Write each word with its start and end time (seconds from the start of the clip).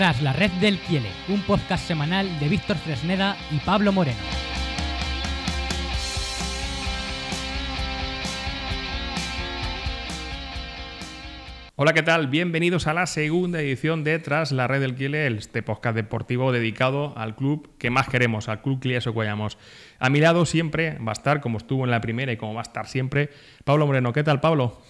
Tras 0.00 0.22
la 0.22 0.32
red 0.32 0.50
del 0.52 0.78
Kiele, 0.78 1.10
un 1.28 1.42
podcast 1.42 1.86
semanal 1.86 2.26
de 2.40 2.48
Víctor 2.48 2.78
Fresneda 2.78 3.36
y 3.50 3.58
Pablo 3.58 3.92
Moreno. 3.92 4.16
Hola, 11.76 11.92
¿qué 11.92 12.02
tal? 12.02 12.28
Bienvenidos 12.28 12.86
a 12.86 12.94
la 12.94 13.06
segunda 13.06 13.60
edición 13.60 14.02
de 14.02 14.18
Tras 14.18 14.52
la 14.52 14.66
Red 14.66 14.80
del 14.80 14.94
Kiele, 14.94 15.26
este 15.26 15.62
podcast 15.62 15.94
deportivo 15.94 16.50
dedicado 16.50 17.12
al 17.18 17.36
club 17.36 17.68
que 17.76 17.90
más 17.90 18.08
queremos, 18.08 18.48
al 18.48 18.62
club 18.62 18.80
Clies 18.80 19.06
Ocuayamos. 19.06 19.58
A 19.98 20.08
mi 20.08 20.20
lado 20.20 20.46
siempre 20.46 20.96
va 21.06 21.10
a 21.10 21.12
estar, 21.12 21.42
como 21.42 21.58
estuvo 21.58 21.84
en 21.84 21.90
la 21.90 22.00
primera 22.00 22.32
y 22.32 22.38
como 22.38 22.54
va 22.54 22.60
a 22.60 22.62
estar 22.62 22.86
siempre, 22.86 23.28
Pablo 23.64 23.86
Moreno. 23.86 24.14
¿Qué 24.14 24.24
tal, 24.24 24.40
Pablo? 24.40 24.80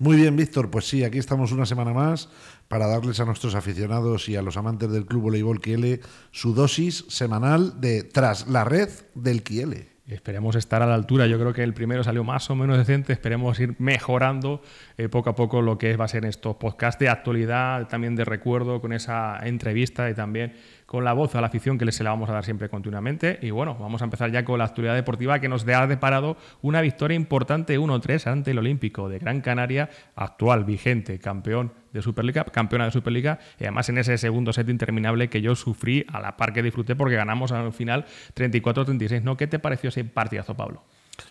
Muy 0.00 0.16
bien, 0.16 0.34
Víctor. 0.34 0.70
Pues 0.70 0.88
sí, 0.88 1.04
aquí 1.04 1.18
estamos 1.18 1.52
una 1.52 1.66
semana 1.66 1.92
más 1.92 2.30
para 2.68 2.86
darles 2.86 3.20
a 3.20 3.26
nuestros 3.26 3.54
aficionados 3.54 4.30
y 4.30 4.36
a 4.36 4.40
los 4.40 4.56
amantes 4.56 4.90
del 4.90 5.04
Club 5.04 5.24
Voleibol 5.24 5.60
Kiele 5.60 6.00
su 6.30 6.54
dosis 6.54 7.04
semanal 7.08 7.82
de 7.82 8.04
Tras 8.04 8.48
la 8.48 8.64
Red 8.64 8.88
del 9.14 9.42
Kiele. 9.42 9.90
Esperemos 10.06 10.56
estar 10.56 10.82
a 10.82 10.86
la 10.86 10.94
altura. 10.94 11.26
Yo 11.26 11.38
creo 11.38 11.52
que 11.52 11.62
el 11.62 11.74
primero 11.74 12.02
salió 12.02 12.24
más 12.24 12.48
o 12.48 12.56
menos 12.56 12.78
decente. 12.78 13.12
Esperemos 13.12 13.60
ir 13.60 13.76
mejorando 13.78 14.62
eh, 14.96 15.10
poco 15.10 15.28
a 15.28 15.34
poco 15.36 15.60
lo 15.60 15.76
que 15.76 15.94
va 15.96 16.06
a 16.06 16.08
ser 16.08 16.24
estos 16.24 16.56
podcasts 16.56 16.98
de 16.98 17.10
actualidad, 17.10 17.86
también 17.86 18.16
de 18.16 18.24
recuerdo, 18.24 18.80
con 18.80 18.94
esa 18.94 19.38
entrevista 19.46 20.08
y 20.08 20.14
también 20.14 20.54
con 20.90 21.04
la 21.04 21.12
voz 21.12 21.36
a 21.36 21.40
la 21.40 21.46
afición 21.46 21.78
que 21.78 21.92
se 21.92 22.02
la 22.02 22.10
vamos 22.10 22.28
a 22.30 22.32
dar 22.32 22.44
siempre 22.44 22.68
continuamente. 22.68 23.38
Y 23.42 23.52
bueno, 23.52 23.76
vamos 23.78 24.02
a 24.02 24.06
empezar 24.06 24.32
ya 24.32 24.44
con 24.44 24.58
la 24.58 24.64
actualidad 24.64 24.96
deportiva 24.96 25.38
que 25.38 25.48
nos 25.48 25.64
ha 25.68 25.86
deparado 25.86 26.36
una 26.62 26.80
victoria 26.80 27.14
importante 27.14 27.78
1-3 27.78 28.26
ante 28.26 28.50
el 28.50 28.58
Olímpico 28.58 29.08
de 29.08 29.20
Gran 29.20 29.40
Canaria, 29.40 29.88
actual, 30.16 30.64
vigente, 30.64 31.20
campeón 31.20 31.72
de 31.92 32.02
Superliga, 32.02 32.42
campeona 32.42 32.86
de 32.86 32.90
Superliga, 32.90 33.38
y 33.60 33.64
además 33.64 33.88
en 33.88 33.98
ese 33.98 34.18
segundo 34.18 34.52
set 34.52 34.68
interminable 34.68 35.30
que 35.30 35.40
yo 35.40 35.54
sufrí 35.54 36.04
a 36.08 36.18
la 36.18 36.36
par 36.36 36.52
que 36.52 36.60
disfruté 36.60 36.96
porque 36.96 37.14
ganamos 37.14 37.52
al 37.52 37.72
final 37.72 38.04
34-36. 38.34 39.22
¿no? 39.22 39.36
¿Qué 39.36 39.46
te 39.46 39.60
pareció 39.60 39.90
ese 39.90 40.02
partidazo, 40.02 40.56
Pablo? 40.56 40.82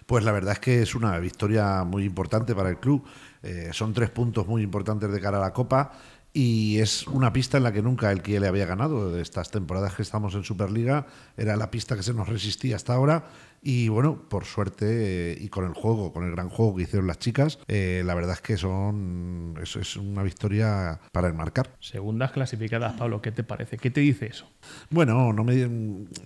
Pues 0.06 0.24
la 0.24 0.32
verdad 0.32 0.54
es 0.54 0.60
que 0.60 0.82
es 0.82 0.96
una 0.96 1.20
victoria 1.20 1.84
muy 1.84 2.06
importante 2.06 2.56
para 2.56 2.70
el 2.70 2.78
club. 2.78 3.06
Eh, 3.44 3.70
son 3.74 3.94
tres 3.94 4.10
puntos 4.10 4.48
muy 4.48 4.62
importantes 4.62 5.12
de 5.12 5.20
cara 5.20 5.38
a 5.38 5.42
la 5.42 5.52
Copa 5.52 5.92
y 6.34 6.80
es 6.80 7.08
una 7.08 7.34
pista 7.34 7.58
en 7.58 7.64
la 7.64 7.72
que 7.72 7.82
nunca 7.82 8.12
el 8.12 8.22
Kiel 8.22 8.46
había 8.46 8.66
ganado. 8.66 9.18
Estas 9.20 9.50
temporadas 9.50 9.96
que 9.96 10.04
estamos 10.04 10.36
en 10.36 10.44
Superliga, 10.44 11.08
era 11.38 11.56
la 11.56 11.72
pista 11.72 11.96
que 11.96 12.04
se 12.04 12.14
nos 12.14 12.30
resistía 12.30 12.76
hasta 12.76 12.94
ahora 12.94 13.30
y 13.62 13.90
bueno, 13.90 14.28
por 14.30 14.46
suerte 14.46 15.34
eh, 15.34 15.38
y 15.40 15.50
con 15.50 15.66
el 15.66 15.74
juego, 15.74 16.14
con 16.14 16.24
el 16.26 16.32
gran 16.32 16.50
juego 16.50 16.76
que 16.76 16.84
hicieron 16.84 17.08
las 17.08 17.20
chicas, 17.20 17.60
eh, 17.68 18.04
la 18.06 18.14
verdad 18.14 18.34
es 18.34 18.42
que 18.42 18.58
son 18.58 19.56
es, 19.62 19.76
es 19.76 19.98
una 19.98 20.24
victoria 20.24 21.00
para 21.12 21.30
enmarcar. 21.30 21.76
Segundas 21.80 22.32
clasificadas, 22.32 22.94
Pablo, 22.94 23.22
¿qué 23.22 23.32
te 23.32 23.44
parece? 23.44 23.78
¿Qué 23.78 23.92
te 23.92 24.02
dice 24.02 24.28
eso? 24.28 24.48
Bueno, 24.90 25.34
no 25.34 25.44
me, 25.44 25.68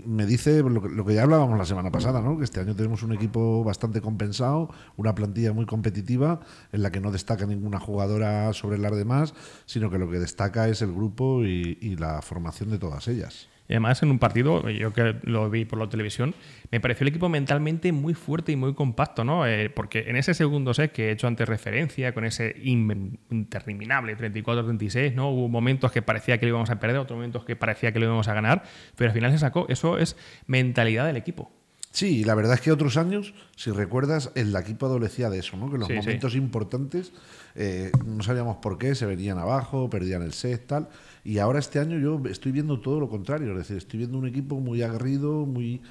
me 0.06 0.26
dice 0.26 0.62
lo 0.62 0.82
que, 0.82 0.90
lo 0.90 1.06
que, 1.06 1.16
ya 1.16 1.24
hablábamos 1.24 1.58
la 1.58 1.66
semana 1.66 1.92
pasada, 1.92 2.22
¿no? 2.22 2.38
que 2.38 2.44
este 2.44 2.60
año 2.60 2.76
tenemos 2.76 3.04
un 3.04 3.14
equipo 3.14 3.64
bastante 3.64 4.02
compensado, 4.02 4.70
una 4.98 5.16
plantilla 5.16 5.54
muy 5.54 5.66
competitiva 5.66 6.40
en 6.72 6.84
la 6.84 6.92
que 6.92 7.00
no 7.00 7.12
destaca 7.12 7.46
ninguna 7.46 7.80
jugadora 7.80 8.54
sobre 8.54 8.78
las 8.78 8.96
demás, 8.96 9.34
sino 9.66 9.90
que 9.90 9.98
lo 9.98 10.10
que 10.10 10.20
destaca 10.20 10.68
es 10.68 10.82
el 10.82 10.94
grupo 10.94 11.44
y, 11.44 11.78
y 11.82 11.96
la 11.96 12.22
formación 12.22 12.70
de 12.70 12.78
todas 12.78 13.08
ellas. 13.08 13.48
Y 13.68 13.74
además, 13.74 14.04
en 14.04 14.12
un 14.12 14.20
partido, 14.20 14.70
yo 14.70 14.92
que 14.92 15.16
lo 15.24 15.50
vi 15.50 15.64
por 15.66 15.80
la 15.80 15.88
televisión, 15.88 16.36
me 16.70 16.82
pareció 16.82 17.06
el 17.06 17.10
equipo 17.10 17.30
mentalmente 17.30 17.92
muy 17.92 18.14
fuerte 18.14 18.52
y 18.52 18.56
muy 18.56 18.74
compacto, 18.74 19.24
¿no? 19.24 19.48
Eh, 19.48 19.70
porque 19.70 20.06
en 20.08 20.18
ese 20.18 20.34
segundo 20.34 20.74
set 20.74 20.92
que 20.92 21.08
he 21.08 21.12
hecho 21.12 21.28
antes 21.28 21.48
referencia, 21.48 22.14
con 22.14 22.26
ese 22.26 22.56
interminable 22.62 24.18
34-36, 24.18 25.14
¿no? 25.14 25.30
Hubo 25.30 25.48
momentos 25.48 25.92
que 25.92 26.02
parecía 26.02 26.38
que 26.38 26.46
lo 26.46 26.50
íbamos 26.50 26.70
a 26.70 26.80
perder, 26.80 26.98
otros 26.98 27.18
momentos 27.18 27.46
que 27.46 27.56
parecía 27.56 27.94
que 27.94 28.00
lo 28.00 28.06
íbamos 28.06 28.28
a 28.28 28.34
ganar, 28.34 28.64
pero 28.98 29.10
al 29.10 29.14
final 29.14 29.32
se 29.32 29.38
sacó. 29.38 29.66
Eso 29.70 29.98
es 29.98 30.18
mentalidad 30.46 31.06
del 31.06 31.18
equipo. 31.18 31.63
Sí, 31.94 32.24
la 32.24 32.34
verdad 32.34 32.56
es 32.56 32.62
que 32.62 32.72
otros 32.72 32.98
años, 32.98 33.36
si 33.56 33.70
recuerdas, 33.70 34.32
el 34.34 34.56
equipo 34.56 34.88
adolecía 34.88 35.30
de 35.30 35.38
eso, 35.38 35.58
¿no? 35.58 35.70
Que 35.72 35.78
los 35.78 35.88
sí, 35.88 35.94
momentos 35.94 36.32
sí. 36.32 36.40
importantes 36.40 37.14
eh, 37.54 37.92
no 38.04 38.24
sabíamos 38.24 38.58
por 38.58 38.80
qué, 38.80 38.96
se 38.96 39.06
venían 39.06 39.38
abajo, 39.38 39.92
perdían 39.92 40.24
el 40.24 40.34
set, 40.34 40.66
tal. 40.66 40.90
Y 41.24 41.38
ahora 41.38 41.60
este 41.60 41.78
año 41.78 42.00
yo 42.00 42.20
estoy 42.28 42.52
viendo 42.52 42.80
todo 42.80 43.00
lo 43.00 43.10
contrario, 43.10 43.52
es 43.52 43.58
decir, 43.60 43.78
estoy 43.78 44.00
viendo 44.00 44.18
un 44.18 44.28
equipo 44.28 44.60
muy 44.60 44.82
aguerrido, 44.82 45.46
muy 45.46 45.84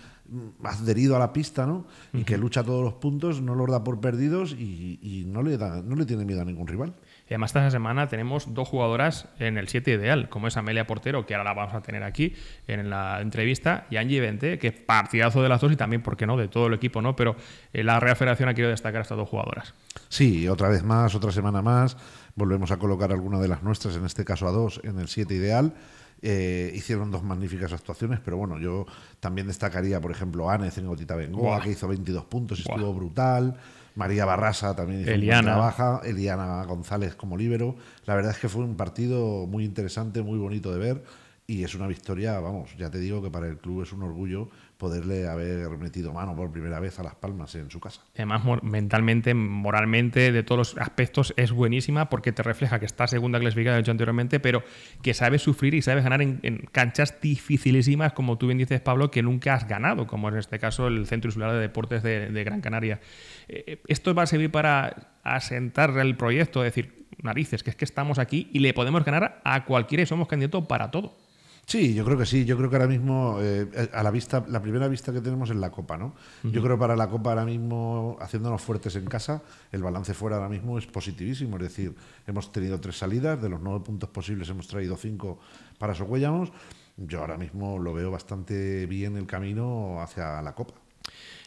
adherido 0.65 1.15
a 1.15 1.21
la 1.21 1.33
pista, 1.33 1.67
¿no? 1.67 1.87
Y 2.13 2.17
uh 2.17 2.21
-huh. 2.21 2.25
que 2.25 2.37
lucha 2.37 2.65
todos 2.65 2.83
los 2.83 2.95
puntos, 2.95 3.41
no 3.41 3.55
los 3.55 3.71
da 3.71 3.85
por 3.85 4.01
perdidos 4.01 4.57
y, 4.59 4.99
y, 5.01 5.25
no, 5.25 5.41
le 5.41 5.57
da, 5.57 5.83
no 5.83 5.95
le 5.95 6.05
tiene 6.05 6.25
miedo 6.25 6.43
a 6.43 6.45
ningún 6.45 6.67
rival. 6.67 6.95
Y 7.29 7.35
además 7.35 7.51
esta 7.51 7.71
semana 7.71 8.09
tenemos 8.09 8.53
dos 8.53 8.69
jugadoras 8.69 9.27
en 9.39 9.57
el 9.57 9.69
7 9.69 9.93
ideal, 9.93 10.29
como 10.29 10.49
es 10.49 10.57
Amelia 10.57 10.87
Portero, 10.87 11.25
que 11.25 11.35
ahora 11.35 11.45
la 11.45 11.55
vamos 11.55 11.75
a 11.75 11.81
tener 11.81 12.03
aquí 12.03 12.35
en 12.67 12.91
la 12.91 13.21
entrevista, 13.21 13.87
y 13.91 13.97
Angie 13.97 14.21
Vente, 14.21 14.59
que 14.59 14.73
partidazo 14.73 15.43
de 15.43 15.49
las 15.49 15.61
dos 15.61 15.73
y 15.73 15.77
también, 15.77 16.03
¿por 16.03 16.17
qué 16.17 16.27
no?, 16.27 16.37
de 16.37 16.49
todo 16.49 16.67
el 16.67 16.75
equipo, 16.75 17.01
¿no? 17.01 17.17
Pero 17.17 17.37
eh, 17.73 17.85
la 17.85 18.01
Real 18.01 18.17
Federación 18.17 18.49
ha 18.49 18.55
querido 18.55 18.71
destacar 18.71 18.99
a 18.99 19.03
estas 19.03 19.17
dos 19.17 19.29
jugadoras. 19.29 19.75
Sí, 20.09 20.49
otra 20.49 20.69
vez 20.69 20.83
más, 20.83 21.15
otra 21.15 21.33
semana 21.33 21.63
más, 21.63 21.97
volvemos 22.35 22.71
a 22.71 22.79
colocar 22.79 23.13
alguna 23.13 23.39
de 23.39 23.49
las 23.49 23.63
nuestras, 23.63 23.97
en 23.97 24.05
este 24.05 24.25
caso 24.25 24.47
a 24.47 24.51
dos, 24.51 24.81
en 24.85 24.99
el 24.99 25.09
7 25.09 25.35
ideal. 25.35 25.75
Eh, 26.25 26.71
hicieron 26.75 27.11
dos 27.11 27.25
magníficas 27.25 27.73
actuaciones, 27.73 28.21
pero 28.25 28.37
bueno, 28.37 28.57
yo 28.59 28.87
también 29.19 29.49
destacaría, 29.49 30.01
por 30.01 30.13
ejemplo, 30.13 30.49
Ánez 30.49 30.79
en 30.79 30.87
Gotita 30.87 31.17
Bengoa, 31.17 31.61
que 31.61 31.71
hizo 31.71 31.89
22 31.89 32.25
puntos 32.27 32.61
y 32.61 32.63
estuvo 32.63 32.95
brutal. 32.95 33.57
María 33.95 34.25
Barrasa 34.25 34.75
también 34.75 35.03
hizo 35.03 35.11
Eliana. 35.11 35.55
una 35.55 35.57
baja, 35.57 36.01
Eliana 36.05 36.65
González 36.65 37.15
como 37.15 37.37
líbero. 37.37 37.77
La 38.07 38.15
verdad 38.15 38.33
es 38.33 38.39
que 38.39 38.49
fue 38.49 38.65
un 38.65 38.77
partido 38.77 39.47
muy 39.47 39.65
interesante, 39.65 40.23
muy 40.23 40.39
bonito 40.39 40.73
de 40.73 40.79
ver 40.79 41.05
y 41.47 41.65
es 41.65 41.75
una 41.75 41.87
victoria, 41.87 42.39
vamos, 42.41 42.71
ya 42.79 42.91
te 42.91 42.99
digo 42.99 43.23
que 43.23 43.31
para 43.31 43.49
el 43.49 43.59
club 43.59 43.83
es 43.83 43.93
un 43.93 44.03
orgullo 44.03 44.49
poderle 44.83 45.29
haber 45.29 45.69
metido 45.79 46.13
mano 46.13 46.35
por 46.35 46.51
primera 46.51 46.81
vez 46.81 46.99
a 46.99 47.05
Las 47.05 47.15
Palmas 47.15 47.55
en 47.55 47.71
su 47.71 47.79
casa. 47.79 48.01
Además, 48.17 48.43
mentalmente, 48.65 49.33
moralmente, 49.33 50.33
de 50.33 50.43
todos 50.43 50.59
los 50.59 50.77
aspectos, 50.77 51.33
es 51.37 51.53
buenísima 51.53 52.11
porque 52.11 52.33
te 52.33 52.43
refleja 52.43 52.81
que 52.81 52.87
está 52.87 53.07
segunda 53.07 53.39
clasificada, 53.39 53.77
he 53.77 53.79
dicho 53.79 53.93
anteriormente, 53.93 54.41
pero 54.41 54.65
que 55.01 55.15
sabes 55.15 55.41
sufrir 55.41 55.75
y 55.75 55.83
sabes 55.83 56.03
ganar 56.03 56.21
en, 56.21 56.69
canchas 56.73 57.21
dificilísimas, 57.21 58.13
como 58.13 58.39
tú 58.39 58.49
bien 58.49 58.59
dices, 58.59 58.81
Pablo, 58.81 59.13
que 59.13 59.23
nunca 59.23 59.55
has 59.55 59.69
ganado, 59.69 60.09
como 60.09 60.29
en 60.31 60.37
este 60.37 60.59
caso 60.59 60.89
el 60.89 61.07
Centro 61.07 61.29
Insular 61.29 61.53
de 61.53 61.61
Deportes 61.61 62.03
de, 62.03 62.31
de 62.31 62.43
Gran 62.43 62.61
Canaria. 62.61 62.99
Eh, 63.47 63.81
esto 63.87 64.17
va 64.17 64.25
a 64.25 64.27
servir 64.27 64.51
para 64.51 65.13
asentar 65.23 65.97
el 65.97 66.17
proyecto, 66.17 66.61
decir, 66.61 67.07
narices, 67.23 67.63
que 67.63 67.71
es 67.71 67.77
que 67.77 67.85
estamos 67.85 68.19
aquí 68.19 68.51
y 68.53 68.59
le 68.59 68.75
podemos 68.75 69.05
ganar 69.05 69.41
a 69.45 69.65
cualquiera 69.65 70.03
y 70.03 70.07
somos 70.07 70.27
candidatos 70.27 70.67
para 70.67 70.91
todo. 70.91 71.22
Sí, 71.65 71.95
yo 71.95 72.05
creo 72.05 72.19
que 72.19 72.27
sí. 72.27 72.45
Yo 72.45 72.57
creo 72.57 72.69
que 72.69 72.77
ahora 72.77 72.89
mismo, 72.89 73.39
eh, 73.41 73.89
a 73.93 74.03
la 74.03 74.11
vista, 74.11 74.45
la 74.49 74.61
primera 74.61 74.89
vista 74.89 75.13
que 75.13 75.21
tenemos 75.21 75.49
es 75.49 75.57
la 75.57 75.71
Copa, 75.71 75.97
¿no? 75.97 76.07
Uh 76.07 76.49
-huh. 76.49 76.51
Yo 76.51 76.63
creo 76.63 76.77
que 76.77 76.81
para 76.81 76.97
la 76.97 77.09
Copa 77.09 77.31
ahora 77.31 77.45
mismo, 77.45 78.17
haciéndonos 78.21 78.61
fuertes 78.61 78.97
en 78.97 79.07
casa, 79.07 79.43
el 79.71 79.83
balance 79.83 80.13
fuera 80.13 80.37
ahora 80.37 80.49
mismo 80.49 80.77
es 80.77 80.87
positivísimo. 80.87 81.57
Es 81.57 81.63
decir, 81.63 81.95
hemos 82.27 82.53
tenido 82.53 82.81
tres 82.81 82.99
salidas, 82.99 83.41
de 83.41 83.49
los 83.49 83.61
nueve 83.61 83.81
puntos 83.85 84.11
posibles 84.11 84.49
hemos 84.49 84.67
traído 84.67 84.97
cinco 84.97 85.39
para 85.79 85.95
Socuellamos. 85.95 86.53
Yo 86.97 87.21
ahora 87.21 87.39
mismo 87.39 87.79
lo 87.79 87.95
veo 87.95 88.11
bastante 88.11 88.87
bien 88.87 89.17
el 89.17 89.27
camino 89.27 90.03
hacia 90.03 90.43
la 90.43 90.55
Copa. 90.55 90.75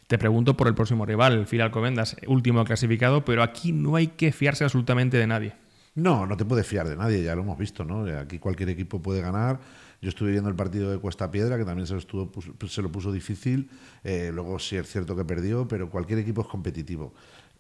Te 0.08 0.18
pregunto 0.18 0.56
por 0.56 0.68
el 0.68 0.76
próximo 0.76 1.06
rival, 1.06 1.34
el 1.34 1.46
Fil 1.48 1.62
Alcobendas, 1.62 2.16
último 2.28 2.64
clasificado, 2.64 3.26
pero 3.26 3.44
aquí 3.44 3.72
no 3.72 3.96
hay 3.96 4.08
que 4.08 4.32
fiarse 4.32 4.64
absolutamente 4.64 5.18
de 5.18 5.28
nadie. 5.28 5.54
No, 5.96 6.26
no 6.26 6.36
te 6.36 6.46
puedes 6.46 6.68
fiar 6.68 6.88
de 6.88 6.96
nadie, 6.96 7.24
ya 7.24 7.36
lo 7.36 7.42
hemos 7.42 7.58
visto, 7.58 7.86
¿no? 7.86 8.06
Aquí 8.20 8.38
cualquier 8.38 8.70
equipo 8.70 9.02
puede 9.02 9.22
ganar. 9.22 9.60
Yo 10.06 10.10
estuve 10.10 10.30
viendo 10.30 10.52
el 10.52 10.56
partido 10.56 10.92
de 10.92 11.00
Cuesta 11.00 11.32
Piedra, 11.32 11.58
que 11.58 11.66
también 11.66 11.88
se 11.88 11.94
lo, 11.94 12.00
estuvo, 12.00 12.32
se 12.68 12.82
lo 12.84 12.92
puso 12.92 13.12
difícil. 13.12 13.72
Eh, 14.04 14.30
luego 14.32 14.60
sí 14.60 14.76
es 14.76 14.88
cierto 14.88 15.16
que 15.16 15.26
perdió, 15.26 15.68
pero 15.68 15.90
cualquier 15.90 16.20
equipo 16.20 16.42
es 16.42 16.48
competitivo. 16.48 17.12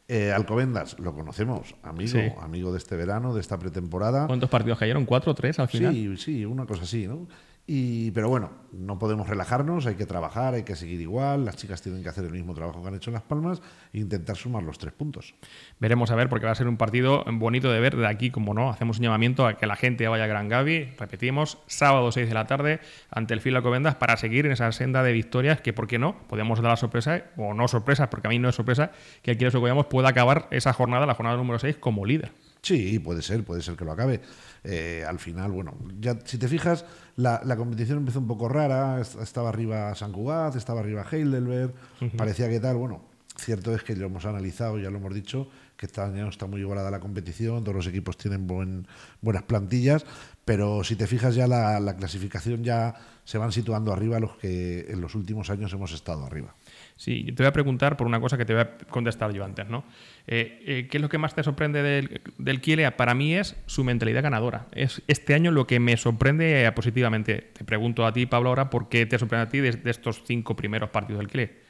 Eh, 0.07 0.31
Alcobendas, 0.31 0.99
lo 0.99 1.15
conocemos, 1.15 1.73
amigo, 1.81 2.11
sí. 2.11 2.31
amigo 2.39 2.71
de 2.71 2.77
este 2.77 2.95
verano, 2.95 3.33
de 3.33 3.41
esta 3.41 3.57
pretemporada. 3.57 4.27
¿Cuántos 4.27 4.47
partidos 4.47 4.77
cayeron? 4.77 5.05
¿Cuatro 5.05 5.31
o 5.31 5.33
tres 5.33 5.57
al 5.57 5.67
final? 5.67 5.91
Sí, 5.91 6.17
sí, 6.17 6.45
una 6.45 6.67
cosa 6.67 6.83
así, 6.83 7.07
¿no? 7.07 7.27
Y, 7.67 8.11
pero 8.11 8.29
bueno, 8.29 8.51
no 8.73 8.99
podemos 8.99 9.27
relajarnos, 9.27 9.87
hay 9.87 9.95
que 9.95 10.05
trabajar, 10.05 10.53
hay 10.53 10.61
que 10.61 10.75
seguir 10.75 11.01
igual, 11.01 11.45
las 11.45 11.55
chicas 11.55 11.81
tienen 11.81 12.03
que 12.03 12.09
hacer 12.09 12.23
el 12.23 12.31
mismo 12.31 12.53
trabajo 12.53 12.79
que 12.79 12.89
han 12.89 12.93
hecho 12.93 13.09
en 13.09 13.15
Las 13.15 13.23
Palmas 13.23 13.59
e 13.91 13.99
intentar 13.99 14.35
sumar 14.35 14.61
los 14.61 14.77
tres 14.77 14.93
puntos. 14.93 15.33
Veremos 15.79 16.11
a 16.11 16.15
ver, 16.15 16.29
porque 16.29 16.45
va 16.45 16.51
a 16.51 16.55
ser 16.55 16.67
un 16.67 16.77
partido 16.77 17.23
bonito 17.27 17.71
de 17.71 17.79
ver 17.79 17.95
de 17.95 18.05
aquí, 18.05 18.29
como 18.29 18.53
no, 18.53 18.69
hacemos 18.69 18.99
un 18.99 19.05
llamamiento 19.05 19.47
a 19.47 19.57
que 19.57 19.65
la 19.65 19.75
gente 19.75 20.07
vaya 20.07 20.25
a 20.25 20.27
Gran 20.27 20.47
Gavi, 20.47 20.93
repetimos, 20.99 21.57
sábado 21.65 22.11
6 22.11 22.27
de 22.27 22.33
la 22.35 22.45
tarde 22.45 22.81
ante 23.09 23.33
el 23.33 23.41
Fila 23.41 23.63
Covendas 23.63 23.95
para 23.95 24.15
seguir 24.15 24.45
en 24.45 24.51
esa 24.51 24.71
senda 24.71 25.01
de 25.01 25.11
victorias 25.11 25.59
que, 25.59 25.73
¿por 25.73 25.87
qué 25.87 25.97
no? 25.97 26.19
Podemos 26.27 26.61
dar 26.61 26.69
la 26.69 26.77
sorpresa, 26.77 27.23
o 27.35 27.55
no 27.55 27.67
sorpresa, 27.67 28.11
porque 28.11 28.27
a 28.27 28.29
mí 28.29 28.37
no 28.37 28.49
es 28.49 28.55
sorpresa, 28.55 28.91
que 29.23 29.31
el 29.31 29.37
Quiero 29.37 29.49
Socollamos 29.49 29.87
pueda 29.87 30.09
acabar 30.09 30.47
esa 30.51 30.71
jornada, 30.71 31.07
la 31.07 31.15
jornada 31.15 31.37
número 31.37 31.57
6, 31.57 31.77
como 31.77 32.05
líder. 32.05 32.31
Sí, 32.65 32.97
puede 32.97 33.21
ser, 33.21 33.43
puede 33.43 33.61
ser 33.61 33.75
que 33.75 33.85
lo 33.85 33.91
acabe. 33.91 34.21
Eh, 34.63 35.03
al 35.07 35.19
final, 35.19 35.51
bueno, 35.51 35.75
ya 35.99 36.17
si 36.25 36.39
te 36.39 36.47
fijas, 36.47 36.83
la, 37.15 37.39
la, 37.45 37.55
competición 37.55 37.99
empezó 37.99 38.17
un 38.17 38.27
poco 38.27 38.49
rara. 38.49 38.99
Estaba 39.01 39.49
arriba 39.49 39.93
San 39.93 40.11
Cugat, 40.11 40.55
estaba 40.55 40.79
arriba 40.79 41.05
Heidelberg, 41.09 41.75
uh 42.01 42.05
-huh. 42.05 42.15
parecía 42.17 42.49
que 42.49 42.59
tal. 42.59 42.77
Bueno, 42.77 43.03
Cierto 43.37 43.75
es 43.75 43.83
que 43.83 43.95
lo 43.95 44.05
hemos 44.05 44.25
analizado, 44.25 44.79
ya 44.79 44.89
lo 44.89 44.97
hemos 44.97 45.13
dicho, 45.13 45.49
que 45.75 45.87
este 45.87 45.99
año 45.99 46.29
está 46.29 46.47
muy 46.47 46.61
igualada 46.61 46.89
la 46.89 47.01
competición, 47.01 47.63
todos 47.65 47.75
los 47.75 47.87
equipos 47.87 48.17
tienen 48.17 48.47
buen, 48.47 48.87
buenas 49.21 49.43
plantillas, 49.43 50.05
pero 50.45 50.85
si 50.85 50.95
te 50.95 51.05
fijas 51.05 51.35
ya 51.35 51.45
la, 51.45 51.81
la, 51.81 51.97
clasificación 51.97 52.63
ya 52.63 52.95
se 53.25 53.37
van 53.37 53.51
situando 53.51 53.91
arriba 53.91 54.21
los 54.21 54.37
que 54.37 54.85
en 54.87 55.01
los 55.01 55.15
últimos 55.15 55.49
años 55.49 55.73
hemos 55.73 55.91
estado 55.91 56.25
arriba. 56.25 56.55
Sí, 56.97 57.25
te 57.25 57.43
voy 57.43 57.47
a 57.47 57.51
preguntar 57.51 57.97
por 57.97 58.07
una 58.07 58.21
cosa 58.21 58.37
que 58.37 58.45
te 58.45 58.53
voy 58.53 58.61
a 58.61 58.77
contestar 58.89 59.33
yo 59.33 59.43
antes, 59.43 59.67
¿no? 59.67 59.83
Eh, 60.27 60.63
eh, 60.65 60.87
¿Qué 60.89 60.97
es 60.97 61.01
lo 61.01 61.09
que 61.09 61.17
más 61.17 61.35
te 61.35 61.43
sorprende 61.43 61.83
del, 61.83 62.21
del? 62.37 62.93
Para 62.93 63.13
mí 63.13 63.35
es 63.35 63.57
su 63.65 63.83
mentalidad 63.83 64.23
ganadora. 64.23 64.67
Es 64.71 65.01
este 65.07 65.33
año 65.33 65.51
lo 65.51 65.67
que 65.67 65.81
me 65.81 65.97
sorprende 65.97 66.71
positivamente. 66.73 67.51
Te 67.53 67.65
pregunto 67.65 68.05
a 68.05 68.13
ti, 68.13 68.25
Pablo, 68.25 68.49
ahora, 68.49 68.69
¿por 68.69 68.87
qué 68.87 69.05
te 69.05 69.19
sorprende 69.19 69.43
a 69.43 69.49
ti 69.49 69.59
de, 69.59 69.89
estos 69.91 70.23
cinco 70.25 70.55
primeros 70.55 70.89
partidos 70.89 71.19
del 71.19 71.27
Kiele? 71.27 71.65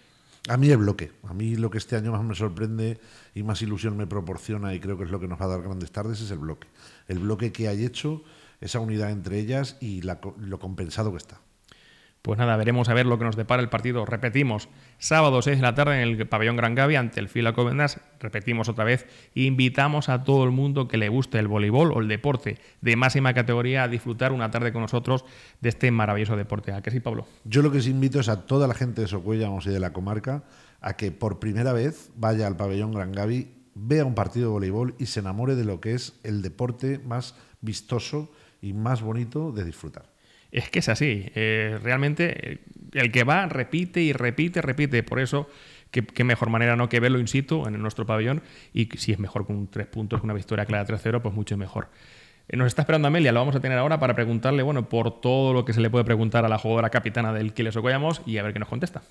A 0.48 0.58
mí 0.58 0.70
el 0.70 0.78
bloque. 0.78 1.12
A 1.24 1.34
mí 1.34 1.56
lo 1.56 1.72
que 1.72 1.80
este 1.80 1.96
año 1.96 2.12
más 2.12 2.24
me 2.24 2.36
sorprende 2.36 3.00
y 3.34 3.42
más 3.42 3.64
ilusión 3.64 3.98
me 3.98 4.06
proporciona 4.06 4.76
y 4.76 4.80
creo 4.80 4.96
que 4.96 5.06
es 5.06 5.10
lo 5.10 5.20
que 5.20 5.28
nos 5.28 5.42
va 5.42 5.46
a 5.46 5.50
dar 5.50 5.64
grandes 5.64 5.92
tardes 5.92 6.22
es 6.22 6.30
el 6.30 6.38
bloque. 6.38 6.68
El 7.08 7.18
bloque 7.18 7.52
que 7.52 7.68
hay 7.68 7.84
hecho, 7.84 8.24
esa 8.62 8.80
unidad 8.80 9.10
entre 9.10 9.40
ellas 9.40 9.78
y 9.82 10.04
lo 10.04 10.60
compensado 10.60 11.10
que 11.10 11.18
está. 11.18 11.42
Pues 12.26 12.40
nada, 12.40 12.58
veremos 12.58 12.90
a 12.90 12.96
ver 12.96 13.06
lo 13.06 13.20
que 13.20 13.24
nos 13.24 13.36
depara 13.36 13.62
el 13.62 13.70
partido. 13.70 14.04
Repetimos, 14.04 14.68
sábado 14.98 15.44
6 15.44 15.58
de 15.58 15.62
la 15.62 15.76
tarde 15.76 16.02
en 16.02 16.10
el 16.10 16.28
pabellón 16.28 16.56
Gran 16.56 16.74
Gavi 16.74 16.96
ante 16.96 17.20
el 17.20 17.30
Fila 17.30 17.54
Covendas. 17.54 18.00
Repetimos 18.20 18.68
otra 18.68 18.84
vez, 18.84 19.06
invitamos 19.36 20.10
a 20.10 20.24
todo 20.24 20.44
el 20.44 20.50
mundo 20.50 20.88
que 20.88 20.98
le 20.98 21.08
guste 21.08 21.38
el 21.38 21.48
voleibol 21.48 21.92
o 21.92 22.00
el 22.00 22.08
deporte 22.08 22.58
de 22.82 22.96
máxima 22.96 23.36
categoría 23.36 23.84
a 23.84 23.88
disfrutar 23.88 24.32
una 24.32 24.50
tarde 24.50 24.74
con 24.74 24.82
nosotros 24.82 25.24
de 25.62 25.70
este 25.70 25.92
maravilloso 25.92 26.36
deporte. 26.36 26.72
¿A 26.72 26.82
qué 26.82 26.90
sí, 26.90 27.00
Pablo? 27.00 27.28
Yo 27.44 27.62
lo 27.62 27.72
que 27.72 27.78
os 27.78 27.86
invito 27.86 28.20
es 28.20 28.28
a 28.28 28.48
toda 28.48 28.68
la 28.68 28.74
gente 28.74 29.02
de 29.02 29.08
Socuellamos 29.08 29.68
y 29.68 29.70
de 29.70 29.80
la 29.80 29.94
comarca 29.94 30.46
a 30.82 30.98
que 30.98 31.12
por 31.12 31.38
primera 31.38 31.74
vez 31.74 32.10
vaya 32.16 32.48
al 32.48 32.58
pabellón 32.58 32.92
Gran 32.92 33.12
Gavi, 33.12 33.52
vea 33.76 34.04
un 34.04 34.16
partido 34.16 34.48
de 34.48 34.54
voleibol 34.54 34.96
y 34.98 35.06
se 35.06 35.20
enamore 35.20 35.54
de 35.54 35.66
lo 35.66 35.80
que 35.80 35.94
es 35.94 36.20
el 36.24 36.42
deporte 36.42 36.98
más 37.06 37.36
vistoso 37.62 38.32
y 38.64 38.74
más 38.74 39.04
bonito 39.04 39.52
de 39.52 39.64
disfrutar. 39.64 40.15
Es 40.56 40.70
que 40.70 40.80
es 40.80 40.88
así. 40.88 41.30
Eh, 41.36 41.78
realmente 41.84 42.62
el 42.94 43.12
que 43.12 43.26
va 43.26 43.46
repite 43.48 44.00
y 44.00 44.14
repite, 44.14 44.62
repite. 44.62 45.04
Por 45.04 45.20
eso, 45.20 45.50
qué, 45.92 46.06
qué, 46.06 46.24
mejor 46.24 46.50
manera 46.50 46.78
no 46.78 46.88
que 46.88 47.02
verlo 47.02 47.20
in 47.20 47.28
situ 47.28 47.68
en 47.68 47.82
nuestro 47.82 48.06
pabellón. 48.06 48.42
Y 48.74 48.88
si 48.96 49.12
es 49.12 49.20
mejor 49.20 49.46
con 49.46 49.68
tres 49.68 49.86
puntos, 49.88 50.24
una 50.24 50.34
victoria 50.34 50.66
clara 50.66 50.88
3-0, 50.88 51.22
pues 51.22 51.36
mucho 51.36 51.58
mejor. 51.58 51.90
Eh, 52.48 52.56
nos 52.56 52.68
está 52.68 52.84
esperando 52.84 53.10
Amelia, 53.10 53.34
lo 53.34 53.42
vamos 53.42 53.58
a 53.58 53.60
tener 53.60 53.78
ahora 53.78 54.00
para 54.00 54.16
preguntarle, 54.16 54.64
bueno, 54.64 54.88
por 54.88 55.20
todo 55.20 55.52
lo 55.52 55.66
que 55.66 55.74
se 55.74 55.82
le 55.82 55.90
puede 55.90 56.06
preguntar 56.06 56.46
a 56.46 56.48
la 56.48 56.58
jugadora 56.58 56.90
capitana 56.90 57.34
del 57.34 57.52
Quiles 57.54 57.76
Ocoyamos 57.76 58.22
y 58.26 58.38
a 58.38 58.44
ver 58.44 58.54
qué 58.54 58.60
nos 58.60 58.70
contesta. 58.70 59.02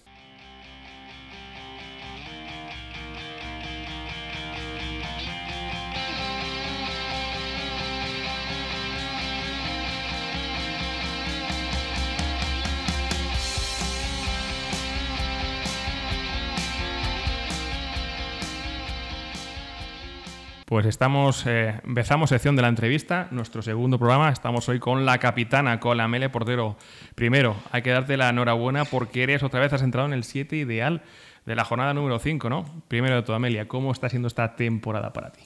Pues 20.75 20.87
estamos, 20.87 21.47
eh, 21.47 21.81
empezamos 21.85 22.31
sección 22.31 22.57
de 22.57 22.63
la 22.63 22.67
entrevista, 22.67 23.29
nuestro 23.31 23.63
segundo 23.63 23.97
programa. 23.97 24.31
Estamos 24.31 24.69
hoy 24.69 24.81
con 24.81 25.07
la 25.07 25.19
capitana, 25.19 25.79
con 25.79 25.97
la 25.97 26.09
Mele 26.09 26.31
Portero. 26.31 26.77
Primero, 27.15 27.55
hay 27.71 27.83
que 27.83 27.91
darte 27.91 28.17
la 28.17 28.31
enhorabuena 28.31 28.85
porque 28.85 29.23
eres 29.23 29.45
otra 29.45 29.61
vez, 29.61 29.73
has 29.73 29.83
entrado 29.83 30.09
en 30.09 30.15
el 30.15 30.25
7 30.25 30.57
ideal 30.57 31.03
de 31.47 31.55
la 31.55 31.65
jornada 31.65 31.95
número 31.95 32.19
5, 32.19 32.51
¿no? 32.51 32.65
Primero 32.89 33.15
de 33.15 33.23
todo, 33.23 33.37
Amelia, 33.37 33.69
¿cómo 33.69 33.93
está 33.93 34.09
siendo 34.09 34.27
esta 34.27 34.57
temporada 34.57 35.13
para 35.13 35.31
ti? 35.31 35.43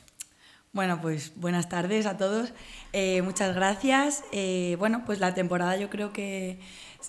Bueno, 0.73 0.99
pues 1.03 1.35
buenas 1.37 1.69
tardes 1.69 2.07
a 2.07 2.17
todos. 2.17 2.55
Eh, 2.95 3.21
muchas 3.21 3.55
gracias. 3.55 4.25
Eh, 4.33 4.77
bueno, 4.79 5.03
pues 5.05 5.21
la 5.21 5.35
temporada 5.35 5.77
yo 5.77 5.91
creo 5.91 6.11
que 6.11 6.59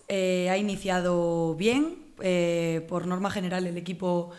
ha 0.09 0.57
iniciado 0.57 1.55
bien. 1.55 2.09
por 2.89 3.07
norma 3.07 3.31
general, 3.31 3.65
el 3.65 3.77
equipo 3.77 4.31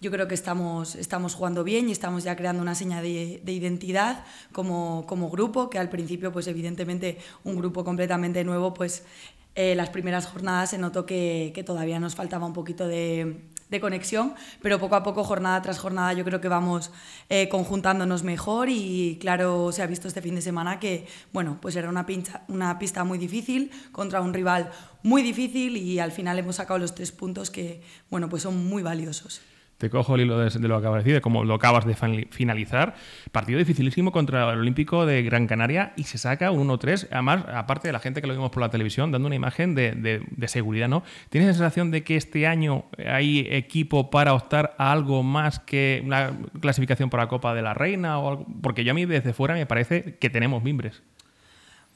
yo 0.00 0.10
creo 0.10 0.28
que 0.28 0.34
estamos, 0.34 0.94
estamos 0.94 1.34
jugando 1.34 1.64
bien 1.64 1.88
y 1.88 1.92
estamos 1.92 2.22
ya 2.22 2.36
creando 2.36 2.62
una 2.62 2.74
seña 2.74 3.02
de, 3.02 3.40
de 3.42 3.52
identidad 3.52 4.24
como, 4.52 5.04
como, 5.06 5.28
grupo, 5.28 5.70
que 5.70 5.78
al 5.78 5.88
principio, 5.88 6.32
pues 6.32 6.46
evidentemente, 6.46 7.18
un 7.42 7.56
grupo 7.56 7.84
completamente 7.84 8.44
nuevo, 8.44 8.74
pues 8.74 9.04
eh, 9.56 9.74
las 9.74 9.90
primeras 9.90 10.26
jornadas 10.26 10.70
se 10.70 10.78
notó 10.78 11.04
que, 11.04 11.50
que, 11.52 11.64
todavía 11.64 11.98
nos 11.98 12.14
faltaba 12.14 12.46
un 12.46 12.52
poquito 12.52 12.86
de, 12.86 13.42
de, 13.70 13.80
conexión, 13.80 14.34
pero 14.62 14.78
poco 14.78 14.94
a 14.94 15.02
poco, 15.02 15.24
jornada 15.24 15.60
tras 15.62 15.80
jornada, 15.80 16.12
yo 16.12 16.24
creo 16.24 16.40
que 16.40 16.46
vamos 16.46 16.92
eh, 17.28 17.48
conjuntándonos 17.48 18.22
mejor 18.22 18.68
y 18.68 19.18
claro, 19.20 19.72
se 19.72 19.82
ha 19.82 19.88
visto 19.88 20.06
este 20.06 20.22
fin 20.22 20.36
de 20.36 20.42
semana 20.42 20.78
que, 20.78 21.08
bueno, 21.32 21.58
pues 21.60 21.74
era 21.74 21.88
una, 21.88 22.06
pincha, 22.06 22.44
una 22.46 22.78
pista 22.78 23.02
muy 23.02 23.18
difícil 23.18 23.72
contra 23.90 24.20
un 24.20 24.32
rival 24.32 24.70
muy 25.02 25.22
difícil 25.22 25.76
y 25.76 25.98
al 25.98 26.12
final 26.12 26.38
hemos 26.38 26.56
sacado 26.56 26.78
los 26.78 26.94
tres 26.94 27.10
puntos 27.10 27.50
que, 27.50 27.82
bueno, 28.10 28.28
pues 28.28 28.44
son 28.44 28.64
muy 28.64 28.84
valiosos 28.84 29.40
te 29.78 29.90
cojo 29.90 30.16
el 30.16 30.22
hilo 30.22 30.38
de, 30.38 30.68
lo 30.68 30.80
que 30.80 30.86
acabas 30.86 30.98
de 30.98 31.04
decir, 31.04 31.14
de 31.14 31.20
cómo 31.20 31.44
lo 31.44 31.54
acabas 31.54 31.86
de 31.86 31.94
finalizar. 32.30 32.94
Partido 33.30 33.58
dificilísimo 33.58 34.10
contra 34.10 34.52
el 34.52 34.58
Olímpico 34.58 35.06
de 35.06 35.22
Gran 35.22 35.46
Canaria 35.46 35.92
y 35.96 36.02
se 36.02 36.18
saca 36.18 36.50
un 36.50 36.68
1-3. 36.68 37.08
Además, 37.12 37.44
aparte 37.54 37.88
de 37.88 37.92
la 37.92 38.00
gente 38.00 38.20
que 38.20 38.26
lo 38.26 38.34
vimos 38.34 38.50
por 38.50 38.60
la 38.60 38.70
televisión, 38.70 39.12
dando 39.12 39.26
una 39.26 39.36
imagen 39.36 39.76
de, 39.76 40.20
seguridad, 40.48 40.88
¿no? 40.88 41.04
¿Tienes 41.30 41.46
la 41.46 41.54
sensación 41.54 41.92
de 41.92 42.02
que 42.02 42.16
este 42.16 42.46
año 42.48 42.86
hay 43.06 43.46
equipo 43.50 44.10
para 44.10 44.34
optar 44.34 44.74
a 44.78 44.90
algo 44.90 45.22
más 45.22 45.60
que 45.60 46.02
una 46.04 46.32
clasificación 46.60 47.08
para 47.08 47.24
la 47.24 47.28
Copa 47.28 47.54
de 47.54 47.62
la 47.62 47.72
Reina? 47.72 48.18
O? 48.18 48.44
Porque 48.60 48.82
yo 48.82 48.90
a 48.90 48.94
mí 48.94 49.06
desde 49.06 49.32
fuera 49.32 49.54
me 49.54 49.66
parece 49.66 50.16
que 50.18 50.28
tenemos 50.28 50.62
mimbres. 50.64 51.02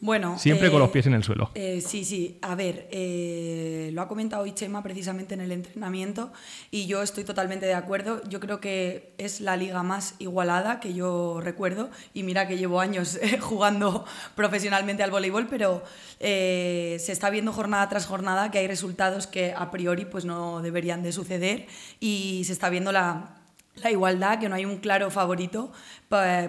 Bueno, 0.03 0.37
Siempre 0.37 0.67
eh, 0.67 0.71
con 0.73 0.81
los 0.81 0.91
pies 0.91 1.07
en 1.07 1.15
el 1.15 1.23
suelo. 1.23 1.53
Eh, 1.55 1.81
sí, 1.81 2.05
sí. 2.05 2.37
A 2.43 2.57
ver, 2.57 2.89
eh, 2.91 3.91
lo 3.93 4.03
ha 4.03 4.09
comentado 4.09 4.43
hoy 4.43 4.51
Chema 4.51 4.83
precisamente 4.83 5.35
en 5.35 5.41
el 5.41 5.53
entrenamiento 5.53 6.33
y 6.73 6.87
yo 6.87 7.03
estoy 7.03 7.23
totalmente 7.23 7.67
de 7.67 7.75
acuerdo. 7.75 8.21
Yo 8.29 8.41
creo 8.41 8.59
que 8.59 9.15
es 9.19 9.41
la 9.41 9.57
liga 9.57 9.85
más 9.85 10.17
igualada 10.19 10.81
que 10.81 10.93
yo 10.93 11.41
recuerdo 11.41 11.89
y 12.15 12.25
mira 12.25 12.49
que 12.49 12.59
llevo 12.59 12.81
años 12.81 13.17
jugando 13.41 14.05
profesionalmente 14.35 15.05
al 15.05 15.13
voleibol, 15.13 15.47
pero 15.47 15.85
se 16.19 16.97
está 16.97 17.31
viendo 17.31 17.53
jornada 17.53 17.89
tras 17.89 18.07
jornada 18.07 18.51
que 18.51 18.59
hay 18.59 18.67
resultados 18.67 19.29
que 19.29 19.55
a 19.57 19.71
priori 19.71 20.05
pues 20.05 20.25
no 20.25 20.63
deberían 20.63 21.05
de 21.05 21.13
suceder 21.13 21.69
y 22.01 22.43
se 22.45 22.53
está 22.53 22.71
viendo 22.71 22.91
la 22.91 23.42
la 23.77 23.91
igualdad, 23.91 24.39
que 24.39 24.49
no 24.49 24.55
hay 24.55 24.65
un 24.65 24.79
claro 24.79 25.11
favorito 25.11 25.73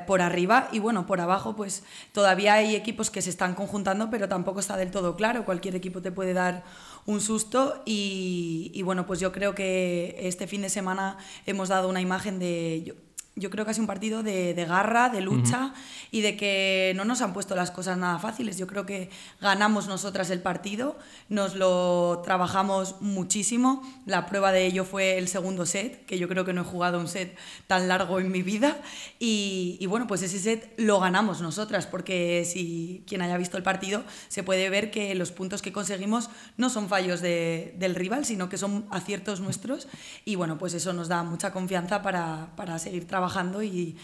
por 0.05 0.21
arriba. 0.21 0.67
Y 0.71 0.79
bueno, 0.79 1.05
por 1.05 1.21
abajo 1.21 1.55
pues 1.55 1.83
todavía 2.11 2.55
hay 2.55 2.75
equipos 2.75 3.09
que 3.09 3.21
se 3.21 3.29
están 3.29 3.55
conjuntando, 3.55 4.09
pero 4.09 4.27
tampoco 4.27 4.59
está 4.59 4.77
del 4.77 4.91
todo 4.91 5.15
claro, 5.15 5.45
cualquier 5.45 5.75
equipo 5.75 6.01
te 6.01 6.11
puede 6.11 6.33
dar 6.33 6.63
un 7.05 7.21
susto. 7.21 7.81
Y, 7.85 8.71
y 8.73 8.81
bueno, 8.81 9.05
pues 9.05 9.19
yo 9.19 9.31
creo 9.31 9.55
que 9.55 10.15
este 10.19 10.47
fin 10.47 10.61
de 10.61 10.69
semana 10.69 11.17
hemos 11.45 11.69
dado 11.69 11.89
una 11.89 12.01
imagen 12.01 12.39
de... 12.39 12.95
Yo, 13.35 13.49
creo 13.49 13.65
que 13.65 13.71
ha 13.71 13.73
sido 13.73 13.83
un 13.83 13.87
partido 13.87 14.21
de, 14.21 14.53
de 14.53 14.65
garra, 14.65 15.09
de 15.09 15.19
lucha 15.19 15.65
uh 15.65 15.69
-huh. 15.69 15.73
y 16.11 16.21
de 16.21 16.37
que 16.37 16.93
no 16.95 17.03
nos 17.03 17.21
han 17.23 17.33
puesto 17.33 17.55
las 17.55 17.71
cosas 17.71 17.97
nada 17.97 18.19
fáciles. 18.19 18.59
Yo 18.59 18.67
creo 18.67 18.85
que 18.85 19.09
ganamos 19.41 19.87
nosotras 19.87 20.29
el 20.29 20.39
partido, 20.39 20.99
nos 21.29 21.55
lo 21.55 22.21
trabajamos 22.23 23.01
muchísimo. 23.01 23.81
La 24.05 24.27
prueba 24.27 24.51
de 24.51 24.67
ello 24.67 24.85
fue 24.85 25.17
el 25.17 25.27
segundo 25.27 25.65
set, 25.65 26.05
que 26.05 26.19
yo 26.19 26.27
creo 26.27 26.45
que 26.45 26.53
no 26.53 26.61
he 26.61 26.63
jugado 26.63 26.99
un 26.99 27.07
set 27.07 27.35
tan 27.65 27.87
largo 27.87 28.19
en 28.19 28.31
mi 28.31 28.43
vida. 28.43 28.77
Y, 29.17 29.77
y 29.79 29.87
bueno, 29.87 30.05
pues 30.05 30.21
ese 30.21 30.37
set 30.37 30.71
lo 30.77 30.99
ganamos 30.99 31.41
nosotras, 31.41 31.87
porque 31.87 32.45
si 32.45 33.03
quien 33.07 33.23
haya 33.23 33.37
visto 33.37 33.57
el 33.57 33.63
partido 33.63 34.03
se 34.27 34.43
puede 34.43 34.69
ver 34.69 34.91
que 34.91 35.15
los 35.15 35.31
puntos 35.31 35.63
que 35.63 35.73
conseguimos 35.73 36.29
no 36.57 36.69
son 36.69 36.87
fallos 36.87 37.19
de, 37.19 37.73
del 37.79 37.95
rival, 37.95 38.25
sino 38.25 38.47
que 38.47 38.59
son 38.59 38.85
aciertos 38.91 39.39
nuestros. 39.39 39.87
Y 40.23 40.35
bueno, 40.35 40.59
pues 40.59 40.75
eso 40.75 40.93
nos 40.93 41.07
da 41.07 41.23
mucha 41.23 41.51
confianza 41.51 42.03
para, 42.03 42.49
para 42.55 42.77
seguir 42.77 43.07
trabajando 43.07 43.22
y 43.63 43.97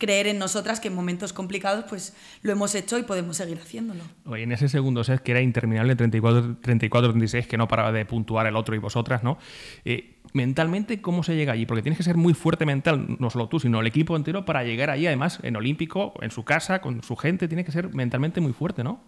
creer 0.00 0.26
en 0.26 0.38
nosotras 0.38 0.80
que 0.80 0.88
en 0.88 0.94
momentos 0.94 1.32
complicados 1.32 1.84
pues 1.88 2.16
lo 2.42 2.50
hemos 2.50 2.74
hecho 2.74 2.98
y 2.98 3.02
podemos 3.02 3.36
seguir 3.36 3.58
haciéndolo. 3.58 4.02
Oye, 4.24 4.42
en 4.42 4.52
ese 4.52 4.68
segundo 4.68 5.04
set 5.04 5.22
que 5.22 5.30
era 5.30 5.42
interminable 5.42 5.96
34-36 5.96 7.46
que 7.46 7.56
no 7.58 7.68
paraba 7.68 7.92
de 7.92 8.04
puntuar 8.06 8.46
el 8.46 8.56
otro 8.56 8.74
y 8.74 8.78
vosotras, 8.78 9.22
¿no? 9.22 9.38
Eh, 9.84 10.16
mentalmente, 10.32 11.00
¿cómo 11.02 11.22
se 11.22 11.36
llega 11.36 11.52
allí? 11.52 11.66
Porque 11.66 11.82
tienes 11.82 11.98
que 11.98 12.02
ser 12.02 12.16
muy 12.16 12.34
fuerte 12.34 12.64
mental, 12.64 13.16
no 13.20 13.30
solo 13.30 13.48
tú, 13.48 13.60
sino 13.60 13.80
el 13.80 13.86
equipo 13.86 14.16
entero 14.16 14.44
para 14.44 14.64
llegar 14.64 14.90
allí, 14.90 15.06
además, 15.06 15.38
en 15.42 15.54
Olímpico, 15.56 16.14
en 16.22 16.30
su 16.30 16.44
casa, 16.44 16.80
con 16.80 17.02
su 17.02 17.14
gente, 17.16 17.46
tiene 17.46 17.64
que 17.64 17.72
ser 17.72 17.94
mentalmente 17.94 18.40
muy 18.40 18.54
fuerte, 18.54 18.82
¿no? 18.82 19.02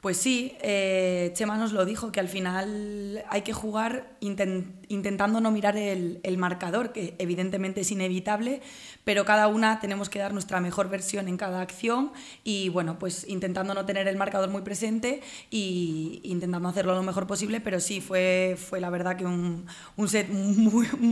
Pues 0.00 0.16
sí, 0.16 0.56
eh, 0.62 1.30
Chema 1.34 1.58
nos 1.58 1.72
lo 1.72 1.84
dijo, 1.84 2.10
que 2.10 2.20
al 2.20 2.28
final 2.28 3.22
hay 3.28 3.42
que 3.42 3.52
jugar 3.52 4.16
intentando 4.20 5.42
no 5.42 5.50
mirar 5.50 5.76
el, 5.76 6.20
marcador, 6.38 6.92
que 6.92 7.14
evidentemente 7.18 7.82
es 7.82 7.90
inevitable, 7.90 8.62
pero 9.04 9.26
cada 9.26 9.46
una 9.46 9.78
tenemos 9.78 10.08
que 10.08 10.18
dar 10.18 10.32
nuestra 10.32 10.58
mejor 10.60 10.88
versión 10.88 11.28
en 11.28 11.36
cada 11.36 11.60
acción 11.60 12.12
y 12.44 12.70
bueno, 12.70 12.98
pues 12.98 13.28
intentando 13.28 13.74
no 13.74 13.84
tener 13.84 14.08
el 14.08 14.16
marcador 14.16 14.48
muy 14.48 14.62
presente 14.62 15.20
y 15.50 16.22
intentando 16.24 16.66
hacerlo 16.70 16.94
lo 16.94 17.02
mejor 17.02 17.26
posible, 17.26 17.60
pero 17.60 17.78
sí, 17.78 18.00
fue, 18.00 18.56
fue 18.58 18.80
la 18.80 18.88
verdad 18.88 19.16
que 19.16 19.26
un, 19.26 19.66
set 20.08 20.28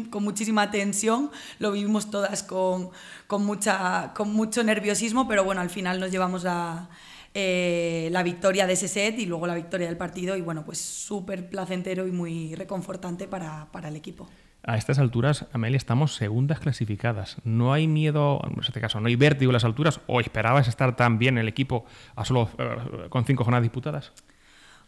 con 0.08 0.24
muchísima 0.24 0.70
tensión, 0.70 1.30
lo 1.58 1.72
vivimos 1.72 2.10
todas 2.10 2.42
con, 2.42 2.88
con, 3.26 3.44
mucha, 3.44 4.14
con 4.14 4.32
mucho 4.32 4.64
nerviosismo, 4.64 5.28
pero 5.28 5.44
bueno, 5.44 5.60
al 5.60 5.68
final 5.68 6.00
nos 6.00 6.10
llevamos 6.10 6.46
a 6.46 6.88
eh, 7.34 8.08
la 8.12 8.22
victoria 8.22 8.66
de 8.66 8.72
ese 8.72 8.88
set 8.88 9.18
y 9.18 9.26
luego 9.26 9.46
la 9.46 9.54
victoria 9.54 9.86
del 9.86 9.96
partido 9.96 10.36
y 10.36 10.40
bueno, 10.40 10.64
pues 10.64 10.78
súper 10.78 11.48
placentero 11.48 12.06
y 12.06 12.12
muy 12.12 12.54
reconfortante 12.54 13.28
para, 13.28 13.68
para 13.72 13.88
el 13.88 13.96
equipo. 13.96 14.28
A 14.64 14.76
estas 14.76 14.98
alturas, 14.98 15.46
Amelia, 15.52 15.76
estamos 15.76 16.14
segundas 16.14 16.60
clasificadas. 16.60 17.36
¿No 17.44 17.72
hay 17.72 17.86
miedo, 17.86 18.40
en 18.44 18.60
este 18.60 18.80
caso, 18.80 19.00
no 19.00 19.06
hay 19.06 19.16
vértigo 19.16 19.50
en 19.50 19.54
las 19.54 19.64
alturas? 19.64 20.00
¿O 20.06 20.20
esperabas 20.20 20.68
estar 20.68 20.96
tan 20.96 21.18
bien 21.18 21.38
el 21.38 21.48
equipo 21.48 21.84
a 22.16 22.24
solo 22.24 22.50
eh, 22.58 23.08
con 23.08 23.24
cinco 23.24 23.44
jornadas 23.44 23.62
disputadas? 23.62 24.12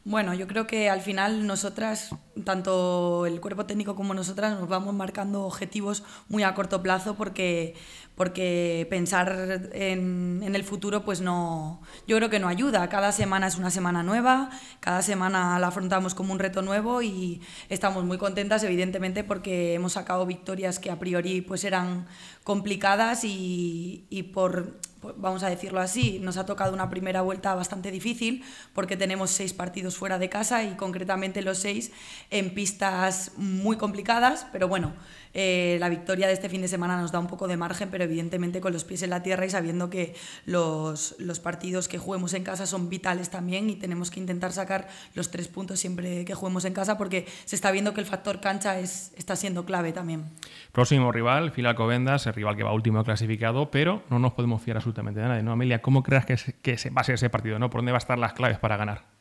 Bueno, 0.04 0.32
yo 0.32 0.47
creo 0.47 0.66
que 0.66 0.88
al 0.88 1.02
final 1.02 1.47
nosotras, 1.47 2.14
tanto 2.44 3.26
el 3.26 3.38
cuerpo 3.40 3.66
técnico 3.66 3.94
como 3.94 4.14
nosotras, 4.14 4.59
nos 4.59 4.66
vamos 4.66 4.94
marcando 4.94 5.42
objetivos 5.42 6.02
muy 6.28 6.42
a 6.42 6.54
corto 6.54 6.82
plazo 6.82 7.16
porque, 7.16 7.75
porque 8.21 8.87
pensar 8.91 9.71
en, 9.73 10.43
en, 10.45 10.55
el 10.55 10.62
futuro 10.62 11.07
pues 11.07 11.23
no, 11.23 11.81
yo 12.07 12.19
creo 12.19 12.29
que 12.29 12.39
no 12.39 12.49
ayuda. 12.49 12.87
Cada 12.91 13.12
semana 13.12 13.47
es 13.47 13.57
una 13.57 13.71
semana 13.71 14.03
nueva, 14.03 14.50
cada 14.81 15.00
semana 15.00 15.59
la 15.59 15.69
afrontamos 15.69 16.15
como 16.15 16.35
un 16.35 16.39
reto 16.39 16.61
nuevo 16.61 17.00
y 17.00 17.41
estamos 17.71 18.05
muy 18.05 18.19
contentas 18.19 18.62
evidentemente 18.62 19.25
porque 19.25 19.73
hemos 19.73 19.95
sacado 19.95 20.27
victorias 20.27 20.79
que 20.79 20.91
a 20.91 20.99
priori 20.99 21.41
pues 21.41 21.65
eran 21.65 22.09
complicadas 22.45 23.25
y, 23.25 24.05
y 24.11 24.25
por 24.25 24.81
vamos 25.17 25.43
a 25.43 25.49
decirlo 25.49 25.81
así, 25.81 26.19
nos 26.21 26.37
ha 26.37 26.47
tocado 26.47 26.75
una 26.75 26.91
primera 26.91 27.23
vuelta 27.23 27.55
bastante 27.55 27.91
difícil 27.91 28.45
porque 28.75 28.97
tenemos 28.97 29.31
seis 29.31 29.55
partidos 29.55 29.97
fuera 29.97 30.19
de 30.19 30.29
casa 30.29 30.62
y 30.62 30.75
concretamente 30.77 31.43
los 31.43 31.59
seis 31.59 31.91
en 32.31 32.53
pistas 32.53 33.33
muy 33.37 33.77
complicadas, 33.77 34.47
pero 34.53 34.69
bueno, 34.69 34.93
eh, 35.33 35.77
la 35.81 35.89
victoria 35.89 36.27
de 36.27 36.35
este 36.35 36.49
fin 36.49 36.61
de 36.61 36.69
semana 36.69 37.00
nos 37.00 37.12
da 37.12 37.19
un 37.19 37.29
poco 37.29 37.49
de 37.49 37.57
margen, 37.57 37.89
pero 37.91 38.07
evidentemente 38.11 38.61
con 38.61 38.73
los 38.73 38.85
pies 38.85 39.02
en 39.02 39.11
la 39.11 39.23
tierra 39.23 39.47
y 39.47 39.50
sabiendo 39.50 39.88
que 39.88 40.14
los, 40.45 41.14
los 41.19 41.40
partidos 41.40 41.88
que 41.88 41.99
juguemos 41.99 42.35
en 42.35 42.45
casa 42.45 42.67
son 42.67 42.88
vitales 42.88 43.31
también 43.31 43.71
y 43.71 43.76
tenemos 43.76 44.11
que 44.11 44.21
intentar 44.21 44.52
sacar 44.52 44.88
los 45.14 45.31
tres 45.31 45.49
puntos 45.49 45.81
siempre 45.81 46.25
que 46.25 46.35
juguemos 46.35 46.64
en 46.64 46.75
casa 46.75 46.99
porque 46.99 47.26
se 47.45 47.57
está 47.57 47.71
viendo 47.71 47.95
que 47.95 48.00
el 48.00 48.07
factor 48.07 48.40
cancha 48.40 48.79
es, 48.79 49.12
está 49.17 49.37
siendo 49.37 49.64
clave 49.64 49.93
también. 49.93 50.25
Próximo 50.73 51.12
rival, 51.12 51.52
Filacovendas, 51.52 52.26
el 52.26 52.35
rival 52.35 52.57
que 52.57 52.64
va 52.64 52.73
último 52.73 53.05
clasificado, 53.05 53.71
pero 53.71 54.02
no 54.11 54.19
nos 54.19 54.33
podemos 54.33 54.62
fiar 54.62 54.76
absolutamente 54.76 55.21
de 55.21 55.29
nadie, 55.29 55.43
¿no, 55.43 55.52
Amelia? 55.52 55.81
¿Cómo 55.81 56.02
crees 56.02 56.26
que, 56.26 56.37
que 56.62 56.90
va 56.90 57.02
a 57.02 57.05
ser 57.05 57.14
ese 57.14 57.31
partido? 57.31 57.59
¿no? 57.59 57.71
¿Por 57.71 57.81
dónde 57.81 57.93
va 57.93 57.99
a 57.99 58.00
estar 58.00 58.19
las 58.19 58.33
claves 58.33 58.59
para 58.59 58.76
ganar? 58.76 59.20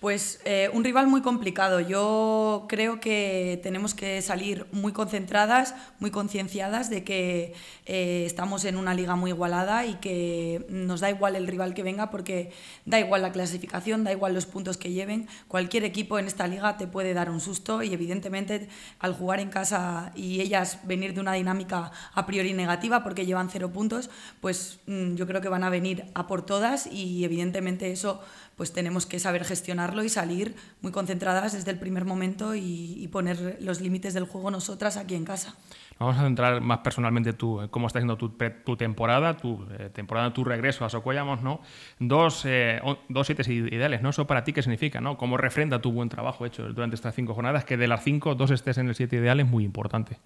Pues 0.00 0.38
eh, 0.44 0.70
un 0.72 0.84
rival 0.84 1.08
muy 1.08 1.22
complicado. 1.22 1.80
Yo 1.80 2.66
creo 2.68 3.00
que 3.00 3.58
tenemos 3.64 3.94
que 3.94 4.22
salir 4.22 4.64
muy 4.70 4.92
concentradas, 4.92 5.74
muy 5.98 6.12
concienciadas 6.12 6.88
de 6.88 7.02
que 7.02 7.52
eh, 7.84 8.22
estamos 8.24 8.64
en 8.64 8.76
una 8.76 8.94
liga 8.94 9.16
muy 9.16 9.32
igualada 9.32 9.86
y 9.86 9.94
que 9.94 10.64
nos 10.68 11.00
da 11.00 11.10
igual 11.10 11.34
el 11.34 11.48
rival 11.48 11.74
que 11.74 11.82
venga 11.82 12.10
porque 12.12 12.52
da 12.84 13.00
igual 13.00 13.22
la 13.22 13.32
clasificación, 13.32 14.04
da 14.04 14.12
igual 14.12 14.34
los 14.34 14.46
puntos 14.46 14.76
que 14.76 14.92
lleven. 14.92 15.26
Cualquier 15.48 15.82
equipo 15.82 16.16
en 16.20 16.28
esta 16.28 16.46
liga 16.46 16.76
te 16.76 16.86
puede 16.86 17.12
dar 17.12 17.28
un 17.28 17.40
susto 17.40 17.82
y 17.82 17.92
evidentemente 17.92 18.68
al 19.00 19.14
jugar 19.14 19.40
en 19.40 19.50
casa 19.50 20.12
y 20.14 20.40
ellas 20.40 20.78
venir 20.84 21.12
de 21.12 21.22
una 21.22 21.32
dinámica 21.32 21.90
a 22.14 22.24
priori 22.24 22.52
negativa 22.52 23.02
porque 23.02 23.26
llevan 23.26 23.50
cero 23.50 23.72
puntos, 23.72 24.10
pues 24.40 24.78
mm, 24.86 25.16
yo 25.16 25.26
creo 25.26 25.40
que 25.40 25.48
van 25.48 25.64
a 25.64 25.70
venir 25.70 26.04
a 26.14 26.28
por 26.28 26.46
todas 26.46 26.86
y 26.86 27.24
evidentemente 27.24 27.90
eso 27.90 28.20
pues 28.58 28.72
tenemos 28.72 29.06
que 29.06 29.20
saber 29.20 29.44
gestionarlo 29.88 30.04
y 30.04 30.08
salir 30.08 30.54
muy 30.82 30.92
concentradas 30.92 31.52
desde 31.52 31.70
el 31.70 31.78
primer 31.78 32.04
momento 32.04 32.54
y, 32.54 33.08
poner 33.08 33.56
los 33.60 33.80
límites 33.80 34.12
del 34.12 34.24
juego 34.24 34.50
nosotras 34.50 34.98
aquí 34.98 35.14
en 35.14 35.24
casa. 35.24 35.54
Vamos 35.98 36.18
a 36.18 36.22
centrar 36.22 36.60
más 36.60 36.78
personalmente 36.78 37.32
tú, 37.32 37.66
cómo 37.70 37.86
está 37.86 37.98
siendo 37.98 38.16
tu, 38.16 38.36
tu 38.64 38.76
temporada, 38.76 39.36
tu 39.36 39.66
eh, 39.78 39.88
temporada, 39.92 40.32
tu 40.32 40.44
regreso 40.44 40.84
a 40.84 40.90
Socollamos, 40.90 41.42
¿no? 41.42 41.60
Dos, 41.98 42.44
eh, 42.44 42.80
dos 43.08 43.26
siete 43.26 43.42
ideales, 43.52 44.02
¿no? 44.02 44.10
Eso 44.10 44.26
para 44.26 44.44
ti 44.44 44.52
qué 44.52 44.62
significa, 44.62 45.00
¿no? 45.00 45.16
¿Cómo 45.16 45.38
refrenda 45.38 45.80
tu 45.80 45.90
buen 45.90 46.10
trabajo 46.10 46.44
hecho 46.44 46.68
durante 46.68 46.96
estas 46.96 47.14
cinco 47.14 47.34
jornadas? 47.34 47.64
Que 47.64 47.76
de 47.78 47.88
las 47.88 48.04
cinco, 48.04 48.34
dos 48.34 48.50
estés 48.50 48.76
en 48.78 48.88
el 48.88 48.94
siete 48.94 49.16
ideal 49.16 49.40
es 49.40 49.46
muy 49.46 49.64
importante. 49.64 50.18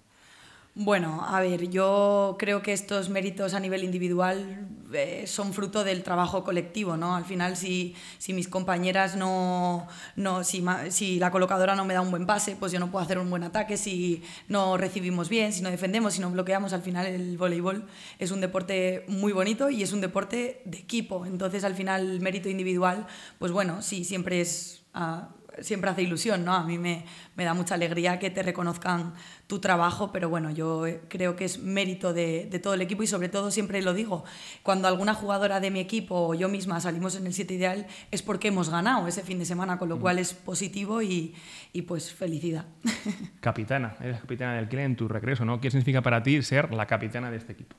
Bueno, 0.75 1.23
a 1.27 1.39
ver, 1.39 1.69
yo 1.69 2.35
creo 2.39 2.63
que 2.63 2.73
estos 2.73 3.09
méritos 3.09 3.53
a 3.53 3.59
nivel 3.59 3.83
individual 3.83 4.67
eh, 4.91 5.25
son 5.27 5.53
fruto 5.53 5.83
del 5.83 6.01
trabajo 6.01 6.43
colectivo, 6.43 6.97
¿no? 6.97 7.15
Al 7.15 7.25
final, 7.25 7.55
si, 7.55 7.95
si 8.17 8.33
mis 8.33 8.47
compañeras 8.47 9.15
no, 9.15 9.87
no 10.15 10.43
si, 10.43 10.65
si, 10.89 11.19
la 11.19 11.29
colocadora 11.29 11.75
no 11.75 11.85
me 11.85 11.93
da 11.93 12.01
un 12.01 12.09
buen 12.09 12.25
pase, 12.25 12.55
pues 12.55 12.71
yo 12.71 12.79
no 12.79 12.89
puedo 12.89 13.05
hacer 13.05 13.19
un 13.19 13.29
buen 13.29 13.43
ataque, 13.43 13.77
si 13.77 14.23
no 14.47 14.75
recibimos 14.75 15.29
bien, 15.29 15.53
si 15.53 15.61
no 15.61 15.69
defendemos, 15.69 16.15
si 16.15 16.21
no 16.21 16.31
bloqueamos, 16.31 16.73
al 16.73 16.81
final 16.81 17.05
el 17.05 17.37
voleibol 17.37 17.85
es 18.17 18.31
un 18.31 18.41
deporte 18.41 19.05
muy 19.07 19.31
bonito 19.31 19.69
y 19.69 19.83
es 19.83 19.93
un 19.93 20.01
deporte 20.01 20.63
de 20.65 20.79
equipo. 20.79 21.27
Entonces, 21.27 21.63
al 21.65 21.75
final, 21.75 22.09
el 22.09 22.19
mérito 22.19 22.49
individual, 22.49 23.05
pues 23.37 23.51
bueno, 23.51 23.83
sí, 23.83 24.03
siempre 24.03 24.41
es... 24.41 24.81
Ah, 24.95 25.29
siempre 25.61 25.89
hace 25.89 26.01
ilusión, 26.01 26.45
¿no? 26.45 26.53
A 26.53 26.63
mí 26.63 26.77
me, 26.77 27.05
me, 27.35 27.43
da 27.43 27.53
mucha 27.53 27.75
alegría 27.75 28.19
que 28.19 28.29
te 28.29 28.43
reconozcan 28.43 29.13
tu 29.47 29.59
trabajo, 29.59 30.11
pero 30.11 30.29
bueno, 30.29 30.51
yo 30.51 30.85
creo 31.09 31.35
que 31.35 31.45
es 31.45 31.59
mérito 31.59 32.13
de, 32.13 32.47
de, 32.49 32.59
todo 32.59 32.73
el 32.73 32.81
equipo 32.81 33.03
y 33.03 33.07
sobre 33.07 33.29
todo 33.29 33.51
siempre 33.51 33.81
lo 33.81 33.93
digo, 33.93 34.23
cuando 34.63 34.87
alguna 34.87 35.13
jugadora 35.13 35.59
de 35.59 35.71
mi 35.71 35.79
equipo 35.79 36.27
o 36.27 36.33
yo 36.33 36.49
misma 36.49 36.79
salimos 36.79 37.15
en 37.15 37.27
el 37.27 37.33
7 37.33 37.53
ideal 37.53 37.87
es 38.11 38.21
porque 38.21 38.49
hemos 38.49 38.69
ganado 38.69 39.07
ese 39.07 39.21
fin 39.21 39.39
de 39.39 39.45
semana, 39.45 39.77
con 39.77 39.89
lo 39.89 39.97
mm. 39.97 40.01
cual 40.01 40.19
es 40.19 40.33
positivo 40.33 41.01
y, 41.01 41.35
y 41.71 41.83
pues 41.83 42.13
felicidad. 42.13 42.65
Capitana, 43.39 43.95
eres 43.99 44.21
capitana 44.21 44.55
del 44.55 44.69
CLE 44.69 44.83
en 44.83 44.95
tu 44.95 45.07
regreso, 45.07 45.45
¿no? 45.45 45.59
¿Qué 45.59 45.69
significa 45.69 46.01
para 46.01 46.23
ti 46.23 46.41
ser 46.41 46.73
la 46.73 46.85
capitana 46.85 47.29
de 47.29 47.37
este 47.37 47.53
equipo? 47.53 47.75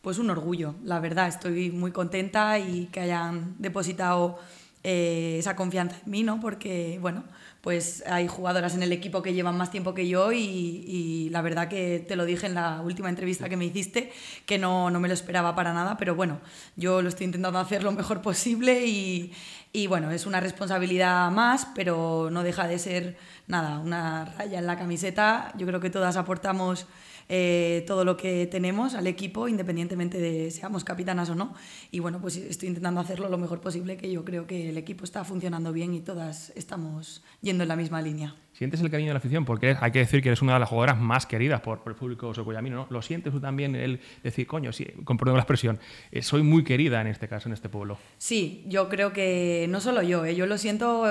Pues 0.00 0.18
un 0.18 0.28
orgullo, 0.30 0.74
la 0.84 1.00
verdad, 1.00 1.28
estoy 1.28 1.70
muy 1.70 1.90
contenta 1.90 2.58
y 2.58 2.86
que 2.86 3.00
hayan 3.00 3.54
depositado 3.58 4.38
eh, 4.86 5.36
esa 5.38 5.56
confianza 5.56 5.96
en 6.04 6.10
mí, 6.10 6.22
¿no? 6.22 6.40
Porque, 6.40 6.98
bueno, 7.00 7.24
pues 7.62 8.04
hay 8.06 8.28
jugadoras 8.28 8.74
en 8.74 8.82
el 8.82 8.92
equipo 8.92 9.22
que 9.22 9.32
llevan 9.32 9.56
más 9.56 9.70
tiempo 9.70 9.94
que 9.94 10.06
yo 10.06 10.30
y, 10.32 11.30
la 11.30 11.40
verdad 11.40 11.68
que 11.68 12.04
te 12.06 12.16
lo 12.16 12.26
dije 12.26 12.46
en 12.46 12.54
la 12.54 12.82
última 12.82 13.08
entrevista 13.08 13.48
que 13.48 13.56
me 13.56 13.64
hiciste, 13.64 14.12
que 14.44 14.58
no, 14.58 14.90
no, 14.90 15.00
me 15.00 15.08
lo 15.08 15.14
esperaba 15.14 15.54
para 15.54 15.72
nada, 15.72 15.96
pero 15.96 16.14
bueno, 16.14 16.38
yo 16.76 17.00
lo 17.00 17.08
estoy 17.08 17.24
intentando 17.24 17.58
hacer 17.58 17.82
lo 17.82 17.92
mejor 17.92 18.20
posible 18.20 18.84
y, 18.84 19.32
y 19.72 19.86
bueno, 19.86 20.10
es 20.10 20.26
una 20.26 20.40
responsabilidad 20.40 21.30
más, 21.30 21.66
pero 21.74 22.28
no 22.30 22.42
deja 22.42 22.68
de 22.68 22.78
ser 22.78 23.16
nada, 23.46 23.78
una 23.78 24.26
raya 24.26 24.58
en 24.58 24.66
la 24.66 24.76
camiseta. 24.76 25.52
Yo 25.56 25.66
creo 25.66 25.80
que 25.80 25.88
todas 25.88 26.18
aportamos 26.18 26.86
eh, 27.28 27.84
todo 27.86 28.04
lo 28.04 28.16
que 28.16 28.46
tenemos 28.46 28.94
al 28.94 29.06
equipo, 29.06 29.48
independientemente 29.48 30.18
de 30.18 30.50
seamos 30.50 30.84
capitanas 30.84 31.30
o 31.30 31.34
no. 31.34 31.54
Y 31.90 32.00
bueno, 32.00 32.20
pues 32.20 32.36
estoy 32.36 32.68
intentando 32.68 33.00
hacerlo 33.00 33.28
lo 33.28 33.38
mejor 33.38 33.60
posible, 33.60 33.96
que 33.96 34.10
yo 34.10 34.24
creo 34.24 34.46
que 34.46 34.70
el 34.70 34.78
equipo 34.78 35.04
está 35.04 35.24
funcionando 35.24 35.72
bien 35.72 35.94
y 35.94 36.00
todas 36.00 36.52
estamos 36.56 37.22
yendo 37.40 37.64
en 37.64 37.68
la 37.68 37.76
misma 37.76 38.02
línea. 38.02 38.34
¿Sientes 38.52 38.80
el 38.80 38.90
cariño 38.90 39.08
de 39.08 39.14
la 39.14 39.18
afición? 39.18 39.44
Porque 39.44 39.76
hay 39.80 39.90
que 39.90 39.98
decir 39.98 40.22
que 40.22 40.28
eres 40.28 40.40
una 40.40 40.54
de 40.54 40.60
las 40.60 40.68
jugadoras 40.68 41.00
más 41.00 41.26
queridas 41.26 41.60
por, 41.60 41.82
el 41.86 41.94
público 41.96 42.32
socoyamino, 42.32 42.76
¿no? 42.76 42.86
¿Lo 42.88 43.02
sientes 43.02 43.32
tú 43.32 43.40
también 43.40 43.74
el 43.74 44.00
decir, 44.22 44.46
coño, 44.46 44.72
sí, 44.72 44.86
comprendo 45.04 45.36
la 45.36 45.42
expresión, 45.42 45.80
eh, 46.12 46.22
soy 46.22 46.44
muy 46.44 46.62
querida 46.62 47.00
en 47.00 47.08
este 47.08 47.26
caso, 47.26 47.48
en 47.48 47.54
este 47.54 47.68
pueblo? 47.68 47.98
Sí, 48.16 48.62
yo 48.68 48.88
creo 48.88 49.12
que 49.12 49.66
no 49.68 49.80
solo 49.80 50.02
yo, 50.02 50.24
eh, 50.24 50.36
yo 50.36 50.46
lo 50.46 50.56
siento 50.56 51.04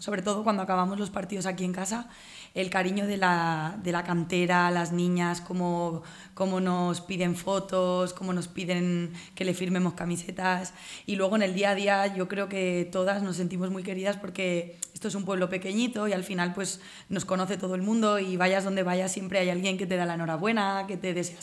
sobre 0.00 0.22
todo 0.22 0.42
cuando 0.42 0.62
acabamos 0.62 0.98
los 0.98 1.10
partidos 1.10 1.46
aquí 1.46 1.64
en 1.64 1.72
casa, 1.72 2.08
el 2.56 2.70
cariño 2.70 3.06
de 3.06 3.18
la, 3.18 3.76
de 3.82 3.92
la 3.92 4.02
cantera, 4.02 4.70
las 4.70 4.90
niñas, 4.90 5.42
cómo, 5.42 6.02
cómo, 6.36 6.60
nos 6.60 7.00
piden 7.00 7.34
fotos, 7.34 8.12
cómo 8.12 8.34
nos 8.34 8.46
piden 8.46 9.10
que 9.34 9.46
le 9.46 9.54
firmemos 9.54 9.94
camisetas. 9.94 10.74
Y 11.06 11.16
luego 11.16 11.34
en 11.36 11.42
el 11.42 11.54
día 11.54 11.70
a 11.70 11.74
día 11.74 12.14
yo 12.14 12.28
creo 12.28 12.48
que 12.50 12.86
todas 12.92 13.22
nos 13.22 13.36
sentimos 13.36 13.70
muy 13.70 13.82
queridas 13.82 14.18
porque 14.18 14.76
esto 14.92 15.08
es 15.08 15.14
un 15.14 15.24
pueblo 15.24 15.48
pequeñito 15.48 16.06
y 16.06 16.12
al 16.12 16.24
final 16.24 16.52
pues 16.52 16.82
nos 17.08 17.24
conoce 17.24 17.56
todo 17.56 17.74
el 17.74 17.80
mundo 17.80 18.18
y 18.18 18.36
vayas 18.36 18.64
donde 18.64 18.82
vayas 18.82 19.12
siempre 19.12 19.38
hay 19.38 19.48
alguien 19.48 19.78
que 19.78 19.86
te 19.86 19.96
da 19.96 20.04
la 20.04 20.14
enhorabuena, 20.14 20.84
que 20.86 20.98
te 20.98 21.14
desea 21.14 21.38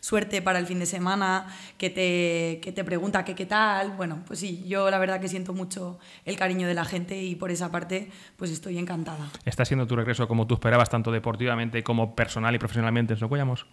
suerte 0.00 0.40
para 0.40 0.58
el 0.58 0.66
fin 0.66 0.78
de 0.78 0.86
semana, 0.86 1.46
que 1.76 1.90
te, 1.90 2.60
que 2.62 2.72
te 2.72 2.84
pregunta 2.84 3.26
qué 3.26 3.46
tal. 3.46 3.92
Bueno, 3.92 4.22
pues 4.26 4.40
sí, 4.40 4.64
yo 4.66 4.90
la 4.90 4.98
verdad 4.98 5.20
que 5.20 5.28
siento 5.28 5.52
mucho 5.52 5.98
el 6.24 6.36
cariño 6.36 6.66
de 6.66 6.74
la 6.74 6.86
gente 6.86 7.22
y 7.22 7.34
por 7.34 7.50
esa 7.50 7.70
parte 7.70 8.10
pues 8.38 8.50
estoy 8.50 8.78
encantada. 8.78 9.28
¿Está 9.44 9.66
siendo 9.66 9.86
tu 9.86 9.94
regreso 9.94 10.26
como 10.26 10.46
tú 10.46 10.54
esperabas, 10.54 10.88
tanto 10.88 11.12
deportivamente 11.12 11.82
como 11.82 12.14
personal 12.14 12.54
y 12.54 12.58
profesionalmente 12.58 13.12
en 13.12 13.18
Socollamos? 13.18 13.66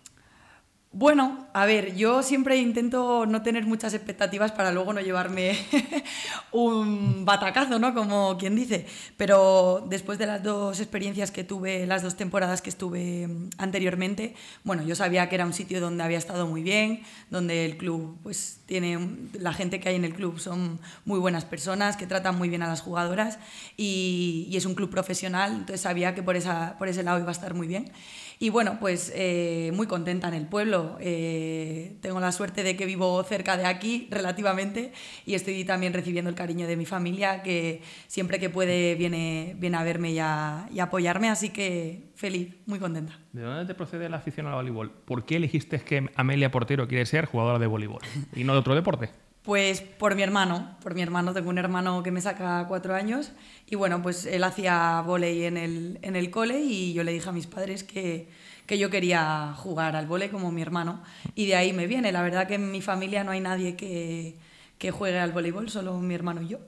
Bueno, 0.98 1.46
a 1.52 1.66
ver, 1.66 1.98
yo 1.98 2.24
siempre 2.24 2.56
intento 2.56 3.26
no 3.26 3.42
tener 3.42 3.66
muchas 3.66 3.94
expectativas 3.94 4.54
para 4.54 4.72
luego 4.72 4.94
no 4.94 5.02
llevarme 5.02 5.60
un 6.54 7.26
batacazo, 7.26 7.80
¿no? 7.80 7.94
Como 7.94 8.38
quien 8.38 8.56
dice. 8.56 8.86
Pero 9.18 9.86
después 9.90 10.18
de 10.18 10.26
las 10.26 10.42
dos 10.42 10.80
experiencias 10.80 11.32
que 11.32 11.44
tuve, 11.44 11.86
las 11.86 12.02
dos 12.02 12.16
temporadas 12.16 12.62
que 12.62 12.70
estuve 12.70 13.28
mm, 13.28 13.50
anteriormente, 13.58 14.36
bueno, 14.64 14.84
yo 14.84 14.96
sabía 14.96 15.28
que 15.28 15.36
era 15.36 15.46
un 15.46 15.52
sitio 15.52 15.82
donde 15.82 16.02
había 16.02 16.18
estado 16.18 16.48
muy 16.48 16.64
bien, 16.64 17.02
donde 17.30 17.66
el 17.66 17.76
club, 17.76 18.18
pues 18.24 18.62
tiene, 18.66 18.98
la 19.34 19.52
gente 19.52 19.82
que 19.82 19.90
hay 19.90 19.96
en 19.96 20.06
el 20.06 20.14
club 20.14 20.40
son 20.40 20.80
muy 21.04 21.20
buenas 21.20 21.44
personas, 21.44 21.98
que 21.98 22.08
tratan 22.08 22.38
muy 22.38 22.48
bien 22.48 22.64
a 22.64 22.68
las 22.68 22.80
jugadoras 22.80 23.38
y, 23.76 24.50
es 24.56 24.66
un 24.66 24.76
club 24.76 24.90
profesional, 24.90 25.52
entonces 25.52 25.82
sabía 25.82 26.16
que 26.16 26.24
por 26.24 26.38
ese 26.38 27.04
lado 27.04 27.20
iba 27.20 27.28
a 27.28 27.32
estar 27.34 27.54
muy 27.54 27.68
bien. 27.68 27.92
Y 28.40 28.50
bueno, 28.50 28.78
pues 28.80 29.12
eh, 29.16 29.72
muy 29.74 29.88
contenta 29.88 30.28
en 30.28 30.34
el 30.34 30.48
pueblo. 30.48 30.98
Eh, 31.00 31.98
tengo 32.02 32.20
la 32.20 32.32
suerte 32.32 32.64
de 32.64 32.76
que 32.76 32.86
vivo 32.86 33.24
cerca 33.24 33.58
de 33.58 33.66
aquí 33.66 34.08
relativamente 34.12 34.92
y 35.26 35.36
estoy 35.36 35.64
también 35.64 35.94
recibiendo 35.94 36.30
el 36.30 36.36
cariño 36.36 36.68
de 36.68 36.76
mi 36.76 36.86
familia 36.86 37.44
que 37.44 37.82
siempre 38.08 38.40
que 38.40 38.50
puede 38.50 38.96
viene, 38.96 39.56
viene 39.58 39.78
a 39.78 39.84
verme 39.84 40.12
y 40.12 40.16
y 40.16 40.80
apoyarme, 40.80 41.30
así 41.30 41.50
que 41.50 42.12
feliz, 42.16 42.56
muy 42.66 42.80
contenta. 42.80 43.20
¿De 43.34 43.42
dónde 43.42 43.66
te 43.66 43.76
procede 43.76 44.10
la 44.10 44.18
afición 44.18 44.48
al 44.48 44.54
voleibol? 44.54 44.92
¿Por 44.92 45.26
qué 45.26 45.36
elegiste 45.36 45.80
que 45.80 46.10
Amelia 46.16 46.52
Portero 46.52 46.88
quiere 46.88 47.06
ser 47.06 47.26
jugadora 47.26 47.60
de 47.60 47.68
voleibol 47.68 48.02
y 48.34 48.44
no 48.44 48.54
de 48.54 48.60
otro 48.60 48.76
deporte? 48.76 49.10
Pues 49.46 49.82
por 49.82 50.16
mi 50.16 50.24
hermano, 50.24 50.76
por 50.82 50.96
mi 50.96 51.04
hermano, 51.04 51.32
tengo 51.32 51.50
un 51.52 51.60
hermano 51.60 52.02
que 52.02 52.10
me 52.10 52.20
saca 52.20 52.66
cuatro 52.68 52.96
años 52.96 53.32
y 53.68 53.76
bueno, 53.76 54.02
pues 54.02 54.26
él 54.26 54.44
hacía 54.44 55.02
volei 55.06 55.44
en 55.46 55.56
el, 55.58 56.00
en 56.02 56.16
el 56.16 56.32
cole 56.32 56.62
y 56.62 56.94
yo 56.94 57.04
le 57.04 57.12
dije 57.12 57.30
a 57.30 57.32
mis 57.32 57.46
padres 57.46 57.84
que, 57.84 58.28
que 58.66 58.80
yo 58.80 58.90
quería 58.90 59.54
jugar 59.56 59.96
al 59.96 60.08
volei 60.08 60.30
como 60.30 60.52
mi 60.52 60.64
hermano 60.64 61.04
y 61.36 61.46
de 61.46 61.56
ahí 61.56 61.74
me 61.74 61.86
viene. 61.86 62.12
La 62.12 62.24
verdad 62.24 62.48
que 62.48 62.56
en 62.56 62.72
mi 62.72 62.82
familia 62.82 63.24
no 63.24 63.32
hay 63.32 63.40
nadie 63.40 63.76
que, 63.76 64.36
que 64.80 64.90
juegue 64.90 65.20
al 65.20 65.32
voleibol, 65.32 65.70
solo 65.70 66.00
mi 66.00 66.16
hermano 66.16 66.42
y 66.42 66.48
yo. 66.48 66.60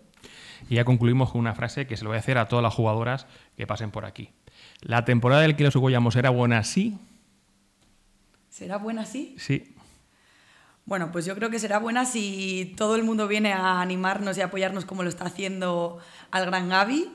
Y 0.69 0.75
ya 0.75 0.85
concluimos 0.85 1.31
con 1.31 1.39
una 1.39 1.55
frase 1.55 1.87
que 1.87 1.97
se 1.97 2.03
lo 2.03 2.11
voy 2.11 2.17
a 2.17 2.19
hacer 2.19 2.37
a 2.37 2.47
todas 2.47 2.61
las 2.61 2.75
jugadoras 2.75 3.25
que 3.55 3.65
pasen 3.65 3.89
por 3.89 4.05
aquí. 4.05 4.29
¿La 4.81 5.03
temporada 5.03 5.41
del 5.41 5.55
Kilo 5.55 5.71
Sugoyamos 5.71 6.15
era 6.15 6.29
buena 6.29 6.63
sí? 6.63 6.95
¿Será 8.51 8.77
buena 8.77 9.05
sí? 9.05 9.35
Sí. 9.39 9.73
Bueno, 10.87 11.11
pues 11.11 11.25
yo 11.25 11.35
creo 11.35 11.49
que 11.49 11.59
será 11.59 11.79
buena 11.79 12.05
si 12.05 12.73
todo 12.77 12.95
el 12.95 13.03
mundo 13.03 13.27
viene 13.27 13.51
a 13.51 13.81
animarnos 13.81 14.37
y 14.37 14.41
apoyarnos 14.41 14.85
como 14.85 15.03
lo 15.03 15.09
está 15.09 15.25
haciendo 15.25 15.99
al 16.31 16.45
Gran 16.45 16.69
Gaby. 16.69 17.11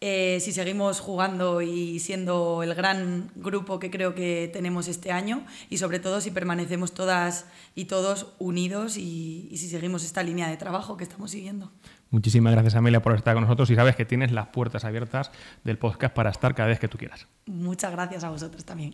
Eh, 0.00 0.38
si 0.40 0.52
seguimos 0.52 1.00
jugando 1.00 1.60
y 1.60 1.98
siendo 2.00 2.62
el 2.62 2.74
gran 2.74 3.30
grupo 3.34 3.78
que 3.78 3.90
creo 3.90 4.14
que 4.14 4.50
tenemos 4.52 4.88
este 4.88 5.10
año 5.10 5.44
y 5.70 5.78
sobre 5.78 5.98
todo 6.00 6.20
si 6.20 6.30
permanecemos 6.30 6.92
todas 6.92 7.46
y 7.74 7.86
todos 7.86 8.34
unidos 8.38 8.98
y, 8.98 9.48
y 9.50 9.56
si 9.56 9.70
seguimos 9.70 10.04
esta 10.04 10.22
línea 10.22 10.48
de 10.48 10.58
trabajo 10.58 10.98
que 10.98 11.04
estamos 11.04 11.30
siguiendo. 11.30 11.72
Muchísimas 12.10 12.52
gracias 12.52 12.74
Amelia 12.74 13.00
por 13.00 13.16
estar 13.16 13.34
con 13.34 13.44
nosotros 13.44 13.70
y 13.70 13.74
sabes 13.74 13.96
que 13.96 14.04
tienes 14.04 14.32
las 14.32 14.48
puertas 14.48 14.84
abiertas 14.84 15.32
del 15.64 15.78
podcast 15.78 16.14
para 16.14 16.28
estar 16.28 16.54
cada 16.54 16.68
vez 16.68 16.78
que 16.78 16.88
tú 16.88 16.98
quieras. 16.98 17.26
Muchas 17.46 17.90
gracias 17.90 18.22
a 18.22 18.28
vosotros 18.28 18.66
también. 18.66 18.92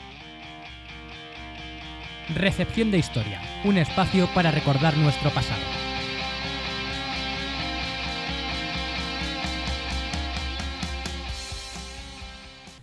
Recepción 2.28 2.90
de 2.90 2.98
Historia, 2.98 3.40
un 3.64 3.78
espacio 3.78 4.28
para 4.34 4.50
recordar 4.50 4.96
nuestro 4.96 5.30
pasado. 5.30 5.60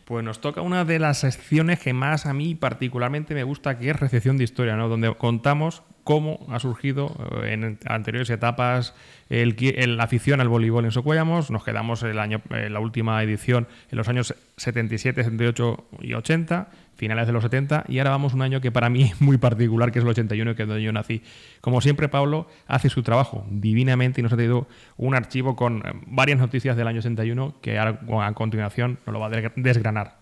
Pues 0.05 0.25
nos 0.25 0.41
toca 0.41 0.61
una 0.61 0.85
de 0.85 0.99
las 0.99 1.19
secciones 1.19 1.79
que 1.79 1.93
más 1.93 2.25
a 2.25 2.33
mí 2.33 2.55
particularmente 2.55 3.33
me 3.33 3.43
gusta, 3.43 3.77
que 3.77 3.91
es 3.91 3.95
Recepción 3.95 4.37
de 4.37 4.43
Historia, 4.43 4.75
¿no? 4.75 4.89
donde 4.89 5.13
contamos 5.15 5.83
cómo 6.03 6.47
ha 6.49 6.59
surgido 6.59 7.15
eh, 7.43 7.53
en 7.53 7.77
anteriores 7.85 8.31
etapas 8.31 8.95
la 9.29 10.03
afición 10.03 10.41
al 10.41 10.47
voleibol 10.47 10.85
en 10.85 10.91
Socuellamos. 10.91 11.51
Nos 11.51 11.63
quedamos 11.63 12.01
en 12.01 12.15
la 12.15 12.79
última 12.79 13.21
edición 13.21 13.67
en 13.91 13.97
los 13.99 14.09
años 14.09 14.33
77, 14.57 15.23
78 15.23 15.85
y 16.01 16.15
80, 16.15 16.69
finales 16.99 17.25
de 17.25 17.33
los 17.33 17.41
70, 17.41 17.85
y 17.87 17.97
ahora 17.97 18.11
vamos 18.11 18.33
un 18.35 18.43
año 18.43 18.61
que 18.61 18.71
para 18.71 18.89
mí 18.89 19.03
es 19.11 19.19
muy 19.21 19.37
particular, 19.37 19.91
que 19.91 19.97
es 19.99 20.03
el 20.05 20.11
81, 20.11 20.53
que 20.55 20.61
es 20.63 20.67
donde 20.67 20.83
yo 20.83 20.91
nací. 20.91 21.23
Como 21.61 21.81
siempre, 21.81 22.09
Pablo 22.09 22.47
hace 22.67 22.89
su 22.89 23.01
trabajo 23.01 23.45
divinamente 23.49 24.21
y 24.21 24.23
nos 24.23 24.31
ha 24.33 24.35
traído 24.35 24.67
un 24.97 25.15
archivo 25.15 25.55
con 25.55 25.77
eh, 25.79 25.93
varias 26.05 26.37
noticias 26.37 26.77
del 26.77 26.87
año 26.87 26.99
81 26.99 27.55
que 27.61 27.79
ahora 27.79 27.99
a 28.27 28.33
continuación 28.33 28.99
nos 29.07 29.13
lo 29.13 29.19
va 29.19 29.27
a 29.27 29.31
desgra- 29.31 29.53
desgranar. 29.55 30.19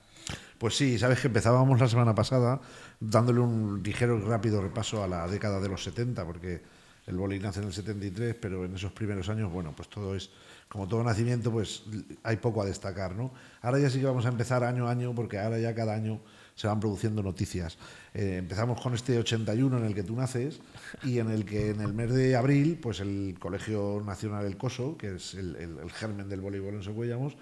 Pues 0.57 0.75
sí, 0.77 0.97
sabes 0.97 1.19
que 1.19 1.27
empezábamos 1.27 1.79
la 1.79 1.87
semana 1.87 2.15
pasada 2.15 2.61
dándole 2.99 3.39
un 3.41 3.81
ligero 3.83 4.17
y 4.17 4.21
rápido 4.21 4.61
repaso 4.61 5.03
a 5.03 5.07
la 5.07 5.27
década 5.27 5.59
de 5.59 5.69
los 5.69 5.83
70, 5.83 6.25
porque 6.25 6.61
el 7.05 7.15
boli 7.15 7.39
nace 7.39 7.59
en 7.61 7.67
el 7.67 7.73
73, 7.73 8.35
pero 8.41 8.65
en 8.65 8.75
esos 8.75 8.91
primeros 8.91 9.29
años, 9.29 9.51
bueno, 9.51 9.73
pues 9.75 9.87
todo 9.87 10.15
es, 10.15 10.31
como 10.67 10.87
todo 10.87 11.03
nacimiento, 11.03 11.51
pues 11.51 11.83
hay 12.23 12.37
poco 12.37 12.61
a 12.61 12.65
destacar, 12.65 13.15
¿no? 13.15 13.31
Ahora 13.61 13.79
ya 13.79 13.89
sí 13.89 13.99
que 13.99 14.05
vamos 14.05 14.25
a 14.25 14.29
empezar 14.29 14.63
año 14.63 14.87
a 14.87 14.91
año, 14.91 15.13
porque 15.13 15.37
ahora 15.39 15.59
ya 15.59 15.73
cada 15.75 15.93
año 15.93 16.19
se 16.57 16.67
van 16.67 16.81
produciendo 16.81 17.23
noticias. 17.23 17.77
Eh, 18.13 18.35
empezamos 18.39 18.81
con 18.81 18.93
este 18.93 19.17
81 19.17 19.77
en 19.77 19.85
el 19.85 19.93
que 19.95 20.03
tú 20.03 20.15
naces 20.15 20.59
y 21.03 21.19
en 21.19 21.29
el 21.29 21.45
que 21.45 21.69
en 21.69 21.79
el 21.79 21.93
mes 21.93 22.11
de 22.11 22.35
abril, 22.35 22.77
pues 22.81 22.99
el 22.99 23.35
Colegio 23.39 24.01
Nacional 24.05 24.43
del 24.43 24.57
Coso, 24.57 24.97
que 24.97 25.15
es 25.15 25.35
el, 25.35 25.55
el- 25.55 25.77
el 25.81 25.91
germen 25.91 26.27
del 26.27 26.41
voleibol 26.41 26.73
en 26.73 26.83
Socuellamos, 26.83 27.37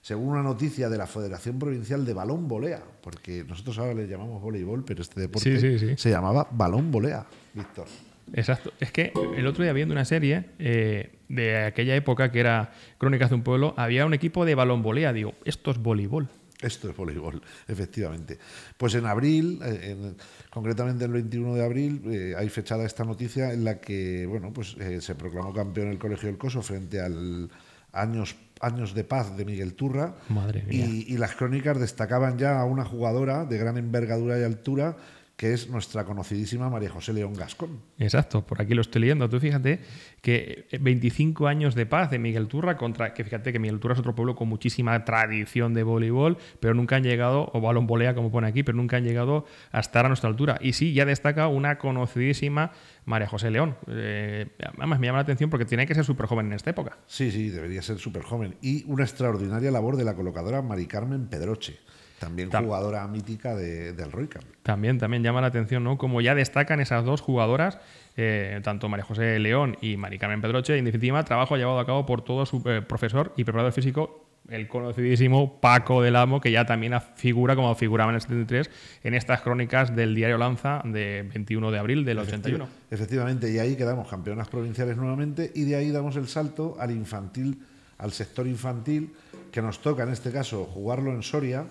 según 0.00 0.28
una 0.30 0.42
noticia 0.42 0.88
de 0.88 0.96
la 0.98 1.06
Federación 1.06 1.58
Provincial 1.58 2.04
de 2.06 2.14
Balón 2.14 2.48
Volea, 2.48 2.82
porque 3.02 3.44
nosotros 3.46 3.76
ahora 3.78 3.92
le 3.94 4.06
llamamos 4.08 4.40
voleibol, 4.40 4.84
pero 4.84 5.02
este 5.02 5.20
deporte 5.20 5.60
Sí, 5.60 5.78
sí, 5.78 5.78
sí. 5.88 5.94
se 5.96 6.10
llamaba 6.10 6.48
balón 6.50 6.90
volea, 6.90 7.26
Víctor. 7.54 7.86
Exacto. 8.32 8.72
Es 8.80 8.90
que 8.90 9.12
el 9.36 9.46
otro 9.46 9.62
día 9.62 9.72
viendo 9.72 9.92
una 9.92 10.04
serie 10.04 10.46
eh, 10.58 11.18
de 11.28 11.58
aquella 11.64 11.94
época 11.94 12.32
que 12.32 12.40
era 12.40 12.72
Crónicas 12.98 13.28
de 13.30 13.36
un 13.36 13.42
pueblo, 13.42 13.74
había 13.76 14.04
un 14.06 14.14
equipo 14.14 14.44
de 14.44 14.54
balón 14.56 14.82
volea. 14.82 15.12
Digo, 15.12 15.34
esto 15.44 15.70
es 15.70 15.78
voleibol. 15.78 16.28
Esto 16.62 16.88
es 16.88 16.96
voleibol, 16.96 17.42
efectivamente. 17.68 18.38
Pues 18.78 18.94
en 18.94 19.04
abril, 19.06 19.60
eh, 19.62 19.90
en- 19.92 20.16
concretamente 20.50 21.04
el 21.04 21.12
21 21.12 21.54
de 21.54 21.64
abril, 21.64 22.02
eh, 22.06 22.34
hay 22.36 22.48
fechada 22.48 22.84
esta 22.86 23.04
noticia 23.04 23.52
en 23.52 23.64
la 23.64 23.78
que 23.80 24.24
bueno, 24.26 24.52
pues, 24.52 24.74
eh, 24.80 25.00
se 25.02 25.14
proclamó 25.14 25.52
campeón 25.52 25.88
el 25.88 25.98
Colegio 25.98 26.28
del 26.28 26.38
Coso 26.38 26.62
frente 26.62 27.00
al 27.00 27.50
Años, 27.92 28.36
años 28.60 28.94
de 28.94 29.04
Paz 29.04 29.36
de 29.38 29.44
Miguel 29.46 29.72
Turra. 29.74 30.16
Madre 30.28 30.62
mía. 30.64 30.84
Y, 30.86 31.14
y 31.14 31.16
las 31.16 31.34
crónicas 31.34 31.78
destacaban 31.80 32.36
ya 32.38 32.60
a 32.60 32.64
una 32.66 32.84
jugadora 32.84 33.46
de 33.46 33.56
gran 33.56 33.78
envergadura 33.78 34.38
y 34.38 34.42
altura, 34.42 34.96
que 35.36 35.52
es 35.52 35.68
nuestra 35.68 36.04
conocidísima 36.04 36.70
María 36.70 36.88
José 36.88 37.12
León 37.12 37.34
Gascón. 37.34 37.82
Exacto, 37.98 38.46
por 38.46 38.60
aquí 38.62 38.74
lo 38.74 38.80
estoy 38.80 39.02
leyendo. 39.02 39.28
Tú 39.28 39.38
fíjate 39.38 39.80
que 40.22 40.66
25 40.80 41.46
años 41.46 41.74
de 41.74 41.84
paz 41.84 42.10
de 42.10 42.18
Miguel 42.18 42.48
Turra 42.48 42.78
contra, 42.78 43.12
que 43.12 43.22
fíjate 43.22 43.52
que 43.52 43.58
Miguel 43.58 43.78
Turra 43.78 43.92
es 43.92 44.00
otro 44.00 44.14
pueblo 44.14 44.34
con 44.34 44.48
muchísima 44.48 45.04
tradición 45.04 45.74
de 45.74 45.82
voleibol, 45.82 46.38
pero 46.58 46.72
nunca 46.72 46.96
han 46.96 47.02
llegado, 47.02 47.50
o 47.52 47.60
balón 47.60 47.86
volea 47.86 48.14
como 48.14 48.30
pone 48.30 48.46
aquí, 48.46 48.62
pero 48.62 48.76
nunca 48.76 48.96
han 48.96 49.04
llegado 49.04 49.44
a 49.72 49.80
estar 49.80 50.06
a 50.06 50.08
nuestra 50.08 50.30
altura. 50.30 50.58
Y 50.62 50.72
sí, 50.72 50.94
ya 50.94 51.04
destaca 51.04 51.48
una 51.48 51.76
conocidísima 51.76 52.72
María 53.04 53.28
José 53.28 53.50
León. 53.50 53.76
Eh, 53.88 54.46
además, 54.78 54.98
me 54.98 55.06
llama 55.06 55.18
la 55.18 55.22
atención 55.22 55.50
porque 55.50 55.66
tiene 55.66 55.86
que 55.86 55.94
ser 55.94 56.04
súper 56.04 56.26
joven 56.26 56.46
en 56.46 56.54
esta 56.54 56.70
época. 56.70 56.96
Sí, 57.06 57.30
sí, 57.30 57.50
debería 57.50 57.82
ser 57.82 57.98
súper 57.98 58.22
joven. 58.22 58.56
Y 58.62 58.84
una 58.90 59.04
extraordinaria 59.04 59.70
labor 59.70 59.96
de 59.96 60.04
la 60.04 60.14
colocadora 60.14 60.62
Mari 60.62 60.86
Carmen 60.86 61.28
Pedroche, 61.28 61.78
también 62.18 62.50
Tam- 62.50 62.64
jugadora 62.64 63.06
mítica 63.08 63.54
de- 63.54 63.92
del 63.92 64.10
Roycar. 64.12 64.42
También, 64.62 64.98
también 64.98 65.22
llama 65.22 65.40
la 65.40 65.48
atención, 65.48 65.84
¿no? 65.84 65.98
Como 65.98 66.20
ya 66.20 66.34
destacan 66.34 66.80
esas 66.80 67.04
dos 67.04 67.20
jugadoras, 67.20 67.78
eh, 68.16 68.60
tanto 68.64 68.88
María 68.88 69.04
José 69.04 69.38
León 69.38 69.76
y 69.80 69.96
Mari 69.96 70.18
Carmen 70.18 70.40
Pedroche, 70.40 70.76
en 70.78 70.84
definitiva, 70.86 71.22
trabajo 71.24 71.56
llevado 71.56 71.78
a 71.78 71.86
cabo 71.86 72.06
por 72.06 72.22
todo 72.22 72.46
su 72.46 72.62
eh, 72.66 72.82
profesor 72.82 73.32
y 73.36 73.44
preparador 73.44 73.72
físico, 73.72 74.22
el 74.48 74.68
conocidísimo 74.68 75.60
Paco 75.60 76.02
del 76.02 76.14
Amo, 76.14 76.40
que 76.40 76.52
ya 76.52 76.64
también 76.64 76.94
figura 77.16 77.56
como 77.56 77.74
figuraba 77.74 78.10
en 78.12 78.14
el 78.14 78.20
73 78.22 78.70
en 79.02 79.14
estas 79.14 79.40
crónicas 79.40 79.94
del 79.96 80.14
diario 80.14 80.38
Lanza 80.38 80.82
de 80.84 81.28
21 81.34 81.70
de 81.72 81.78
abril 81.80 82.04
del 82.04 82.20
81. 82.20 82.68
Efectivamente, 82.90 83.50
y 83.52 83.58
ahí 83.58 83.74
quedamos 83.76 84.08
campeonas 84.08 84.46
provinciales 84.48 84.96
nuevamente 84.96 85.50
y 85.54 85.64
de 85.64 85.74
ahí 85.74 85.90
damos 85.90 86.14
el 86.14 86.28
salto 86.28 86.76
al 86.78 86.92
infantil, 86.92 87.58
al 87.98 88.12
sector 88.12 88.46
infantil, 88.46 89.12
que 89.50 89.60
nos 89.62 89.80
toca 89.80 90.04
en 90.04 90.10
este 90.10 90.30
caso 90.30 90.64
jugarlo 90.64 91.10
en 91.12 91.24
Soria, 91.24 91.64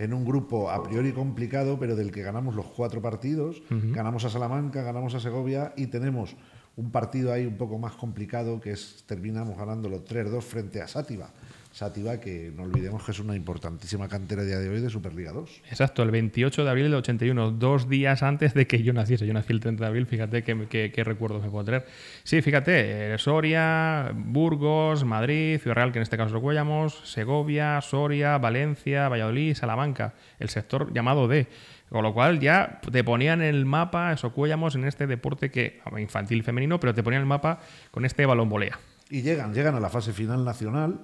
en 0.00 0.14
un 0.14 0.24
grupo 0.24 0.70
a 0.70 0.82
priori 0.82 1.12
complicado, 1.12 1.78
pero 1.78 1.94
del 1.94 2.10
que 2.10 2.22
ganamos 2.22 2.54
los 2.54 2.64
cuatro 2.66 3.02
partidos, 3.02 3.62
ganamos 3.68 4.24
a 4.24 4.30
Salamanca, 4.30 4.82
ganamos 4.82 5.14
a 5.14 5.20
Segovia 5.20 5.74
y 5.76 5.88
tenemos 5.88 6.36
un 6.76 6.90
partido 6.90 7.34
ahí 7.34 7.44
un 7.44 7.58
poco 7.58 7.78
más 7.78 7.92
complicado 7.92 8.60
que 8.60 8.72
es 8.72 9.04
terminamos 9.06 9.58
ganándolo 9.58 10.02
3-2 10.02 10.40
frente 10.40 10.80
a 10.80 10.88
Sátiva. 10.88 11.30
Sátiva, 11.72 12.18
que 12.18 12.52
no 12.56 12.64
olvidemos 12.64 13.04
que 13.04 13.12
es 13.12 13.20
una 13.20 13.36
importantísima 13.36 14.08
cantera 14.08 14.42
a 14.42 14.44
día 14.44 14.58
de 14.58 14.68
hoy 14.68 14.80
de 14.80 14.90
Superliga 14.90 15.30
2. 15.32 15.62
Exacto, 15.70 16.02
el 16.02 16.10
28 16.10 16.64
de 16.64 16.70
abril 16.70 16.84
del 16.86 16.94
81, 16.94 17.52
dos 17.52 17.88
días 17.88 18.24
antes 18.24 18.54
de 18.54 18.66
que 18.66 18.82
yo 18.82 18.92
naciese. 18.92 19.24
Yo 19.26 19.32
nací 19.32 19.52
el 19.52 19.60
30 19.60 19.84
de 19.84 19.88
abril, 19.88 20.06
fíjate 20.06 20.42
qué, 20.42 20.66
qué- 20.68 20.90
qué 20.92 21.04
recuerdos 21.04 21.42
me 21.42 21.48
puedo 21.48 21.64
traer. 21.64 21.86
Sí, 22.24 22.42
fíjate, 22.42 23.14
eh, 23.14 23.18
Soria, 23.18 24.10
Burgos, 24.14 25.04
Madrid, 25.04 25.60
Ciudad 25.60 25.76
Real, 25.76 25.92
que 25.92 25.98
en 26.00 26.02
este 26.02 26.16
caso 26.16 26.34
lo 26.34 26.40
cuellamos, 26.42 27.00
Segovia, 27.04 27.80
Soria, 27.82 28.36
Valencia, 28.38 29.08
Valladolid, 29.08 29.54
Salamanca, 29.54 30.14
el 30.40 30.48
sector 30.48 30.92
llamado 30.92 31.28
D. 31.28 31.46
Con 31.88 32.02
lo 32.02 32.12
cual 32.14 32.40
ya 32.40 32.80
te 32.90 33.02
ponían 33.04 33.42
el 33.42 33.64
mapa, 33.64 34.12
eso 34.12 34.32
cuellamos 34.32 34.74
en 34.74 34.84
este 34.84 35.06
deporte 35.06 35.50
que 35.50 35.80
infantil 35.98 36.42
femenino, 36.42 36.78
pero 36.80 36.94
te 36.94 37.02
ponían 37.02 37.22
el 37.22 37.26
mapa 37.28 37.60
con 37.90 38.04
este 38.04 38.26
balón 38.26 38.48
volea. 38.48 38.78
Y 39.08 39.22
llegan, 39.22 39.52
llegan 39.54 39.74
a 39.74 39.80
la 39.80 39.88
fase 39.88 40.12
final 40.12 40.44
nacional, 40.44 41.00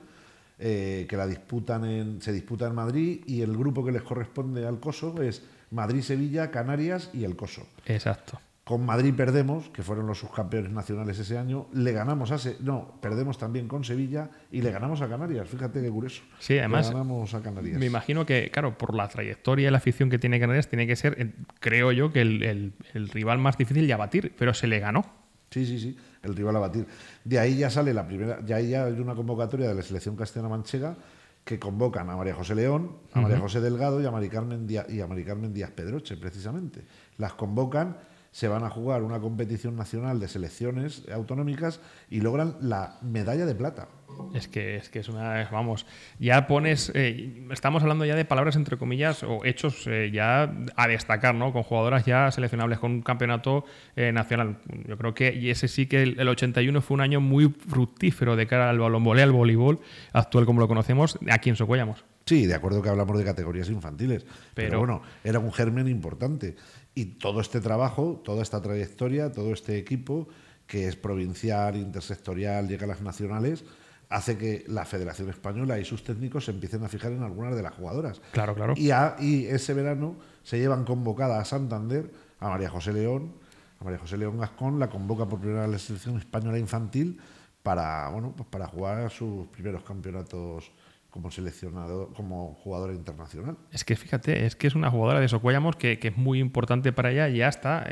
eh, 0.59 1.07
que 1.09 1.17
la 1.17 1.27
disputan 1.27 1.85
en, 1.85 2.23
se 2.23 2.33
disputa 2.33 2.67
en 2.67 2.75
Madrid, 2.75 3.23
y 3.27 3.43
el 3.43 3.57
grupo 3.57 3.85
que 3.85 3.93
les 3.93 4.03
corresponde 4.03 4.67
al 4.67 4.81
COSO 4.81 5.23
es 5.23 5.43
Madrid, 5.71 6.03
Sevilla, 6.03 6.51
Canarias 6.51 7.11
y 7.13 7.25
el 7.25 7.37
COSO. 7.37 7.67
Exacto. 7.87 8.41
Con 8.67 8.85
Madrid 8.85 9.15
perdemos, 9.17 9.69
que 9.69 9.85
fueron 9.85 10.09
los 10.09 10.19
subcampeones 10.19 10.73
nacionales 10.73 11.17
ese 11.21 11.39
año, 11.39 11.69
le 11.73 11.93
ganamos 11.93 12.33
a 12.33 12.51
no, 12.59 12.99
perdemos 13.01 13.39
también 13.39 13.69
con 13.69 13.85
Sevilla 13.85 14.29
y 14.51 14.61
le 14.61 14.73
ganamos 14.73 15.01
a 15.03 15.09
Canarias. 15.09 15.49
Fíjate 15.49 15.81
qué 15.81 15.89
curioso. 15.89 16.25
Sí, 16.41 16.59
además. 16.59 16.89
Le 16.89 16.95
ganamos 16.95 17.33
a 17.33 17.43
Canarias. 17.43 17.79
Me 17.79 17.87
imagino 17.87 18.27
que, 18.27 18.51
claro, 18.51 18.77
por 18.77 18.97
la 18.97 19.07
trayectoria 19.07 19.69
y 19.69 19.71
la 19.71 19.77
afición 19.77 20.11
que 20.11 20.19
tiene 20.19 20.41
Canarias, 20.41 20.67
tiene 20.67 20.89
que 20.89 20.97
ser, 20.97 21.15
eh, 21.17 21.33
creo 21.61 21.93
yo, 21.93 22.13
que 22.13 22.23
el, 22.23 22.73
rival 23.13 23.39
más 23.39 23.57
difícil 23.57 23.87
de 23.87 23.93
abatir, 23.93 24.35
pero 24.37 24.53
se 24.53 24.67
le 24.67 24.81
ganó. 24.81 25.05
Sí, 25.51 25.65
sí, 25.65 25.79
sí, 25.79 25.97
el 26.23 26.35
rival 26.35 26.57
a 26.57 26.59
batir. 26.61 26.87
De 27.25 27.39
ahí 27.39 27.57
ya 27.57 27.71
sale 27.71 27.95
la 27.95 28.07
primera, 28.07 28.45
ya 28.45 28.57
ahí 28.57 28.71
ya 28.71 28.85
hay 28.85 29.01
una 29.01 29.15
convocatoria 29.15 29.69
de 29.69 29.75
la 29.75 29.83
selección 29.83 30.17
castellana-manchega 30.17 30.97
que 31.45 31.61
convocan 31.61 32.11
a 32.11 32.17
María 32.17 32.35
José 32.35 32.57
León, 32.57 32.97
a 33.13 33.21
María 33.21 33.39
José 33.39 33.61
Delgado 33.61 34.01
y 34.01 34.07
a 34.07 34.11
Mari 34.11 34.29
Carmen 34.29 34.67
Díaz, 34.67 34.91
y 34.91 35.01
a 35.01 35.07
Mari 35.07 35.25
Carmen 35.25 35.55
Díaz 35.55 35.71
Pedroche, 35.71 36.17
precisamente. 36.17 36.85
Las 37.19 37.35
convocan 37.35 37.97
se 38.37 38.49
van 38.49 38.65
a 38.65 38.69
jugar 38.69 39.03
una 39.03 39.19
competición 39.19 39.77
nacional 39.77 40.21
de 40.21 40.29
selecciones 40.29 41.05
autonómicas 41.11 41.81
y 42.11 42.21
logran 42.21 42.59
la 42.61 42.99
medalla 43.01 43.47
de 43.47 43.55
plata. 43.55 43.89
Es 44.35 44.47
que 44.47 44.77
es 44.77 44.91
que 44.91 44.99
es 44.99 45.09
una 45.09 45.49
vamos, 45.51 45.87
ya 46.19 46.47
pones 46.47 46.93
eh, 46.95 47.47
estamos 47.51 47.83
hablando 47.83 48.05
ya 48.05 48.15
de 48.15 48.27
palabras 48.27 48.57
entre 48.57 48.77
comillas 48.77 49.23
o 49.23 49.43
hechos 49.47 49.87
eh, 49.87 50.11
ya 50.13 50.55
a 50.77 50.87
destacar, 50.87 51.35
¿no? 51.35 51.51
Con 51.55 51.63
jugadoras 51.63 52.05
ya 52.05 52.31
seleccionables 52.31 52.79
con 52.79 52.93
un 52.93 53.01
campeonato 53.01 53.65
eh, 53.97 54.13
nacional. 54.13 54.59
Yo 54.87 54.99
creo 54.99 55.15
que 55.15 55.35
y 55.35 55.49
ese 55.49 55.67
sí 55.67 55.87
que 55.87 56.03
el, 56.03 56.29
81 56.29 56.83
fue 56.83 56.95
un 56.97 57.01
año 57.01 57.23
muy 57.23 57.49
fructífero 57.49 58.37
de 58.37 58.47
cara 58.47 58.69
al 58.69 58.79
balonvolé, 58.79 59.23
al 59.23 59.33
voleibol 59.33 59.81
actual 60.13 60.45
como 60.45 60.61
lo 60.61 60.69
conocemos, 60.69 61.19
aquí 61.31 61.49
en 61.49 61.57
Socuellamos. 61.57 62.05
Sí, 62.27 62.45
de 62.45 62.55
acuerdo 62.55 62.83
que 62.83 62.89
hablamos 62.89 63.17
de 63.17 63.25
categorías 63.25 63.71
infantiles, 63.71 64.27
pero 64.53 64.81
bueno, 64.81 65.01
era 65.23 65.39
un 65.39 65.53
germen 65.53 65.87
importante. 65.87 66.57
Y 66.97 67.05
todo 67.19 67.43
este 67.43 67.61
trabajo, 67.61 68.23
toda 68.25 68.43
esta 68.43 68.63
trayectoria, 68.63 69.31
todo 69.31 69.53
este 69.53 69.77
equipo, 69.77 70.29
que 70.67 70.89
es 70.89 70.97
provincial, 70.97 71.77
intersectorial, 71.77 72.67
llega 72.67 72.85
a 72.85 72.89
las 72.89 73.03
nacionales, 73.03 73.67
hace 74.09 74.39
que 74.39 74.65
la 74.67 74.87
Federación 74.87 75.29
Española 75.29 75.79
y 75.79 75.85
sus 75.85 76.03
técnicos 76.03 76.47
se 76.47 76.53
empiecen 76.53 76.83
a 76.85 76.89
fijar 76.89 77.13
en 77.13 77.23
algunas 77.23 77.55
de 77.55 77.63
las 77.63 77.75
jugadoras. 77.75 78.23
Claro, 78.33 78.55
claro. 78.55 78.73
Y, 78.79 78.91
y 79.23 79.47
ese 79.47 79.75
verano 79.75 80.17
se 80.43 80.59
llevan 80.59 80.87
convocada 80.87 81.39
a 81.39 81.45
Santander 81.45 82.11
a 82.41 82.49
María 82.49 82.71
José 82.71 82.95
León, 82.95 83.33
a 83.79 83.85
María 83.85 83.99
José 83.99 84.17
León 84.17 84.39
Gascón, 84.39 84.79
la 84.79 84.89
convoca 84.89 85.27
por 85.27 85.39
primera 85.39 85.63
vez 85.63 85.71
la 85.73 85.79
selección 85.79 86.17
española 86.17 86.59
infantil 86.59 87.21
para, 87.63 88.09
bueno, 88.09 88.33
pues 88.35 88.49
para 88.49 88.67
jugar 88.69 89.11
sus 89.11 89.49
primeros 89.49 89.83
campeonatos 89.83 90.73
como 91.17 91.31
seleccionado, 91.31 92.13
como 92.13 92.53
jugadora 92.57 92.93
internacional. 92.93 93.57
Es 93.73 93.85
que 93.85 93.97
fíjate, 93.97 94.45
es 94.45 94.55
que 94.55 94.67
es 94.67 94.75
una 94.75 94.91
jugadora 94.91 95.19
de 95.19 95.29
Socuellamos 95.29 95.75
que, 95.77 95.99
que 95.99 96.09
es 96.09 96.17
muy 96.19 96.41
importante 96.41 96.93
para 96.93 97.11
ella 97.11 97.31
y 97.31 97.39
ya 97.39 97.49
está, 97.49 97.89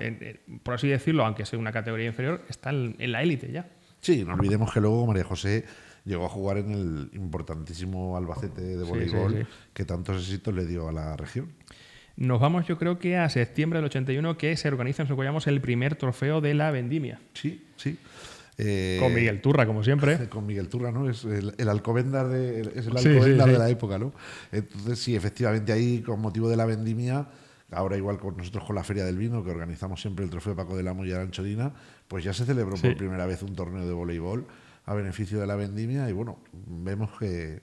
por 0.62 0.74
así 0.74 0.88
decirlo, 0.88 1.24
aunque 1.24 1.46
sea 1.46 1.58
una 1.58 1.72
categoría 1.72 2.06
inferior, 2.06 2.44
está 2.50 2.68
en, 2.68 2.96
la 2.98 3.22
élite 3.22 3.50
ya. 3.50 3.66
Sí, 4.02 4.26
no 4.26 4.34
olvidemos 4.34 4.70
que 4.74 4.80
luego 4.82 5.06
María 5.06 5.24
José 5.24 5.64
llegó 6.04 6.26
a 6.26 6.28
jugar 6.28 6.58
en 6.58 6.72
el 6.72 7.10
importantísimo 7.14 8.14
Albacete 8.18 8.60
de 8.60 8.84
voleibol 8.84 9.48
que 9.72 9.86
tantos 9.86 10.18
éxitos 10.18 10.54
le 10.54 10.66
dio 10.66 10.86
a 10.86 10.92
la 10.92 11.16
región. 11.16 11.54
Nos 12.16 12.40
vamos, 12.40 12.66
yo 12.66 12.76
creo 12.76 12.98
que 12.98 13.16
a 13.16 13.30
septiembre 13.30 13.78
del 13.78 13.86
81, 13.86 14.36
que 14.36 14.54
se 14.58 14.68
organiza 14.68 15.02
en 15.02 15.08
Socuellamos 15.08 15.46
el 15.46 15.62
primer 15.62 15.96
trofeo 15.96 16.42
de 16.42 16.52
la 16.52 16.70
vendimia. 16.70 17.22
Sí, 17.32 17.64
sí. 17.76 17.98
Eh, 18.58 18.98
con 19.00 19.12
Miguel 19.14 19.40
Turra, 19.40 19.66
como 19.66 19.82
siempre. 19.82 20.28
Con 20.28 20.46
Miguel 20.46 20.68
Turra, 20.68 20.92
¿no? 20.92 21.10
Es 21.10 21.24
el, 21.24 21.54
el 21.58 21.68
de, 22.28 22.60
es 22.74 22.86
el 22.86 23.36
de 23.36 23.58
la 23.58 23.68
época, 23.68 23.98
¿no? 23.98 24.12
Entonces, 24.52 24.98
sí, 24.98 25.16
efectivamente, 25.16 25.72
ahí, 25.72 26.02
con 26.02 26.20
motivo 26.20 26.48
de 26.48 26.56
la 26.56 26.64
vendimia, 26.64 27.26
ahora 27.72 27.96
igual 27.96 28.18
con 28.18 28.36
nosotros 28.36 28.64
con 28.64 28.76
la 28.76 28.84
Feria 28.84 29.04
del 29.04 29.18
Vino, 29.18 29.42
que 29.42 29.50
organizamos 29.50 30.00
siempre 30.00 30.24
el 30.24 30.30
Trofeo 30.30 30.54
Paco 30.54 30.76
de 30.76 30.82
la 30.82 30.94
y 31.04 31.12
Aranchodina, 31.12 31.72
pues 32.06 32.22
ya 32.24 32.32
se 32.32 32.44
celebró 32.44 32.76
por 32.76 32.96
primera 32.96 33.26
vez 33.26 33.42
un 33.42 33.54
torneo 33.54 33.86
de 33.86 33.92
voleibol 33.92 34.46
a 34.86 34.94
beneficio 34.94 35.40
de 35.40 35.46
la 35.46 35.56
vendimia 35.56 36.08
y 36.10 36.12
bueno, 36.12 36.38
vemos 36.52 37.10
que, 37.18 37.62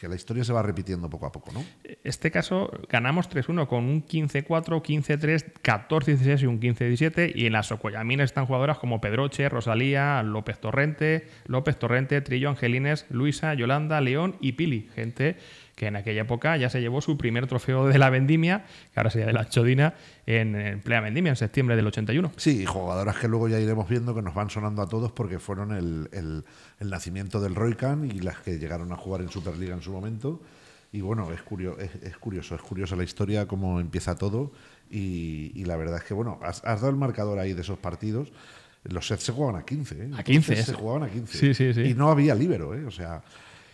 la 0.00 0.14
historia 0.14 0.44
se 0.44 0.52
va 0.52 0.62
repitiendo 0.62 1.08
poco 1.08 1.26
a 1.26 1.32
poco, 1.32 1.50
¿no? 1.52 1.64
Este 2.04 2.30
caso 2.30 2.70
ganamos 2.88 3.30
3-1 3.30 3.66
con 3.66 3.84
un 3.84 4.04
15-4, 4.06 4.46
15-3, 4.46 5.52
14-16 5.62 6.42
y 6.42 6.46
un 6.46 6.60
15-17 6.60 7.32
y 7.34 7.46
en 7.46 7.52
las 7.52 7.68
Socoyaminas 7.68 8.24
están 8.24 8.46
jugadoras 8.46 8.78
como 8.78 9.00
Pedroche, 9.00 9.48
Rosalía, 9.48 10.22
López 10.22 10.60
Torrente, 10.60 11.26
López 11.46 11.78
Torrente, 11.78 12.20
Trillo, 12.20 12.48
Angelines, 12.50 13.06
Luisa, 13.10 13.54
Yolanda, 13.54 14.00
León 14.00 14.36
y 14.40 14.52
Pili, 14.52 14.88
gente 14.94 15.36
que 15.82 15.88
en 15.88 15.96
aquella 15.96 16.20
época 16.20 16.56
ya 16.56 16.70
se 16.70 16.80
llevó 16.80 17.00
su 17.00 17.18
primer 17.18 17.48
trofeo 17.48 17.88
de 17.88 17.98
la 17.98 18.08
vendimia, 18.08 18.66
que 18.94 19.00
ahora 19.00 19.10
sería 19.10 19.26
de 19.26 19.32
la 19.32 19.48
chodina, 19.48 19.94
en, 20.26 20.80
plena 20.80 21.00
vendimia, 21.00 21.30
en 21.30 21.36
septiembre 21.36 21.74
del 21.74 21.84
81. 21.88 22.30
Sí, 22.36 22.64
jugadoras 22.64 23.16
que 23.16 23.26
luego 23.26 23.48
ya 23.48 23.58
iremos 23.58 23.88
viendo 23.88 24.14
que 24.14 24.22
nos 24.22 24.32
van 24.32 24.48
sonando 24.48 24.80
a 24.80 24.88
todos 24.88 25.10
porque 25.10 25.40
fueron 25.40 25.72
el, 25.72 26.44
nacimiento 26.78 27.40
del 27.40 27.56
Roycan 27.56 28.04
y 28.04 28.20
las 28.20 28.38
que 28.38 28.60
llegaron 28.60 28.92
a 28.92 28.96
jugar 28.96 29.22
en 29.22 29.28
Superliga 29.28 29.74
en 29.74 29.82
su 29.82 29.90
momento. 29.90 30.40
Y 30.92 31.00
bueno, 31.00 31.32
es, 31.32 31.42
curioso, 31.42 31.80
es, 31.80 32.16
curioso, 32.16 32.54
es 32.54 32.62
curiosa 32.62 32.94
la 32.94 33.02
historia, 33.02 33.48
cómo 33.48 33.80
empieza 33.80 34.14
todo. 34.14 34.52
Y, 34.88 35.64
la 35.64 35.76
verdad 35.76 35.96
es 35.96 36.04
que, 36.04 36.14
bueno, 36.14 36.38
has, 36.44 36.62
dado 36.62 36.90
el 36.90 36.96
marcador 36.96 37.40
ahí 37.40 37.54
de 37.54 37.62
esos 37.62 37.80
partidos. 37.80 38.30
Los 38.84 39.08
sets 39.08 39.24
se 39.24 39.32
jugaban 39.32 39.60
a 39.60 39.64
15, 39.64 39.94
¿eh? 39.96 40.10
A 40.16 40.22
15. 40.22 40.62
Se 40.62 40.74
jugaban 40.74 41.02
a 41.02 41.10
15. 41.10 41.38
Sí, 41.38 41.54
sí, 41.54 41.74
sí. 41.74 41.80
Y 41.90 41.94
no 41.94 42.08
había 42.08 42.36
libero, 42.36 42.72
¿eh? 42.72 42.84
O 42.84 42.92
sea, 42.92 43.24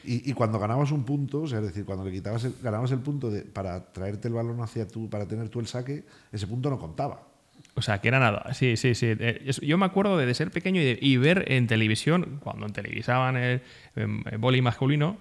y, 0.08 0.32
cuando 0.32 0.58
ganabas 0.58 0.90
un 0.90 1.04
punto, 1.04 1.44
es 1.44 1.52
decir, 1.52 1.84
cuando 1.84 2.04
le 2.04 2.10
quitabas 2.10 2.44
el, 2.44 2.54
ganabas 2.62 2.90
el 2.92 3.00
punto 3.00 3.30
de, 3.30 3.42
para 3.42 3.92
traerte 3.92 4.28
el 4.28 4.34
balón 4.34 4.60
hacia 4.62 4.88
tú, 4.88 5.10
para 5.10 5.26
tener 5.26 5.48
tú 5.48 5.60
el 5.60 5.66
saque, 5.66 6.04
ese 6.32 6.46
punto 6.46 6.70
no 6.70 6.78
contaba. 6.78 7.28
O 7.74 7.82
sea, 7.82 8.00
que 8.00 8.08
era 8.08 8.18
nada. 8.18 8.52
Sí, 8.54 8.76
sí, 8.76 8.94
sí. 8.94 9.06
Eh, 9.18 9.50
yo 9.62 9.78
me 9.78 9.86
acuerdo 9.86 10.16
de, 10.16 10.32
ser 10.34 10.50
pequeño 10.50 10.80
y, 10.80 11.16
ver 11.16 11.44
en 11.52 11.66
televisión, 11.66 12.40
cuando 12.42 12.66
televisaban 12.68 13.36
el, 13.36 13.62
el, 13.94 14.62
masculino, 14.62 15.18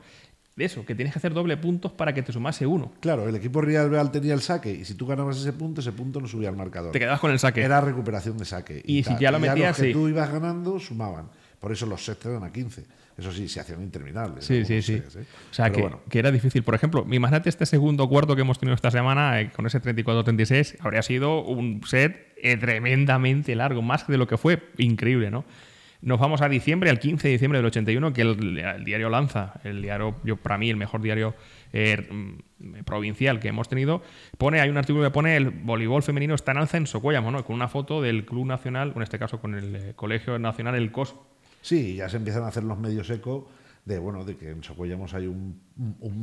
de 0.56 0.66
eso, 0.66 0.84
que 0.86 0.96
tienes 0.96 1.14
que 1.14 1.20
hacer 1.20 1.34
doble 1.34 1.56
puntos 1.58 1.92
para 1.92 2.14
que 2.14 2.24
te 2.24 2.32
sumase 2.32 2.66
uno. 2.66 2.94
Claro, 3.00 3.30
el 3.30 3.36
equipo 3.36 3.62
Real 3.62 4.12
tenía 4.12 4.34
el 4.34 4.42
saque 4.42 4.72
y 4.72 4.86
si 4.86 4.96
tú 4.96 5.06
ganabas 5.06 5.38
ese 5.38 5.54
punto, 5.54 5.82
ese 5.82 5.92
punto 5.92 6.20
no 6.20 6.28
subía 6.28 6.50
al 6.50 6.56
marcador. 6.56 6.94
Te 6.94 7.00
quedabas 7.00 7.20
con 7.20 7.32
el 7.32 7.38
saque. 7.38 7.62
Era 7.62 7.80
recuperación 7.80 8.38
de 8.40 8.46
saque. 8.46 8.82
Y, 8.84 9.04
si 9.04 9.16
ya 9.20 9.32
lo 9.32 9.40
metías, 9.40 9.78
los 9.78 9.88
que 9.88 9.94
tú 9.94 10.08
ibas 10.08 10.32
ganando, 10.32 10.80
sumaban. 10.80 11.30
Por 11.60 11.72
eso 11.72 11.86
los 11.86 12.04
sets 12.04 12.26
eran 12.26 12.44
a 12.44 12.52
15. 12.52 12.86
Eso 13.18 13.32
sí, 13.32 13.48
se 13.48 13.60
hacían 13.60 13.82
interminables. 13.82 14.46
Sí, 14.46 14.64
sí, 14.64 14.82
sí. 14.84 14.94
¿eh? 14.94 15.26
O 15.50 15.54
sea, 15.54 15.72
que, 15.72 15.90
que, 16.08 16.20
era 16.20 16.30
difícil. 16.30 16.62
Por 16.62 16.76
ejemplo, 16.76 17.06
imagínate 17.10 17.50
este 17.50 17.66
segundo 17.66 18.08
cuarto 18.08 18.36
que 18.36 18.42
hemos 18.42 18.60
tenido 18.60 18.76
esta 18.76 18.92
semana 18.92 19.42
eh, 19.42 19.50
con 19.56 19.66
ese 19.66 19.82
34-36, 19.82 20.78
habría 20.82 21.02
sido 21.02 21.44
un 21.44 21.82
set 21.84 22.36
eh, 22.38 22.58
tremendamente 22.58 23.56
largo, 23.56 23.82
más 23.82 24.08
de 24.08 24.20
lo 24.20 24.28
que 24.28 24.38
fue. 24.38 24.62
Increíble, 24.78 25.32
¿no? 25.32 25.46
Nos 26.00 26.20
vamos 26.20 26.44
a 26.44 26.50
diciembre, 26.50 26.92
al 26.92 27.00
15 27.00 27.28
de 27.28 27.32
diciembre 27.32 27.58
del 27.58 27.66
81, 27.66 28.14
que 28.14 28.22
el, 28.22 28.86
diario 28.86 29.10
Lanza, 29.10 29.54
el 29.64 29.82
diario, 29.82 30.16
yo 30.24 30.38
para 30.38 30.60
mí, 30.60 30.70
el 30.70 30.78
mejor 30.78 31.02
diario 31.02 31.34
mm, 31.74 32.84
provincial 32.86 33.40
que 33.40 33.48
hemos 33.48 33.68
tenido, 33.68 34.04
pone, 34.38 34.62
hay 34.62 34.70
un 34.70 34.78
artículo 34.78 35.04
que 35.04 35.10
pone 35.10 35.36
el 35.36 35.50
voleibol 35.50 36.04
femenino 36.04 36.36
está 36.36 36.52
en 36.52 36.60
alza 36.60 36.78
en 36.78 36.86
Socuellamos, 36.86 37.34
¿no? 37.34 37.44
con 37.44 37.56
una 37.56 37.68
foto 37.68 38.00
del 38.00 38.26
Club 38.26 38.46
Nacional, 38.46 38.94
en 38.96 39.02
este 39.02 39.18
caso 39.18 39.42
con 39.42 39.56
el 39.56 39.96
Colegio 39.96 40.38
Nacional 40.38 40.76
El 40.76 40.92
COS, 40.92 41.16
Sí, 41.62 41.96
ya 41.96 42.10
se 42.10 42.18
empiezan 42.18 42.44
a 42.44 42.48
hacer 42.48 42.64
los 42.64 42.78
medios 42.78 43.10
ecos 43.10 43.46
de 43.88 44.00
bueno 44.00 44.26
de 44.26 44.36
que 44.36 44.52
en 44.52 44.64
Socuellamos 44.64 45.14
hay 45.14 45.28
un, 45.28 45.62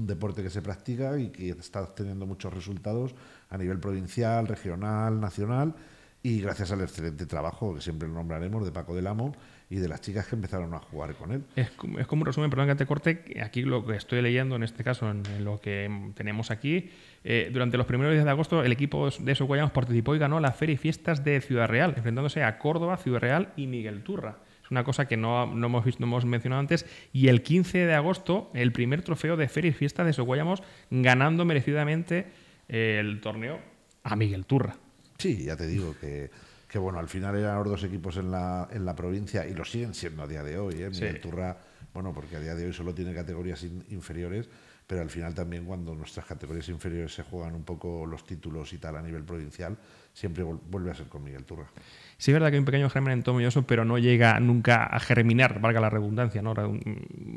deporte 0.07 0.42
que 0.42 0.51
se 0.51 0.61
practica 0.61 1.18
y 1.18 1.31
que 1.31 1.51
está 1.51 1.94
teniendo 1.94 2.27
muchos 2.27 2.53
resultados 2.53 3.14
a 3.49 3.57
nivel 3.57 3.79
provincial, 3.81 4.47
regional, 4.47 5.18
nacional 5.18 5.75
y 6.23 6.40
gracias 6.40 6.73
al 6.73 6.83
excelente 6.83 7.25
trabajo 7.25 7.75
que 7.75 7.81
siempre 7.81 8.07
lo 8.07 8.14
nombraremos 8.14 8.64
de 8.66 8.73
Paco 8.73 8.94
del 8.94 9.07
Amo 9.07 9.35
y 9.70 9.77
de 9.77 9.88
las 9.88 10.03
chicas 10.03 10.27
que 10.27 10.37
empezaron 10.37 10.75
a 10.75 10.79
jugar 10.79 11.14
con 11.14 11.33
él. 11.33 11.44
Es, 11.57 11.70
como 11.70 12.20
un 12.20 12.27
resumen, 12.27 12.51
perdón 12.51 12.68
que 12.68 12.75
te 12.75 12.87
corte, 12.87 13.25
aquí 13.42 13.62
lo 13.62 13.87
que 13.87 13.97
estoy 13.97 14.20
leyendo 14.20 14.57
en 14.57 14.62
este 14.62 14.85
caso, 14.85 15.11
en, 15.11 15.23
lo 15.42 15.59
que 15.59 16.12
tenemos 16.14 16.51
aquí, 16.51 16.90
eh, 17.25 17.49
durante 17.51 17.79
los 17.79 17.87
primeros 17.87 18.12
días 18.12 18.27
de 18.27 18.31
agosto 18.31 18.62
el 18.62 18.73
equipo 18.73 19.09
de 19.11 19.35
Socuellamos 19.35 19.73
participó 19.73 20.14
y 20.14 20.18
ganó 20.18 20.38
la 20.38 20.53
Feria 20.53 20.75
y 20.75 20.77
Fiestas 20.77 21.25
de 21.25 21.40
Ciudad 21.40 21.66
Real, 21.66 21.94
enfrentándose 21.97 22.42
a 22.42 22.59
Córdoba, 22.59 22.99
Ciudad 22.99 23.20
Real 23.20 23.53
y 23.57 23.66
Miguel 23.66 24.03
Turra. 24.03 24.37
Es 24.64 24.70
una 24.70 24.83
cosa 24.83 25.07
que 25.07 25.18
no, 25.18 25.44
hemos, 25.44 25.85
visto, 25.85 26.00
no 26.00 26.07
hemos 26.07 26.24
mencionado 26.24 26.61
antes. 26.61 26.87
Y 27.12 27.29
el 27.29 27.42
15 27.42 27.87
de 27.87 27.94
agosto, 27.94 28.50
el 28.55 28.72
primer 28.72 29.03
trofeo 29.03 29.37
de 29.37 29.46
Feria 29.46 29.70
y 29.70 29.74
Fiesta 29.74 30.05
de 30.05 30.14
Soguayamos, 30.14 30.62
ganando 30.90 31.44
merecidamente 31.44 32.27
el 32.68 33.20
torneo 33.20 33.61
a 34.03 34.16
Miguel 34.16 34.46
Turra. 34.46 34.77
Sí, 35.18 35.44
ya 35.44 35.57
te 35.57 35.66
digo 35.66 35.94
que, 36.00 36.31
que 36.74 36.79
bueno, 36.79 36.98
al 36.98 37.09
final 37.09 37.37
eran 37.37 37.57
los 37.59 37.68
dos 37.68 37.85
equipos 37.85 38.16
en 38.16 38.31
la, 38.31 38.68
en 38.70 38.85
la 38.85 38.96
provincia 38.96 39.46
y 39.46 39.55
lo 39.55 39.64
siguen 39.64 39.94
siendo 39.94 40.22
a 40.22 40.27
día 40.27 40.42
de 40.42 40.59
hoy. 40.59 40.74
¿eh? 40.83 40.90
Miguel 40.90 41.20
Turra, 41.20 41.59
bueno, 41.92 42.12
porque 42.12 42.37
a 42.37 42.40
día 42.40 42.55
de 42.55 42.66
hoy 42.66 42.72
solo 42.72 42.94
tiene 42.94 43.14
categorías 43.14 43.62
inferiores, 43.62 44.48
pero 44.87 45.00
al 45.00 45.11
final 45.11 45.35
también 45.35 45.66
cuando 45.66 45.94
nuestras 45.94 46.27
categorías 46.27 46.68
inferiores 46.68 47.14
se 47.14 47.22
juegan 47.22 47.55
un 47.55 47.64
poco 47.64 48.05
los 48.07 48.27
títulos 48.27 48.72
y 48.72 48.79
tal 48.79 48.96
a 48.96 49.03
nivel 49.03 49.22
provincial, 49.22 49.79
siempre 50.12 50.42
vuelve 50.42 50.90
a 50.90 50.94
ser 50.94 51.07
con 51.07 51.22
Miguel 51.22 51.44
Turra. 51.44 51.70
Sí, 52.18 52.31
es 52.31 52.35
verdad 52.35 52.48
que 52.48 52.57
hay 52.57 52.61
un 52.61 52.64
pequeño 52.64 52.88
germen 52.90 53.12
en 53.12 53.22
Tomelloso, 53.22 53.66
pero 53.66 53.85
no 53.85 53.98
llega 53.98 54.38
nunca 54.40 54.85
a 54.85 55.00
germinar, 55.00 55.61
valga 55.61 55.81
la 55.81 55.90
redundancia. 55.90 56.42
¿no? 56.42 56.55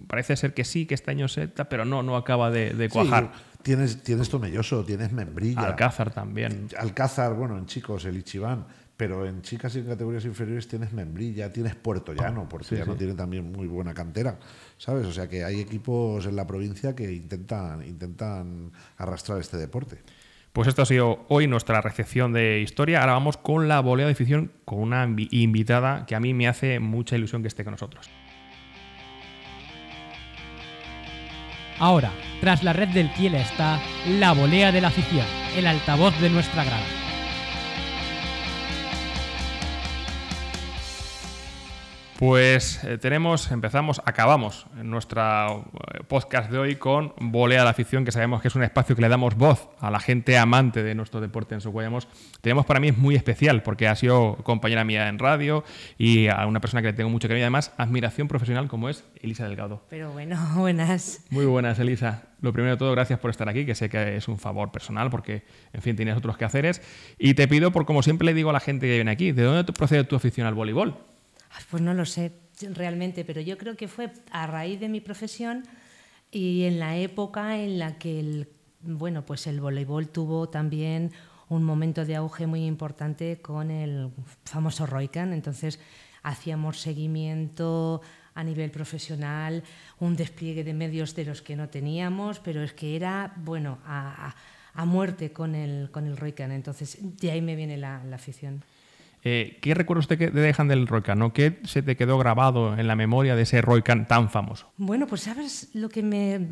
Parece 0.08 0.36
ser 0.36 0.54
que 0.54 0.64
sí, 0.64 0.86
que 0.86 0.96
este 0.96 1.12
año 1.12 1.28
se 1.28 1.48
pero 1.48 1.86
no, 1.86 2.04
no 2.04 2.16
acaba 2.16 2.52
de, 2.52 2.90
cuajar. 2.92 3.32
tienes, 3.64 4.04
tienes 4.04 4.30
Tomelloso, 4.30 4.84
tienes 4.86 5.12
Membrilla. 5.12 5.62
Alcázar 5.62 6.12
también. 6.12 6.68
Alcázar, 6.78 7.34
bueno, 7.34 7.58
en 7.58 7.66
chicos, 7.66 8.06
el 8.06 8.18
Ichibán. 8.18 8.66
Pero 8.98 9.28
en 9.28 9.44
chicas 9.44 9.76
y 9.76 9.80
en 9.80 9.86
categorías 9.86 10.26
inferiores 10.26 10.68
tienes 10.68 10.92
Membrilla, 10.92 11.54
tienes 11.54 11.76
Puerto 11.76 12.14
Llano. 12.14 12.50
Puerto 12.50 12.76
Llano 12.76 12.96
tiene 12.96 13.14
también 13.14 13.52
muy 13.52 13.68
buena 13.68 13.94
cantera, 13.94 14.40
¿sabes? 14.80 15.06
O 15.06 15.14
sea 15.14 15.30
que 15.30 15.44
hay 15.44 15.60
equipos 15.60 16.26
en 16.26 16.36
la 16.36 16.48
provincia 16.48 16.96
que 16.96 17.14
intentan, 17.14 17.86
intentan 17.86 18.72
arrastrar 18.98 19.40
este 19.40 19.58
deporte. 19.58 20.02
Pues 20.58 20.68
esto 20.68 20.82
ha 20.82 20.88
sido 20.88 21.24
hoy 21.30 21.46
nuestra 21.46 21.82
recepción 21.82 22.34
de 22.34 22.62
historia. 22.62 23.02
Ahora 23.02 23.14
vamos 23.14 23.38
con 23.38 23.68
la 23.68 23.80
volea 23.80 24.08
de 24.08 24.14
afición 24.14 24.52
con 24.66 24.80
una 24.80 25.08
invitada 25.30 26.08
que 26.08 26.16
a 26.16 26.20
mí 26.20 26.34
me 26.34 26.48
hace 26.48 26.80
mucha 26.80 27.16
ilusión 27.16 27.44
que 27.44 27.48
esté 27.48 27.64
con 27.64 27.74
nosotros. 27.74 28.10
Ahora, 31.78 32.10
tras 32.42 32.64
la 32.64 32.74
red 32.74 32.88
del 32.88 33.14
Kiel 33.14 33.36
está 33.36 33.80
la 34.08 34.32
volea 34.32 34.72
de 34.72 34.82
la 34.82 34.88
afición, 34.88 35.28
el 35.56 35.68
altavoz 35.68 36.20
de 36.20 36.32
nuestra 36.32 36.64
grada. 36.64 36.97
Pues 42.18 42.84
eh, 42.84 42.98
tenemos, 42.98 43.52
empezamos, 43.52 44.02
acabamos 44.04 44.66
nuestro 44.74 45.66
eh, 45.94 46.00
podcast 46.08 46.50
de 46.50 46.58
hoy 46.58 46.76
con 46.76 47.14
Volea 47.20 47.64
la 47.64 47.70
Afición, 47.70 48.06
que 48.06 48.12
sabemos 48.12 48.42
que 48.42 48.48
es 48.48 48.56
un 48.56 48.64
espacio 48.64 48.96
que 48.96 49.04
le 49.04 49.08
damos 49.08 49.36
voz 49.36 49.70
a 49.80 49.92
la 49.92 50.00
gente 50.00 50.36
amante 50.36 50.82
de 50.82 50.96
nuestro 50.96 51.22
deporte 51.22 51.54
en 51.54 51.62
Socuellamos. 51.62 52.08
Tenemos 52.42 52.66
para 52.66 52.80
mí 52.80 52.88
es 52.88 52.98
muy 52.98 53.14
especial 53.14 53.62
porque 53.62 53.88
ha 53.88 53.96
sido 53.96 54.38
compañera 54.38 54.84
mía 54.84 55.10
en 55.10 55.20
radio 55.20 55.64
y 56.00 56.28
a 56.28 56.48
una 56.48 56.60
persona 56.60 56.82
que 56.82 56.88
le 56.88 56.94
tengo 56.94 57.12
mucho 57.12 57.28
cariño 57.28 57.42
y 57.42 57.44
además 57.44 57.72
admiración 57.78 58.28
profesional 58.28 58.68
como 58.68 58.90
es 58.90 59.06
Elisa 59.22 59.44
Delgado. 59.44 59.84
Pero 59.88 60.12
bueno, 60.12 60.40
buenas. 60.56 61.24
Muy 61.30 61.46
buenas, 61.46 61.78
Elisa. 61.78 62.24
Lo 62.42 62.52
primero 62.52 62.74
de 62.74 62.80
todo, 62.80 62.94
gracias 62.94 63.20
por 63.20 63.30
estar 63.30 63.48
aquí, 63.48 63.64
que 63.64 63.76
sé 63.76 63.90
que 63.90 64.18
es 64.18 64.28
un 64.28 64.40
favor 64.40 64.72
personal 64.72 65.12
porque, 65.12 65.44
en 65.72 65.84
fin, 65.84 65.96
tienes 65.96 66.18
otros 66.18 66.36
quehaceres. 66.36 66.82
Y 67.20 67.36
te 67.36 67.48
pido, 67.48 67.72
por 67.72 67.86
como 67.86 68.02
siempre 68.02 68.26
le 68.26 68.34
digo 68.34 68.50
a 68.50 68.54
la 68.54 68.60
gente 68.60 68.88
que 68.88 68.96
viene 68.96 69.12
aquí, 69.12 69.34
¿de 69.34 69.44
dónde 69.44 69.72
procede 69.72 70.04
tu 70.04 70.16
afición 70.16 70.48
al 70.48 70.56
voleibol? 70.56 70.98
Pues 71.70 71.82
no 71.82 71.94
lo 71.94 72.06
sé 72.06 72.34
realmente, 72.74 73.26
pero 73.26 73.42
yo 73.42 73.58
creo 73.58 73.76
que 73.76 73.88
fue 73.88 74.12
a 74.32 74.48
raíz 74.48 74.80
de 74.80 74.90
mi 74.90 75.02
profesión 75.02 75.64
y 76.32 76.64
en 76.64 76.80
la 76.80 76.98
época 76.98 77.58
en 77.58 77.80
la 77.80 77.98
que 77.98 78.20
el, 78.20 78.50
bueno, 78.82 79.26
pues 79.26 79.48
el 79.48 79.62
voleibol 79.62 80.10
tuvo 80.10 80.50
también 80.50 81.12
un 81.50 81.64
momento 81.64 82.06
de 82.06 82.16
auge 82.16 82.48
muy 82.48 82.66
importante 82.66 83.42
con 83.42 83.72
el 83.72 84.12
famoso 84.44 84.86
Roican. 84.86 85.34
Entonces 85.34 85.80
hacíamos 86.24 86.82
seguimiento 86.82 88.02
a 88.34 88.44
nivel 88.44 88.70
profesional, 88.70 89.64
un 90.00 90.16
despliegue 90.16 90.64
de 90.64 90.74
medios 90.74 91.16
de 91.16 91.26
los 91.26 91.42
que 91.42 91.56
no 91.56 91.70
teníamos, 91.70 92.40
pero 92.40 92.62
es 92.62 92.74
que 92.74 92.96
era, 92.96 93.34
bueno, 93.38 93.80
a, 93.86 94.36
muerte 94.86 95.32
con 95.32 95.56
el, 95.56 95.90
con 95.90 96.06
el 96.06 96.18
Roican. 96.18 96.52
Entonces 96.52 96.98
de 97.02 97.32
ahí 97.32 97.42
me 97.42 97.56
viene 97.56 97.78
la 97.78 98.02
afición. 98.14 98.64
Eh, 99.30 99.58
¿Qué 99.60 99.74
recuerdos 99.74 100.08
te, 100.08 100.16
dejan 100.16 100.70
del 100.70 100.88
Roycan? 100.88 101.32
¿Qué 101.32 101.60
se 101.66 101.82
te 101.82 101.98
quedó 101.98 102.18
grabado 102.18 102.78
en 102.78 102.88
la 102.88 102.96
memoria 102.96 103.36
de 103.36 103.42
ese 103.42 103.62
Roycan 103.62 104.08
tan 104.08 104.30
famoso? 104.30 104.72
Bueno, 104.78 105.06
pues 105.06 105.22
sabes 105.22 105.70
lo 105.74 105.90
que 105.90 106.02
me... 106.02 106.48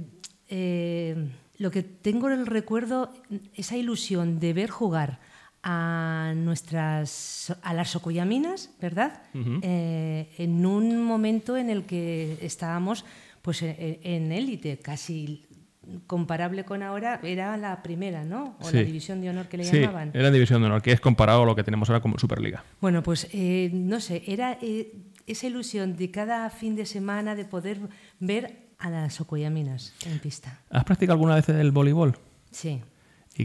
Eh, 0.50 1.32
lo 1.58 1.72
que 1.72 1.84
tengo 1.84 2.30
en 2.30 2.38
el 2.38 2.46
recuerdo, 2.46 3.14
esa 3.54 3.78
ilusión 3.78 4.42
de 4.42 4.52
ver 4.52 4.70
jugar 4.70 5.22
a 5.64 6.34
nuestras 6.36 7.56
a 7.62 7.74
las 7.74 7.92
socuyaminas, 7.92 8.72
¿verdad? 8.82 9.24
Eh, 9.62 10.30
en 10.38 10.66
un 10.66 11.02
momento 11.02 11.56
en 11.56 11.70
el 11.70 11.86
que 11.86 12.38
estábamos 12.42 13.06
pues 13.42 13.62
en 13.62 14.34
élite, 14.34 14.80
casi 14.80 15.45
comparable 16.08 16.66
con 16.66 16.84
ahora, 16.84 17.20
era 17.24 17.56
la 17.58 17.82
primera, 17.84 18.24
¿no? 18.24 18.56
O 18.62 18.72
la 18.72 18.82
división 18.82 19.22
de 19.22 19.30
honor 19.30 19.48
que 19.48 19.58
le 19.58 19.64
sí, 19.64 19.82
llamaban. 19.82 20.12
Era 20.14 20.32
división 20.32 20.62
de 20.62 20.68
honor, 20.68 20.82
que 20.82 20.92
es 20.92 21.00
comparado 21.00 21.44
a 21.44 21.46
lo 21.46 21.56
que 21.56 21.64
tenemos 21.64 21.90
ahora 21.90 22.02
como 22.02 22.18
Superliga. 22.18 22.64
Bueno, 22.82 23.04
pues 23.04 23.28
eh, 23.32 23.70
no 23.74 24.00
sé, 24.00 24.24
era 24.28 24.58
eh, 24.62 24.94
esa 25.28 25.48
ilusión 25.48 25.96
de 25.96 26.12
cada 26.12 26.50
fin 26.50 26.76
de 26.76 26.86
semana 26.86 27.36
de 27.36 27.46
poder 27.46 27.80
ver 28.20 28.66
a 28.80 28.90
las 28.90 29.20
Ocoyaminas 29.22 29.94
en 30.06 30.20
pista. 30.20 30.60
¿Has 30.70 30.84
practicado 30.84 31.14
alguna 31.14 31.36
vez 31.36 31.50
el 31.50 31.72
voleibol? 31.72 32.18
Sí. 32.52 32.82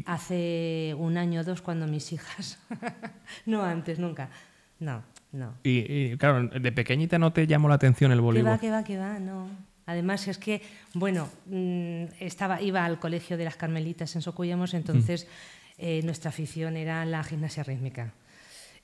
Hace 0.07 0.95
un 0.99 1.17
año 1.17 1.41
o 1.41 1.45
dos 1.45 1.63
cuando 1.63 1.87
mis 1.87 2.13
hijas. 2.13 2.59
no 3.47 3.65
antes, 3.65 3.99
nunca. 3.99 4.31
No, 4.79 5.03
no. 5.33 5.55
Y, 5.65 5.79
y, 5.93 6.17
claro, 6.17 6.49
de 6.49 6.73
pequeñita 6.73 7.19
no 7.19 7.33
te 7.33 7.47
llamó 7.47 7.69
la 7.69 7.75
atención 7.75 8.13
el 8.13 8.21
voleibol. 8.21 8.59
Que 8.59 8.71
va, 8.71 8.85
que 8.85 8.97
va, 8.97 9.09
que 9.09 9.15
va, 9.15 9.19
no. 9.19 9.49
Además 9.91 10.29
es 10.29 10.39
que, 10.39 10.63
bueno, 10.95 11.29
mm, 11.47 12.05
estaba, 12.21 12.63
iba 12.63 12.85
al 12.85 13.01
colegio 13.01 13.37
de 13.37 13.45
las 13.45 13.57
Carmelitas 13.57 14.15
en 14.15 14.23
Socuyamos, 14.23 14.73
entonces 14.73 15.27
eh, 15.79 16.01
nuestra 16.05 16.29
afición 16.29 16.77
era 16.77 17.05
la 17.05 17.25
gimnasia 17.25 17.65
rítmica. 17.65 18.13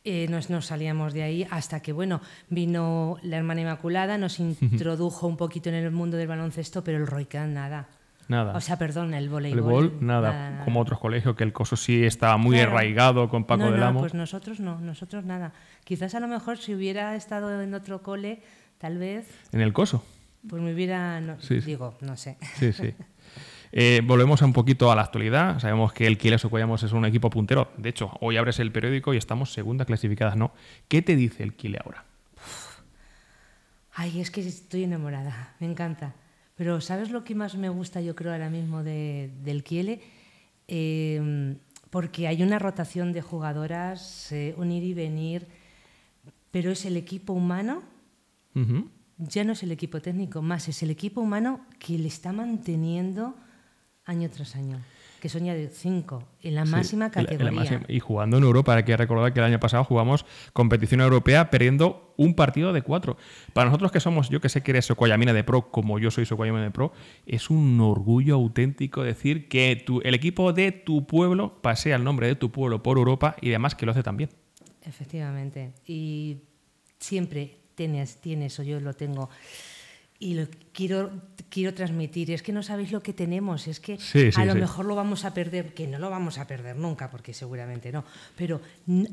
Eh, 0.02 0.26
nos, 0.28 0.46
salíamos 0.66 1.12
de 1.12 1.22
ahí 1.22 1.46
hasta 1.48 1.80
que, 1.80 1.92
bueno, 1.92 2.20
vino 2.48 3.18
la 3.22 3.36
hermana 3.36 3.60
Inmaculada, 3.60 4.18
nos 4.18 4.40
introdujo 4.40 5.28
un 5.28 5.36
poquito 5.36 5.68
en 5.68 5.76
el 5.76 5.92
mundo 5.92 6.16
del 6.16 6.26
baloncesto, 6.26 6.82
pero 6.82 6.98
el 6.98 7.06
Roican 7.06 7.54
nada. 7.54 7.86
Nada. 8.26 8.56
O 8.56 8.60
sea, 8.60 8.76
perdón, 8.76 9.14
el 9.14 9.28
voleibol. 9.28 9.62
voleibol, 9.62 10.04
nada. 10.04 10.62
Como 10.64 10.80
otros 10.80 10.98
colegios, 10.98 11.36
que 11.36 11.44
el 11.44 11.52
coso 11.52 11.76
sí 11.76 12.04
estaba 12.04 12.36
muy 12.36 12.58
arraigado 12.58 13.28
con 13.28 13.44
Paco 13.44 13.70
del 13.70 13.80
Amo. 13.80 14.00
pues 14.00 14.14
nosotros 14.14 14.58
no, 14.58 14.80
nosotros 14.80 15.24
nada. 15.24 15.52
Quizás 15.84 16.16
a 16.16 16.20
lo 16.20 16.26
mejor 16.26 16.58
si 16.58 16.74
hubiera 16.74 17.14
estado 17.14 17.62
en 17.62 17.74
otro 17.74 18.02
cole, 18.02 18.42
tal 18.78 18.98
vez. 18.98 19.28
¿En 19.52 19.60
el 19.60 19.72
coso? 19.72 20.04
Pues 20.48 20.62
me 20.62 20.72
hubiera, 20.74 21.20
no, 21.20 21.36
digo, 21.36 21.96
no 22.00 22.16
sé. 22.16 22.38
Sí, 22.54 22.72
sí. 22.72 22.94
Eh, 23.72 24.00
volvemos 24.04 24.40
un 24.42 24.52
poquito 24.52 24.90
a 24.90 24.96
la 24.96 25.02
actualidad. 25.02 25.58
Sabemos 25.58 25.92
que 25.92 26.06
el 26.06 26.16
Quiles 26.16 26.44
Ocoyamos 26.44 26.82
es 26.82 26.92
un 26.92 27.04
equipo 27.04 27.28
puntero. 27.28 27.72
De 27.76 27.88
hecho, 27.88 28.10
hoy 28.20 28.36
abres 28.36 28.58
el 28.60 28.72
periódico 28.72 29.12
y 29.12 29.16
estamos 29.16 29.52
segunda 29.52 29.84
clasificadas, 29.84 30.36
¿no? 30.36 30.52
¿Qué 30.88 31.02
te 31.02 31.16
dice 31.16 31.42
el 31.42 31.54
Quile 31.54 31.80
ahora? 31.84 32.04
Ay, 33.92 34.20
es 34.20 34.30
que 34.30 34.40
estoy 34.40 34.84
enamorada, 34.84 35.54
me 35.58 35.66
encanta. 35.66 36.14
Pero 36.54 36.80
¿sabes 36.80 37.10
lo 37.10 37.24
que 37.24 37.34
más 37.34 37.56
me 37.56 37.68
gusta 37.68 38.00
yo 38.00 38.14
creo 38.14 38.32
ahora 38.32 38.48
mismo 38.48 38.82
de, 38.82 39.30
del 39.42 39.62
Kiele? 39.62 40.00
Eh, 40.68 41.56
porque 41.90 42.28
hay 42.28 42.42
una 42.42 42.58
rotación 42.58 43.12
de 43.12 43.22
jugadoras, 43.22 44.32
eh, 44.32 44.54
un 44.56 44.72
ir 44.72 44.84
y 44.84 44.94
venir, 44.94 45.46
pero 46.50 46.70
es 46.70 46.84
el 46.84 46.96
equipo 46.96 47.32
humano 47.32 47.82
ya 49.18 49.44
no 49.44 49.52
es 49.52 49.62
el 49.62 49.72
equipo 49.72 50.00
técnico, 50.00 50.42
más 50.42 50.68
es 50.68 50.82
el 50.82 50.90
equipo 50.90 51.20
humano 51.20 51.60
que 51.78 51.98
le 51.98 52.08
está 52.08 52.32
manteniendo 52.32 53.34
año 54.04 54.30
tras 54.30 54.56
año. 54.56 54.80
Que 55.20 55.30
son 55.30 55.44
ya 55.44 55.54
de 55.54 55.68
cinco, 55.68 56.22
en 56.42 56.54
la 56.54 56.66
máxima 56.66 57.10
categoría. 57.10 57.82
y 57.88 58.00
jugando 58.00 58.36
en 58.36 58.44
Europa, 58.44 58.76
hay 58.76 58.84
que 58.84 58.96
recordar 58.96 59.32
que 59.32 59.40
el 59.40 59.46
año 59.46 59.58
pasado 59.58 59.82
jugamos 59.82 60.26
competición 60.52 61.00
europea 61.00 61.50
perdiendo 61.50 62.14
un 62.18 62.34
partido 62.34 62.72
de 62.72 62.82
cuatro. 62.82 63.16
Para 63.54 63.66
nosotros 63.70 63.90
que 63.90 63.98
somos, 63.98 64.28
yo 64.28 64.40
que 64.40 64.50
sé 64.50 64.62
que 64.62 64.72
eres 64.72 64.84
Socoyamina 64.84 65.32
de 65.32 65.42
Pro, 65.42 65.70
como 65.70 65.98
yo 65.98 66.10
soy 66.10 66.26
Socoyamina 66.26 66.64
de 66.64 66.70
Pro, 66.70 66.92
es 67.24 67.50
un 67.50 67.80
orgullo 67.80 68.34
auténtico 68.34 69.02
decir 69.02 69.48
que 69.48 69.84
el 70.04 70.14
equipo 70.14 70.52
de 70.52 70.70
tu 70.70 71.06
pueblo 71.06 71.60
pasea 71.62 71.96
el 71.96 72.04
nombre 72.04 72.28
de 72.28 72.36
tu 72.36 72.52
pueblo 72.52 72.82
por 72.82 72.98
Europa 72.98 73.36
y 73.40 73.48
además 73.48 73.74
que 73.74 73.86
lo 73.86 73.92
hace 73.92 74.02
también. 74.02 74.30
Efectivamente. 74.82 75.72
Y 75.86 76.42
siempre 76.98 77.55
tienes, 77.76 78.16
tienes 78.16 78.58
o 78.58 78.64
yo 78.64 78.80
lo 78.80 78.94
tengo. 78.94 79.30
Y 80.18 80.34
lo 80.34 80.46
quiero, 80.72 81.12
quiero 81.50 81.74
transmitir, 81.74 82.30
es 82.30 82.42
que 82.42 82.50
no 82.50 82.62
sabéis 82.62 82.90
lo 82.90 83.02
que 83.02 83.12
tenemos, 83.12 83.68
es 83.68 83.80
que 83.80 83.98
a 84.34 84.44
lo 84.46 84.54
mejor 84.54 84.86
lo 84.86 84.94
vamos 84.94 85.26
a 85.26 85.34
perder, 85.34 85.74
que 85.74 85.86
no 85.86 85.98
lo 85.98 86.08
vamos 86.08 86.38
a 86.38 86.46
perder 86.46 86.76
nunca, 86.76 87.10
porque 87.10 87.34
seguramente 87.34 87.92
no, 87.92 88.02
pero 88.34 88.62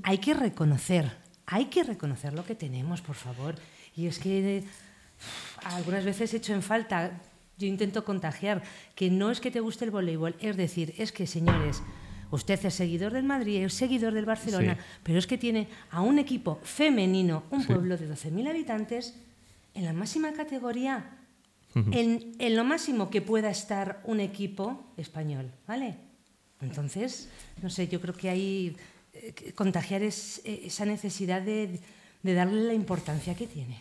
hay 0.04 0.20
que 0.20 0.34
reconocer, 0.34 1.12
hay 1.46 1.66
que 1.66 1.84
reconocer 1.84 2.34
lo 2.34 2.46
que 2.46 2.56
tenemos, 2.56 3.02
por 3.02 3.16
favor. 3.16 3.56
Y 3.98 4.08
es 4.08 4.18
que 4.18 4.64
algunas 5.66 6.06
veces 6.06 6.34
he 6.34 6.38
hecho 6.38 6.54
en 6.54 6.64
falta, 6.64 7.20
yo 7.58 7.68
intento 7.68 8.06
contagiar, 8.06 8.64
que 8.96 9.12
no 9.12 9.30
es 9.30 9.42
que 9.42 9.52
te 9.52 9.60
guste 9.60 9.84
el 9.84 9.92
voleibol, 9.92 10.36
es 10.40 10.56
decir, 10.56 10.94
es 10.98 11.12
que 11.12 11.28
señores, 11.28 11.84
Usted 12.34 12.66
es 12.66 12.74
seguidor 12.74 13.14
del 13.14 13.26
Madrid, 13.26 13.64
es 13.64 13.76
seguidor 13.76 14.12
del 14.12 14.26
Barcelona, 14.26 14.76
pero 15.04 15.20
es 15.20 15.28
que 15.28 15.38
tiene 15.38 15.68
a 15.92 16.02
un 16.02 16.18
equipo 16.18 16.60
femenino, 16.64 17.44
un 17.52 17.64
pueblo 17.64 17.96
de 17.96 18.10
12.000 18.10 18.50
habitantes, 18.50 19.14
en 19.76 19.86
la 19.86 19.94
máxima 19.94 20.34
categoría, 20.34 21.12
en, 21.76 22.34
lo 22.56 22.64
máximo 22.64 23.12
que 23.12 23.22
pueda 23.22 23.52
estar 23.52 24.02
un 24.06 24.20
equipo 24.20 24.84
español, 24.98 25.52
¿vale? 25.68 25.96
Entonces, 26.60 27.30
no 27.62 27.70
sé, 27.70 27.88
yo 27.88 28.02
creo 28.02 28.16
que 28.16 28.30
hay 28.30 28.78
eh, 29.14 29.54
contagiar 29.54 30.02
es, 30.02 30.42
eh, 30.44 30.64
esa 30.66 30.86
necesidad 30.86 31.44
de, 31.44 31.80
darle 32.24 32.64
la 32.64 32.74
importancia 32.74 33.36
que 33.36 33.46
tiene. 33.46 33.80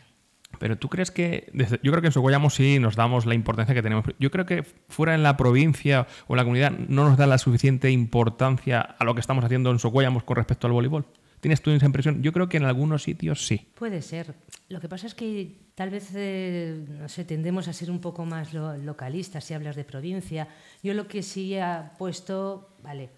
Pero 0.62 0.78
tú 0.78 0.88
crees 0.88 1.10
que, 1.10 1.50
yo 1.82 1.90
creo 1.90 2.00
que 2.00 2.06
en 2.06 2.12
Socollamos 2.12 2.54
sí 2.54 2.78
nos 2.78 2.94
damos 2.94 3.26
la 3.26 3.34
importancia 3.34 3.74
que 3.74 3.82
tenemos. 3.82 4.04
Yo 4.20 4.30
creo 4.30 4.46
que 4.46 4.62
fuera 4.62 5.12
en 5.16 5.24
la 5.24 5.36
provincia 5.36 6.06
o 6.28 6.34
en 6.34 6.36
la 6.36 6.44
comunidad 6.44 6.70
no 6.70 7.04
nos 7.04 7.18
da 7.18 7.26
la 7.26 7.38
suficiente 7.38 7.90
importancia 7.90 8.80
a 8.80 9.04
lo 9.04 9.12
que 9.16 9.20
estamos 9.20 9.44
haciendo 9.44 9.72
en 9.72 9.80
Socollamos 9.80 10.22
con 10.22 10.36
respecto 10.36 10.68
al 10.68 10.72
voleibol. 10.72 11.04
¿Tienes 11.40 11.62
tú 11.62 11.72
esa 11.72 11.86
impresión? 11.86 12.22
Yo 12.22 12.32
creo 12.32 12.48
que 12.48 12.58
en 12.58 12.64
algunos 12.64 13.02
sitios 13.02 13.44
sí. 13.44 13.72
Puede 13.74 14.02
ser. 14.02 14.36
Lo 14.68 14.80
que 14.80 14.88
pasa 14.88 15.08
es 15.08 15.16
que 15.16 15.72
tal 15.74 15.90
vez 15.90 16.12
eh, 16.14 16.84
no 16.88 17.08
sé, 17.08 17.24
tendemos 17.24 17.66
a 17.66 17.72
ser 17.72 17.90
un 17.90 18.00
poco 18.00 18.24
más 18.24 18.54
localistas 18.54 19.42
si 19.42 19.54
hablas 19.54 19.74
de 19.74 19.82
provincia. 19.82 20.46
Yo 20.80 20.94
lo 20.94 21.08
que 21.08 21.24
sí 21.24 21.56
he 21.56 21.64
puesto, 21.98 22.76
vale, 22.84 23.10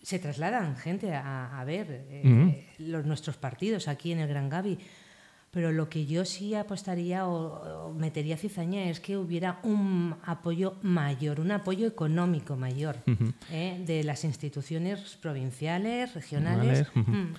se 0.00 0.20
trasladan 0.20 0.76
gente 0.76 1.12
a, 1.12 1.60
ver 1.66 2.06
eh, 2.10 2.68
los, 2.78 3.04
nuestros 3.04 3.38
partidos 3.38 3.88
aquí 3.88 4.12
en 4.12 4.20
el 4.20 4.28
Gran 4.28 4.48
Gavi. 4.48 4.78
Pero 5.52 5.70
lo 5.70 5.90
que 5.90 6.06
yo 6.06 6.24
sí 6.24 6.54
apostaría 6.54 7.26
o, 7.26 7.92
metería 7.92 8.38
cizaña 8.38 8.84
es 8.84 9.00
que 9.00 9.18
hubiera 9.18 9.60
un 9.62 10.16
apoyo 10.24 10.76
mayor, 10.80 11.40
un 11.40 11.50
apoyo 11.50 11.86
económico 11.86 12.56
mayor 12.56 12.96
eh, 13.50 13.82
de 13.86 14.02
las 14.02 14.24
instituciones 14.24 15.18
provinciales, 15.20 16.14
regionales. 16.14 16.86
Mm. 16.94 17.34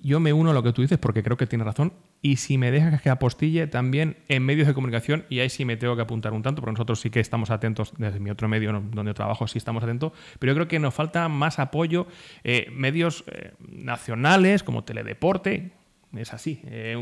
Yo 0.00 0.20
me 0.20 0.32
uno 0.32 0.50
a 0.50 0.54
lo 0.54 0.62
que 0.62 0.72
tú 0.72 0.82
dices 0.82 0.98
porque 0.98 1.24
creo 1.24 1.36
que 1.36 1.48
tiene 1.48 1.64
razón. 1.64 1.92
Y 2.22 2.36
si 2.36 2.56
me 2.56 2.70
dejas 2.70 3.02
que 3.02 3.10
apostille 3.10 3.66
también 3.66 4.16
en 4.28 4.44
medios 4.44 4.68
de 4.68 4.74
comunicación, 4.74 5.24
y 5.28 5.40
ahí 5.40 5.50
sí 5.50 5.64
me 5.64 5.76
tengo 5.76 5.96
que 5.96 6.02
apuntar 6.02 6.32
un 6.32 6.42
tanto, 6.42 6.62
porque 6.62 6.72
nosotros 6.72 7.00
sí 7.00 7.10
que 7.10 7.18
estamos 7.18 7.50
atentos, 7.50 7.92
desde 7.98 8.20
mi 8.20 8.30
otro 8.30 8.48
medio 8.48 8.72
donde 8.72 9.14
trabajo 9.14 9.48
sí 9.48 9.58
estamos 9.58 9.82
atentos, 9.82 10.12
pero 10.38 10.52
yo 10.52 10.54
creo 10.54 10.68
que 10.68 10.78
nos 10.78 10.94
falta 10.94 11.28
más 11.28 11.58
apoyo, 11.58 12.06
eh, 12.44 12.68
medios 12.72 13.24
eh, 13.26 13.52
nacionales 13.68 14.62
como 14.62 14.84
Teledeporte, 14.84 15.72
es 16.18 16.32
así. 16.32 16.60
Eh, 16.64 16.96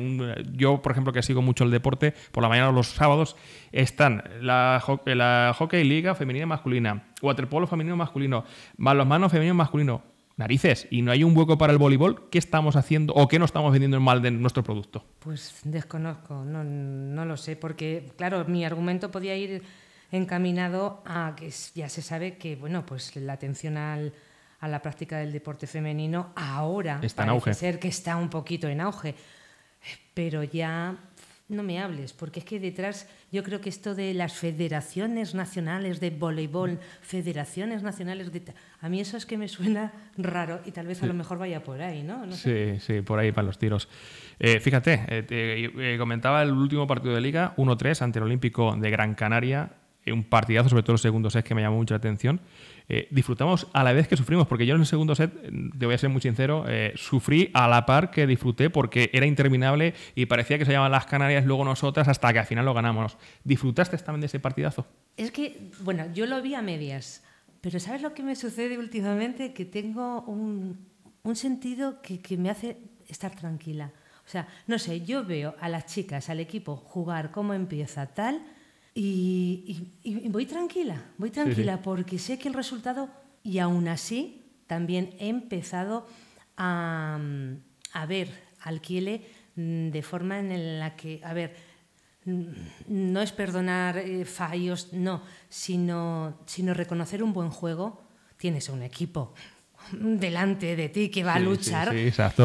yo, 0.53 0.83
por 0.83 0.93
ejemplo, 0.93 1.13
que 1.13 1.23
sigo 1.23 1.43
mucho 1.43 1.65
el 1.65 1.71
deporte, 1.71 2.15
por 2.33 2.43
la 2.43 2.49
mañana 2.49 2.69
o 2.69 2.73
los 2.73 2.89
sábados 2.89 3.37
están 3.73 4.23
la, 4.41 4.83
la 5.07 5.55
Hockey 5.57 5.85
Liga 5.85 6.15
femenina 6.15 6.47
masculina, 6.47 7.05
waterpolo 7.23 7.67
femenino 7.67 7.97
masculino, 7.97 8.45
balonmano 8.77 9.29
femenino 9.29 9.55
masculino, 9.55 10.03
narices 10.37 10.87
y 10.91 11.03
no 11.03 11.13
hay 11.13 11.25
un 11.25 11.37
hueco 11.37 11.59
para 11.59 11.73
el 11.73 11.79
voleibol, 11.79 12.29
¿qué 12.31 12.39
estamos 12.39 12.77
haciendo 12.77 13.13
o 13.15 13.29
qué 13.29 13.39
no 13.39 13.45
estamos 13.45 13.73
vendiendo 13.73 14.01
mal 14.01 14.23
de 14.23 14.31
nuestro 14.31 14.63
producto? 14.63 15.05
Pues 15.21 15.61
desconozco, 15.65 16.45
no, 16.45 16.65
no 16.65 17.25
lo 17.25 17.37
sé, 17.37 17.57
porque 17.57 18.11
claro, 18.17 18.45
mi 18.47 18.65
argumento 18.65 19.11
podía 19.11 19.37
ir 19.37 19.63
encaminado 20.11 21.03
a 21.07 21.35
que 21.37 21.51
ya 21.75 21.89
se 21.89 22.03
sabe 22.03 22.37
que 22.37 22.57
bueno, 22.57 22.85
pues 22.87 23.15
la 23.17 23.33
atención 23.35 23.77
al, 23.77 24.13
a 24.65 24.69
la 24.69 24.81
práctica 24.81 25.19
del 25.19 25.31
deporte 25.31 25.67
femenino 25.67 26.33
ahora 26.35 26.99
está 27.03 27.25
en 27.25 27.29
auge. 27.29 27.53
ser 27.53 27.79
que 27.79 27.89
está 27.89 28.17
un 28.17 28.31
poquito 28.31 28.67
en 28.67 28.81
auge, 28.81 29.15
pero 30.15 30.43
ya 30.43 30.97
no 31.51 31.63
me 31.63 31.79
hables, 31.79 32.15
porque 32.15 32.41
es 32.41 32.47
que 32.47 32.59
detrás 32.59 33.07
yo 33.31 33.43
creo 33.43 33.61
que 33.61 33.69
esto 33.69 33.95
de 33.95 34.15
las 34.15 34.33
federaciones 34.33 35.35
nacionales 35.35 36.01
de 36.01 36.09
voleibol, 36.09 36.79
federaciones 37.03 37.83
nacionales 37.83 38.33
de... 38.33 38.43
A 38.81 38.89
mí 38.89 39.03
eso 39.03 39.19
es 39.19 39.27
que 39.27 39.37
me 39.37 39.49
suena 39.49 39.93
raro 40.17 40.63
y 40.65 40.71
tal 40.71 40.87
vez 40.87 41.03
a 41.03 41.07
lo 41.07 41.13
mejor 41.13 41.37
vaya 41.37 41.63
por 41.63 41.83
ahí, 41.83 42.03
¿no? 42.03 42.33
sí, 42.33 42.81
sí, 42.81 43.03
por 43.03 43.19
ahí 43.19 43.33
van 43.33 43.45
los 43.45 43.59
tiros. 43.59 43.87
Eh, 44.39 44.61
fíjate, 44.61 45.05
eh, 45.09 45.23
te, 45.25 45.93
eh, 45.95 45.99
comentaba 45.99 46.43
el 46.43 46.53
último 46.53 46.87
partido 46.87 47.15
de 47.15 47.21
liga, 47.21 47.53
1-3 47.59 48.01
ante 48.01 48.19
el 48.19 48.25
Olímpico 48.25 48.75
de 48.75 48.91
Gran 48.91 49.15
Canaria, 49.15 49.73
un 50.07 50.25
partidazo, 50.25 50.71
sobre 50.71 50.83
todo 50.83 50.95
los 50.95 51.03
segundos 51.03 51.35
set 51.35 51.45
que 51.47 51.55
me 51.55 51.61
llamó 51.61 51.77
mucha 51.77 51.97
atención. 51.97 52.41
Eh, 52.89 53.09
disfrutamos 53.11 53.67
a 53.73 53.83
la 53.83 53.93
vez 53.93 54.09
que 54.09 54.17
sufrimos, 54.17 54.47
porque 54.47 54.67
yo 54.67 54.75
en 54.75 54.83
el 54.83 54.87
segundo 54.87 55.15
set, 55.15 55.33
te 55.79 55.87
voy 55.87 55.95
a 55.95 55.99
ser 55.99 56.11
muy 56.11 56.21
sincero, 56.21 56.65
eh, 56.69 56.93
sufrí 56.97 57.51
a 57.55 57.67
la 57.67 57.87
par 57.87 58.11
que 58.11 58.27
disfruté 58.27 58.69
porque 58.69 59.11
era 59.15 59.25
interminable 59.25 59.95
y 60.15 60.27
parecía 60.27 60.59
que 60.59 60.67
se 60.67 60.73
llamaban 60.73 60.93
las 60.93 61.07
Canarias, 61.07 61.47
luego 61.47 61.65
nosotras, 61.65 62.09
hasta 62.09 62.33
que 62.33 62.41
al 62.41 62.47
final 62.47 62.65
lo 62.67 62.75
ganamos. 62.75 63.17
¿Disfrutaste 63.43 63.97
también 63.99 64.21
de 64.21 64.27
ese 64.27 64.39
partidazo? 64.39 64.87
Es 65.17 65.31
que, 65.31 65.71
bueno, 65.81 66.05
yo 66.13 66.27
lo 66.27 66.43
vi 66.43 66.55
a 66.55 66.63
medias, 66.63 67.25
pero 67.61 67.81
¿sabes 67.81 68.03
lo 68.03 68.13
que 68.13 68.23
me 68.23 68.37
sucede 68.37 68.77
últimamente? 68.79 69.55
Que 69.55 69.65
tengo 69.65 70.23
un, 70.23 70.87
un 71.23 71.37
sentido 71.37 72.03
que, 72.03 72.21
que 72.21 72.37
me 72.37 72.51
hace 72.51 72.77
estar 73.09 73.35
tranquila. 73.35 73.93
O 74.27 74.29
sea, 74.29 74.47
no 74.67 74.79
sé, 74.79 75.03
yo 75.03 75.25
veo 75.25 75.55
a 75.61 75.69
las 75.69 75.87
chicas, 75.87 76.29
al 76.29 76.41
equipo, 76.41 76.77
jugar 76.77 77.31
cómo 77.31 77.55
empieza 77.55 78.07
tal 78.07 78.43
y, 78.95 80.29
voy 80.29 80.47
tranquila, 80.47 81.03
voy 81.19 81.31
tranquila 81.31 81.83
porque 81.83 82.19
sé 82.19 82.39
que 82.39 82.47
el 82.47 82.55
resultado, 82.55 83.09
y 83.43 83.59
aún 83.59 83.89
así, 83.89 84.43
también 84.69 85.15
he 85.19 85.29
empezado 85.29 86.07
a, 86.57 87.19
a 87.93 88.07
ver 88.07 88.29
al 88.61 88.81
Kiele 88.81 89.27
mm, 89.57 89.91
de 89.91 90.03
forma 90.03 90.39
en 90.39 90.79
la 90.79 90.95
que, 90.95 91.21
a 91.25 91.33
ver, 91.33 91.57
mm, 92.25 92.45
no 92.87 93.21
es 93.21 93.33
perdonar 93.33 93.99
eh, 93.99 94.25
fallos, 94.25 94.93
no, 94.93 95.23
sino, 95.49 96.39
sino 96.47 96.73
reconocer 96.73 97.23
un 97.23 97.33
buen 97.33 97.51
juego. 97.51 98.01
Tienes 98.37 98.69
un 98.69 98.83
equipo 98.83 99.35
delante 99.93 100.77
de 100.77 100.89
ti 100.89 101.09
que 101.09 101.25
va 101.25 101.35
a 101.35 101.41
luchar, 101.41 101.93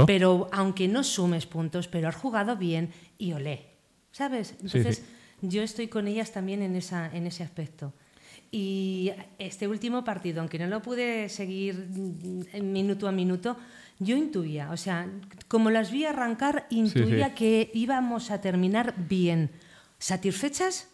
pero 0.07 0.49
aunque 0.51 0.87
no 0.87 1.03
sumes 1.03 1.45
puntos, 1.45 1.87
pero 1.87 2.07
has 2.07 2.15
jugado 2.15 2.55
bien 2.55 2.91
y 3.19 3.33
olé, 3.33 3.77
¿sabes? 4.11 4.55
Entonces 4.61 5.03
yo 5.41 5.61
estoy 5.63 5.87
con 5.87 6.07
ellas 6.07 6.31
también 6.31 6.61
en, 6.61 6.75
esa, 6.75 7.09
en 7.15 7.27
ese 7.27 7.43
aspecto. 7.43 7.93
Y 8.51 9.11
este 9.37 9.67
último 9.67 10.03
partido, 10.03 10.39
aunque 10.39 10.57
no 10.57 10.67
lo 10.67 10.81
pude 10.81 11.29
seguir 11.29 11.87
minuto 12.61 13.07
a 13.07 13.11
minuto, 13.11 13.57
yo 13.99 14.15
intuía, 14.15 14.71
o 14.71 14.77
sea, 14.77 15.07
como 15.47 15.69
las 15.69 15.91
vi 15.91 16.05
arrancar, 16.05 16.65
intuía 16.69 17.35
que 17.35 17.69
íbamos 17.73 18.31
a 18.31 18.41
terminar 18.41 18.95
bien, 18.97 19.51
satisfechas 19.99 20.87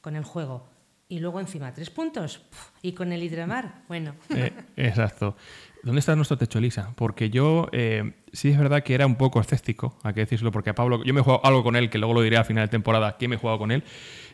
con 0.00 0.16
el 0.16 0.24
juego. 0.24 0.71
Y 1.12 1.18
luego 1.18 1.40
encima 1.40 1.74
tres 1.74 1.90
puntos. 1.90 2.40
Y 2.80 2.92
con 2.92 3.12
el 3.12 3.22
Hidromar, 3.22 3.82
bueno. 3.86 4.14
Eh, 4.30 4.50
exacto. 4.76 5.36
¿Dónde 5.82 5.98
está 5.98 6.16
nuestro 6.16 6.38
techo, 6.38 6.58
Elisa? 6.58 6.94
Porque 6.96 7.28
yo 7.28 7.68
eh, 7.72 8.14
sí 8.32 8.48
es 8.48 8.56
verdad 8.56 8.82
que 8.82 8.94
era 8.94 9.04
un 9.04 9.16
poco 9.16 9.38
escéptico, 9.38 9.98
hay 10.04 10.14
que 10.14 10.20
decirlo, 10.20 10.50
porque 10.50 10.70
a 10.70 10.74
Pablo, 10.74 11.04
yo 11.04 11.12
me 11.12 11.20
he 11.20 11.22
jugado 11.22 11.44
algo 11.44 11.62
con 11.62 11.76
él, 11.76 11.90
que 11.90 11.98
luego 11.98 12.14
lo 12.14 12.22
diré 12.22 12.38
a 12.38 12.44
final 12.44 12.64
de 12.64 12.70
temporada, 12.70 13.18
que 13.18 13.28
me 13.28 13.34
he 13.34 13.38
jugado 13.38 13.58
con 13.58 13.72
él. 13.72 13.84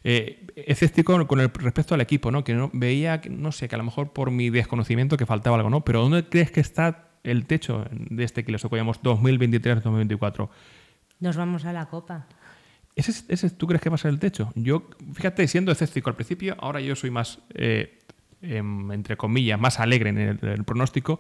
Eh, 0.05 0.47
escéptico 0.55 1.27
con 1.27 1.41
el 1.41 1.51
respecto 1.53 1.95
al 1.95 2.01
equipo, 2.01 2.31
¿no? 2.31 2.45
Que 2.45 2.55
no, 2.55 2.71
veía, 2.73 3.21
no 3.29 3.51
sé, 3.51 3.67
que 3.67 3.75
a 3.75 3.79
lo 3.79 3.85
mejor 3.85 4.13
por 4.13 4.31
mi 4.31 4.49
desconocimiento 4.49 5.17
que 5.17 5.27
faltaba 5.27 5.57
algo, 5.57 5.71
¿no? 5.71 5.85
Pero 5.85 6.03
¿dónde 6.03 6.29
crees 6.29 6.53
que 6.53 6.61
está 6.61 7.09
el 7.25 7.47
techo 7.47 7.87
de 7.91 8.23
este 8.23 8.45
que 8.45 8.53
le 8.53 8.59
socojamos 8.59 9.03
2023-2024? 9.03 10.49
Nos 11.19 11.37
vamos 11.37 11.65
a 11.65 11.73
la 11.73 11.87
Copa. 11.87 12.29
¿Ese, 12.99 13.25
¿Ese, 13.29 13.51
tú 13.51 13.67
crees 13.67 13.81
que 13.81 13.89
va 13.89 13.95
a 13.95 13.99
ser 13.99 14.11
el 14.11 14.19
techo? 14.19 14.53
Yo, 14.55 14.89
fíjate, 15.15 15.47
siendo 15.47 15.71
escéptico 15.71 16.11
al 16.11 16.17
principio, 16.17 16.57
ahora 16.59 16.81
yo 16.81 16.97
soy 16.97 17.11
más 17.11 17.39
eh, 17.55 17.99
Em, 18.41 18.93
entre 18.93 19.17
comillas, 19.17 19.59
más 19.59 19.81
alegre 19.81 20.11
en 20.11 20.19
el, 20.19 20.65
pronóstico. 20.65 21.19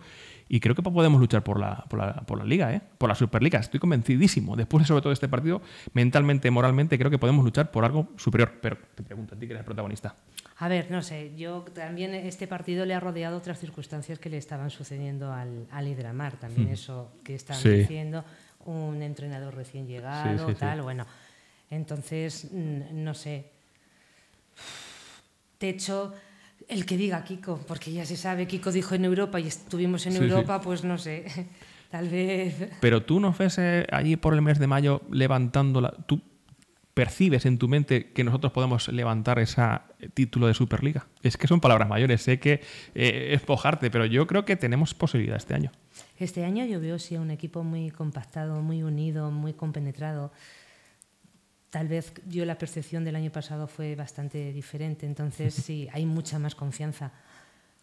Y 0.48 0.60
creo 0.60 0.76
que 0.76 0.82
podemos 0.82 1.20
luchar 1.20 1.42
por 1.42 1.58
la, 1.58 1.84
por 1.88 1.98
la, 1.98 2.14
por 2.14 2.38
la 2.38 2.44
liga, 2.44 2.72
¿eh? 2.72 2.80
por 2.96 3.08
la 3.08 3.16
Superliga. 3.16 3.58
Estoy 3.58 3.80
convencidísimo. 3.80 4.54
Después 4.54 4.84
de 4.84 4.86
sobre 4.86 5.02
todo 5.02 5.12
este 5.12 5.28
partido, 5.28 5.60
mentalmente, 5.94 6.48
moralmente, 6.50 6.96
creo 6.96 7.10
que 7.10 7.18
podemos 7.18 7.44
luchar 7.44 7.72
por 7.72 7.84
algo 7.84 8.08
superior. 8.16 8.52
Pero 8.62 8.78
te 8.94 9.02
pregunto 9.02 9.34
a 9.34 9.38
ti 9.38 9.46
que 9.46 9.52
eres 9.52 9.60
el 9.62 9.64
protagonista. 9.64 10.14
A 10.58 10.68
ver, 10.68 10.92
no 10.92 11.02
sé, 11.02 11.32
yo 11.36 11.64
también 11.74 12.14
este 12.14 12.46
partido 12.46 12.86
le 12.86 12.94
ha 12.94 13.00
rodeado 13.00 13.36
otras 13.36 13.58
circunstancias 13.58 14.20
que 14.20 14.30
le 14.30 14.38
estaban 14.38 14.70
sucediendo 14.70 15.32
al, 15.32 15.66
al 15.72 15.88
Hidramar. 15.88 16.36
También 16.36 16.68
hmm. 16.68 16.74
eso 16.74 17.12
que 17.24 17.34
están 17.34 17.60
diciendo, 17.62 18.24
un 18.64 19.02
entrenador 19.02 19.56
recién 19.56 19.88
llegado, 19.88 20.54
tal, 20.54 20.82
bueno. 20.82 21.04
Entonces, 21.70 22.50
no 22.52 23.14
sé. 23.14 23.50
Techo 25.59 26.14
el 26.68 26.85
que 26.85 26.96
diga 26.96 27.24
Kiko, 27.24 27.61
porque 27.66 27.92
ya 27.92 28.04
se 28.04 28.16
sabe, 28.16 28.46
Kiko 28.46 28.70
dijo 28.70 28.94
en 28.94 29.04
Europa 29.04 29.40
y 29.40 29.46
estuvimos 29.46 30.07
en 30.07 30.16
Europa, 30.16 30.61
pues 30.61 30.85
no 30.85 30.98
sé, 30.98 31.24
tal 31.90 32.09
vez... 32.09 32.70
Pero 32.81 33.02
tú 33.02 33.20
no 33.20 33.33
ves 33.33 33.59
eh, 33.59 33.87
allí 33.90 34.16
por 34.16 34.35
el 34.35 34.42
mes 34.42 34.59
de 34.59 34.66
mayo 34.66 35.02
levantando 35.11 35.81
la... 35.81 35.90
¿Tú 35.90 36.20
percibes 36.92 37.46
en 37.46 37.59
tu 37.59 37.68
mente 37.68 38.11
que 38.12 38.24
nosotros 38.24 38.52
podemos 38.52 38.88
levantar 38.88 39.38
ese 39.38 39.62
título 40.14 40.48
de 40.48 40.54
Superliga? 40.54 41.07
Es 41.22 41.37
que 41.37 41.46
son 41.46 41.61
palabras 41.61 41.88
mayores, 41.88 42.22
sé 42.22 42.38
que 42.38 42.61
eh, 42.94 43.31
es 43.33 43.40
pojarte, 43.40 43.90
pero 43.90 44.04
yo 44.04 44.26
creo 44.26 44.44
que 44.44 44.57
tenemos 44.57 44.94
posibilidad 44.94 45.37
este 45.37 45.54
año. 45.54 45.70
Este 46.18 46.44
año 46.44 46.66
yo 46.66 46.81
veo 46.81 46.98
sí 46.98 47.16
un 47.16 47.31
equipo 47.31 47.62
muy 47.62 47.90
compactado, 47.90 48.61
muy 48.61 48.83
unido, 48.83 49.31
muy 49.31 49.54
compenetrado 49.54 50.33
tal 51.70 51.88
vez 51.88 52.12
yo 52.26 52.44
la 52.44 52.59
percepción 52.59 53.04
del 53.04 53.16
año 53.16 53.31
pasado 53.31 53.66
fue 53.66 53.94
bastante 53.94 54.52
diferente, 54.52 55.07
entonces 55.07 55.54
sí, 55.66 55.88
hay 55.92 56.07
mucha 56.07 56.38
más 56.38 56.54
confianza. 56.54 57.12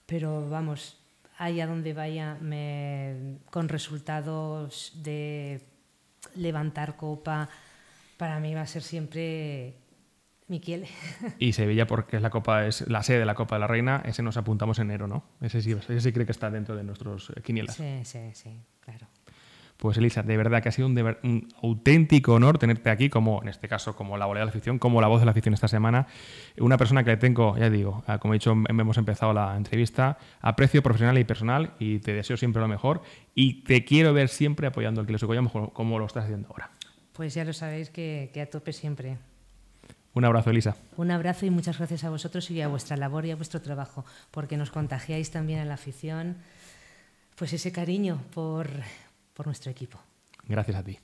Pero 0.05 0.49
vamos, 0.49 0.97
allá 1.37 1.67
donde 1.67 1.93
vaya, 1.93 2.37
me, 2.41 3.37
con 3.49 3.69
resultados 3.69 4.93
de 5.03 5.61
levantar 6.35 6.95
copa, 6.95 7.49
para 8.17 8.39
mí 8.39 8.53
va 8.53 8.61
a 8.61 8.67
ser 8.67 8.83
siempre 8.83 9.75
Miquel. 10.47 10.85
Y 11.39 11.53
Sevilla, 11.53 11.87
porque 11.87 12.17
es 12.17 12.21
la 12.21 12.29
copa, 12.29 12.67
es 12.67 12.87
la 12.87 13.03
sede 13.03 13.19
de 13.19 13.25
la 13.25 13.35
Copa 13.35 13.55
de 13.55 13.61
la 13.61 13.67
Reina, 13.67 14.01
ese 14.05 14.21
nos 14.21 14.37
apuntamos 14.37 14.77
en 14.79 14.89
enero, 14.89 15.07
¿no? 15.07 15.23
Ese 15.41 15.61
sí, 15.61 15.71
ese 15.71 15.99
sí 15.99 16.11
cree 16.11 16.25
que 16.25 16.31
está 16.31 16.51
dentro 16.51 16.75
de 16.75 16.83
nuestros 16.83 17.31
eh, 17.35 17.41
quinielas. 17.41 17.75
Sí, 17.75 18.01
sí, 18.03 18.19
sí, 18.33 18.61
claro. 18.79 19.07
Pues 19.77 19.97
Elisa, 19.97 20.23
de 20.23 20.37
verdad 20.37 20.63
que 20.63 20.69
ha 20.69 20.71
sido 20.71 20.87
un, 20.87 21.47
auténtico 21.61 22.33
honor 22.33 22.57
tenerte 22.57 22.89
aquí, 22.89 23.09
como 23.09 23.41
en 23.41 23.49
este 23.49 23.67
caso, 23.67 23.95
como 23.95 24.17
la 24.17 24.25
volea 24.25 24.41
de 24.41 24.45
la 24.45 24.49
afición, 24.49 24.79
como 24.79 25.01
la 25.01 25.07
voz 25.07 25.19
de 25.19 25.25
la 25.25 25.31
afición 25.31 25.53
esta 25.53 25.67
semana. 25.67 26.07
Una 26.57 26.77
persona 26.77 27.03
que 27.03 27.11
le 27.11 27.17
tengo, 27.17 27.57
ya 27.57 27.69
digo, 27.69 28.03
como 28.21 28.33
he 28.33 28.37
dicho, 28.37 28.55
hemos 28.69 28.97
empezado 28.97 29.33
la 29.33 29.57
entrevista, 29.57 30.17
aprecio 30.39 30.81
profesional 30.81 31.17
y 31.17 31.25
personal 31.25 31.73
y 31.77 31.99
te 31.99 32.13
deseo 32.13 32.37
siempre 32.37 32.61
lo 32.61 32.69
mejor 32.69 33.01
y 33.33 33.63
te 33.63 33.83
quiero 33.83 34.13
ver 34.13 34.29
siempre 34.29 34.67
apoyando 34.67 35.01
el 35.01 35.07
que 35.07 35.13
lo 35.13 35.19
como, 35.19 35.73
como 35.73 35.99
lo 35.99 36.05
estás 36.05 36.23
haciendo 36.23 36.47
ahora. 36.47 36.71
Pues 37.11 37.33
ya 37.33 37.43
lo 37.43 37.51
sabéis 37.51 37.89
que, 37.89 38.31
que 38.33 38.41
a 38.41 38.49
tope 38.49 38.71
siempre. 38.71 39.17
Un 40.13 40.23
abrazo, 40.23 40.51
Elisa. 40.51 40.77
Un 40.95 41.11
abrazo 41.11 41.45
y 41.45 41.49
muchas 41.49 41.77
gracias 41.77 42.05
a 42.05 42.09
vosotros 42.09 42.49
y 42.49 42.61
a 42.61 42.69
vuestra 42.69 42.95
labor 42.95 43.25
y 43.25 43.31
a 43.31 43.35
vuestro 43.35 43.61
trabajo, 43.61 44.05
porque 44.31 44.55
nos 44.55 44.71
contagiáis 44.71 45.31
también 45.31 45.59
a 45.59 45.65
la 45.65 45.73
afición 45.73 46.37
pues 47.35 47.51
ese 47.51 47.71
cariño 47.71 48.21
por, 48.33 48.69
por 49.35 49.45
nuestro 49.45 49.69
equipo. 49.69 49.99
Gracias 50.47 50.77
a 50.77 50.83
ti. 50.83 50.97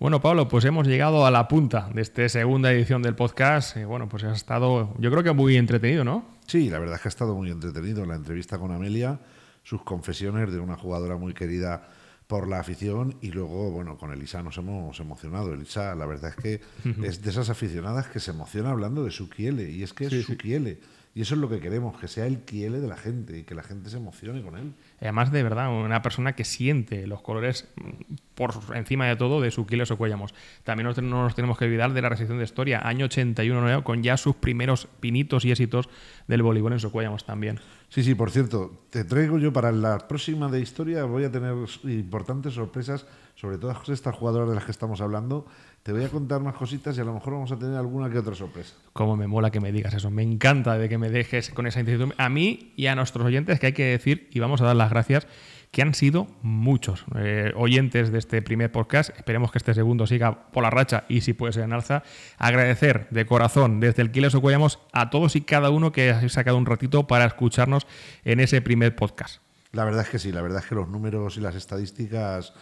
Bueno, 0.00 0.22
Pablo, 0.22 0.46
pues 0.46 0.64
hemos 0.64 0.86
llegado 0.86 1.26
a 1.26 1.30
la 1.30 1.48
punta 1.48 1.90
de 1.92 2.02
esta 2.02 2.28
segunda 2.28 2.72
edición 2.72 3.02
del 3.02 3.16
podcast. 3.16 3.76
Y 3.76 3.84
bueno, 3.84 4.08
pues 4.08 4.22
ha 4.24 4.32
estado, 4.32 4.94
yo 4.98 5.10
creo 5.10 5.22
que 5.24 5.32
muy 5.32 5.56
entretenido, 5.56 6.04
¿no? 6.04 6.37
Sí, 6.48 6.70
la 6.70 6.78
verdad 6.78 6.96
es 6.96 7.02
que 7.02 7.08
ha 7.08 7.10
estado 7.10 7.34
muy 7.34 7.50
entretenido 7.50 8.06
la 8.06 8.14
entrevista 8.14 8.58
con 8.58 8.72
Amelia, 8.72 9.20
sus 9.62 9.82
confesiones 9.82 10.50
de 10.50 10.58
una 10.58 10.76
jugadora 10.76 11.16
muy 11.18 11.34
querida 11.34 11.90
por 12.26 12.48
la 12.48 12.58
afición 12.58 13.16
y 13.20 13.30
luego, 13.32 13.70
bueno, 13.70 13.98
con 13.98 14.12
Elisa 14.12 14.42
nos 14.42 14.56
hemos 14.56 14.98
emocionado. 14.98 15.52
Elisa, 15.52 15.94
la 15.94 16.06
verdad 16.06 16.32
es 16.34 16.36
que 16.36 16.60
es 17.02 17.22
de 17.22 17.30
esas 17.30 17.50
aficionadas 17.50 18.08
que 18.08 18.18
se 18.18 18.30
emociona 18.30 18.70
hablando 18.70 19.04
de 19.04 19.10
su 19.10 19.28
Kiele 19.28 19.70
y 19.70 19.82
es 19.82 19.92
que 19.92 20.06
es 20.06 20.24
su 20.24 20.38
Kiele. 20.38 20.80
Y 21.18 21.22
eso 21.22 21.34
es 21.34 21.40
lo 21.40 21.48
que 21.48 21.58
queremos, 21.58 21.98
que 21.98 22.06
sea 22.06 22.28
el 22.28 22.42
Kiele 22.42 22.78
de 22.78 22.86
la 22.86 22.96
gente 22.96 23.36
y 23.36 23.42
que 23.42 23.56
la 23.56 23.64
gente 23.64 23.90
se 23.90 23.96
emocione 23.96 24.40
con 24.40 24.56
él. 24.56 24.72
Además, 25.00 25.32
de 25.32 25.42
verdad, 25.42 25.68
una 25.68 26.00
persona 26.00 26.36
que 26.36 26.44
siente 26.44 27.08
los 27.08 27.22
colores 27.22 27.66
mm, 27.74 28.14
por 28.36 28.54
encima 28.76 29.04
de 29.08 29.16
todo 29.16 29.40
de 29.40 29.50
su 29.50 29.66
Kiele 29.66 29.82
o 29.90 29.96
Cuellamos. 29.96 30.32
También 30.62 30.86
no 30.86 31.22
nos 31.24 31.34
tenemos 31.34 31.58
que 31.58 31.64
olvidar 31.64 31.92
de 31.92 32.02
la 32.02 32.08
recepción 32.08 32.38
de 32.38 32.44
historia, 32.44 32.86
año 32.86 33.06
81, 33.06 33.82
con 33.82 34.04
ya 34.04 34.16
sus 34.16 34.36
primeros 34.36 34.86
pinitos 35.00 35.44
y 35.44 35.50
éxitos 35.50 35.88
del 36.28 36.44
voleibol 36.44 36.74
en 36.74 36.78
Socuellamos 36.78 37.24
también. 37.24 37.58
Sí, 37.88 38.04
sí, 38.04 38.14
por 38.14 38.30
cierto, 38.30 38.84
te 38.90 39.02
traigo 39.02 39.40
yo 39.40 39.52
para 39.52 39.72
la 39.72 39.98
próxima 40.06 40.48
de 40.48 40.60
historia, 40.60 41.02
voy 41.02 41.24
a 41.24 41.32
tener 41.32 41.52
importantes 41.82 42.54
sorpresas 42.54 43.06
sobre 43.34 43.58
todas 43.58 43.88
estas 43.88 44.14
jugadoras 44.14 44.48
de 44.48 44.54
las 44.54 44.64
que 44.64 44.70
estamos 44.70 45.00
hablando. 45.00 45.46
Te 45.88 45.94
voy 45.94 46.04
a 46.04 46.10
contar 46.10 46.42
más 46.42 46.54
cositas 46.54 46.98
y 46.98 47.00
a 47.00 47.04
lo 47.04 47.14
mejor 47.14 47.32
vamos 47.32 47.50
a 47.50 47.58
tener 47.58 47.74
alguna 47.78 48.10
que 48.10 48.18
otra 48.18 48.34
sorpresa. 48.34 48.74
Cómo 48.92 49.16
me 49.16 49.26
mola 49.26 49.50
que 49.50 49.58
me 49.58 49.72
digas 49.72 49.94
eso. 49.94 50.10
Me 50.10 50.22
encanta 50.22 50.76
de 50.76 50.86
que 50.86 50.98
me 50.98 51.08
dejes 51.08 51.48
con 51.48 51.66
esa 51.66 51.80
incertidumbre. 51.80 52.14
A 52.20 52.28
mí 52.28 52.74
y 52.76 52.88
a 52.88 52.94
nuestros 52.94 53.24
oyentes, 53.24 53.58
que 53.58 53.68
hay 53.68 53.72
que 53.72 53.86
decir, 53.86 54.28
y 54.30 54.38
vamos 54.38 54.60
a 54.60 54.66
dar 54.66 54.76
las 54.76 54.90
gracias, 54.90 55.26
que 55.70 55.80
han 55.80 55.94
sido 55.94 56.26
muchos 56.42 57.06
eh, 57.16 57.54
oyentes 57.56 58.12
de 58.12 58.18
este 58.18 58.42
primer 58.42 58.70
podcast. 58.70 59.16
Esperemos 59.16 59.50
que 59.50 59.56
este 59.56 59.72
segundo 59.72 60.06
siga 60.06 60.50
por 60.50 60.62
la 60.62 60.68
racha 60.68 61.04
y 61.08 61.22
si 61.22 61.32
puede 61.32 61.54
ser 61.54 61.64
en 61.64 61.72
alza. 61.72 62.02
Agradecer 62.36 63.08
de 63.08 63.24
corazón 63.24 63.80
desde 63.80 64.02
el 64.02 64.10
Quiles 64.10 64.34
Ocuellamos 64.34 64.80
a 64.92 65.08
todos 65.08 65.36
y 65.36 65.40
cada 65.40 65.70
uno 65.70 65.90
que 65.90 66.10
ha 66.10 66.28
sacado 66.28 66.58
un 66.58 66.66
ratito 66.66 67.06
para 67.06 67.24
escucharnos 67.24 67.86
en 68.26 68.40
ese 68.40 68.60
primer 68.60 68.94
podcast. 68.94 69.40
La 69.72 69.86
verdad 69.86 70.02
es 70.02 70.10
que 70.10 70.18
sí, 70.18 70.32
la 70.32 70.42
verdad 70.42 70.60
es 70.62 70.66
que 70.66 70.74
los 70.74 70.88
números 70.88 71.38
y 71.38 71.40
las 71.40 71.54
estadísticas 71.54 72.52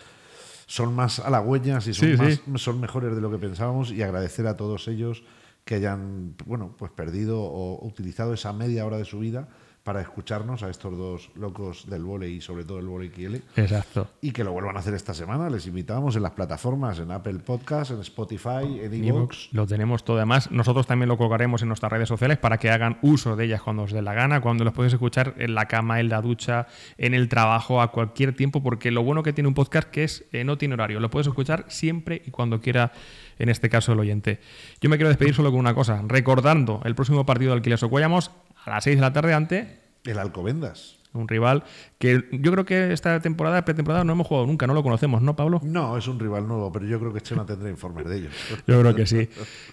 son 0.67 0.95
más 0.95 1.21
halagüeñas 1.21 1.87
y 1.87 1.95
son, 1.95 2.59
son 2.59 2.81
mejores 2.81 3.15
de 3.15 3.21
lo 3.21 3.31
que 3.31 3.39
pensábamos 3.39 3.93
y 3.93 4.03
agradecer 4.03 4.47
a 4.47 4.57
todos 4.57 4.89
ellos 4.89 5.23
que 5.65 5.77
hayan 5.77 6.35
bueno, 6.45 6.75
pues 6.77 6.93
perdido 6.93 7.41
o 7.41 7.85
utilizado 7.87 8.35
esa 8.35 8.53
media 8.53 8.85
hora 8.87 8.99
de 8.99 9.05
su 9.05 9.19
vida 9.19 9.49
para 9.87 10.01
escucharnos 10.01 10.65
a 10.65 10.69
estos 10.69 10.99
dos 10.99 11.31
locos 11.37 11.89
del 11.89 12.03
vole 12.03 12.29
y 12.29 12.41
sobre 12.41 12.65
todo 12.65 12.81
el 12.81 12.87
vole 12.87 13.09
Kiele. 13.09 13.43
Exacto. 13.55 14.09
Y 14.21 14.33
que 14.33 14.43
lo 14.43 14.51
vuelvan 14.51 14.77
a 14.77 14.81
hacer 14.81 14.95
esta 14.95 15.15
semana. 15.15 15.49
Les 15.49 15.69
invitamos 15.69 16.17
en 16.17 16.25
las 16.25 16.33
plataformas, 16.33 16.99
en 16.99 17.13
Apple 17.13 17.39
Podcast, 17.39 17.93
en 17.93 18.01
Spotify, 18.01 18.81
en 18.83 19.05
Evox. 19.05 19.51
Lo 19.53 19.65
tenemos 19.65 20.03
todo. 20.03 20.17
Además, 20.17 20.51
nosotros 20.51 20.89
también 20.89 21.09
lo 21.09 21.17
colgaremos 21.17 21.63
en 21.63 21.69
nuestras 21.69 21.93
redes 21.93 22.09
sociales 22.09 22.37
para 22.37 22.59
que 22.59 22.69
hagan 22.69 22.99
uso 23.01 23.37
de 23.37 23.45
ellas 23.45 23.63
cuando 23.63 23.85
os 23.85 23.93
dé 23.93 24.03
la 24.03 24.13
gana, 24.13 24.41
cuando 24.41 24.65
los 24.65 24.73
podéis 24.73 24.93
escuchar 24.93 25.35
en 25.39 25.55
la 25.55 25.67
cama, 25.67 26.01
en 26.01 26.09
la 26.09 26.21
ducha, 26.21 26.67
en 26.99 27.15
el 27.15 27.29
trabajo, 27.29 27.81
a 27.81 27.93
cualquier 27.93 28.35
tiempo, 28.35 28.65
porque 28.65 28.91
lo 28.91 29.05
bueno 29.05 29.23
que 29.23 29.33
tiene 29.33 29.47
un 29.47 29.55
podcast 29.55 29.89
que 29.89 30.03
es 30.03 30.25
eh, 30.33 30.43
no 30.43 30.59
tiene 30.59 30.75
horario. 30.75 30.99
Lo 30.99 31.11
puedes 31.11 31.29
escuchar 31.29 31.65
siempre 31.69 32.23
y 32.27 32.33
cuando 32.33 32.61
quiera, 32.61 32.91
en 33.39 33.51
este 33.51 33.71
caso 33.71 33.93
el 33.93 34.01
oyente. 34.01 34.41
Yo 34.81 34.91
me 34.91 34.97
quiero 34.97 35.11
despedir 35.11 35.33
solo 35.33 35.53
con 35.53 35.61
una 35.61 35.75
cosa, 35.75 36.03
recordando 36.09 36.81
el 36.85 36.97
próximo 36.97 37.25
partido 37.25 37.53
del 37.53 37.63
Quiles 37.63 37.85
Ocuellamos 37.85 38.33
a 38.67 38.71
las 38.71 38.85
6 38.85 38.97
de 38.97 39.01
la 39.01 39.13
tarde 39.13 39.35
ante... 39.35 39.81
El 40.05 40.19
Alcobendas. 40.19 40.97
Un 41.13 41.29
rival 41.29 41.65
que 41.99 42.25
yo 42.31 42.53
creo 42.53 42.65
que 42.65 42.93
esta 42.93 43.21
temporada, 43.21 43.65
pretemporada, 43.65 44.05
no 44.05 44.13
hemos 44.13 44.27
jugado 44.27 44.47
nunca, 44.47 44.67
no 44.67 44.75
lo 44.75 44.83
conocemos, 44.83 45.23
¿no, 45.23 45.35
Pablo? 45.35 45.61
No, 45.65 45.97
es 45.97 46.07
un 46.09 46.21
rival 46.21 46.47
nuevo, 46.47 46.71
pero 46.71 46.87
yo 46.87 47.01
creo 47.01 47.13
que 47.13 47.21
Chema 47.23 47.47
tendrá 47.47 47.71
informes 47.71 48.07
de 48.07 48.19
ellos. 48.19 48.35
yo 48.67 48.81
creo 48.81 48.95
que 48.95 49.07
sí. 49.07 49.29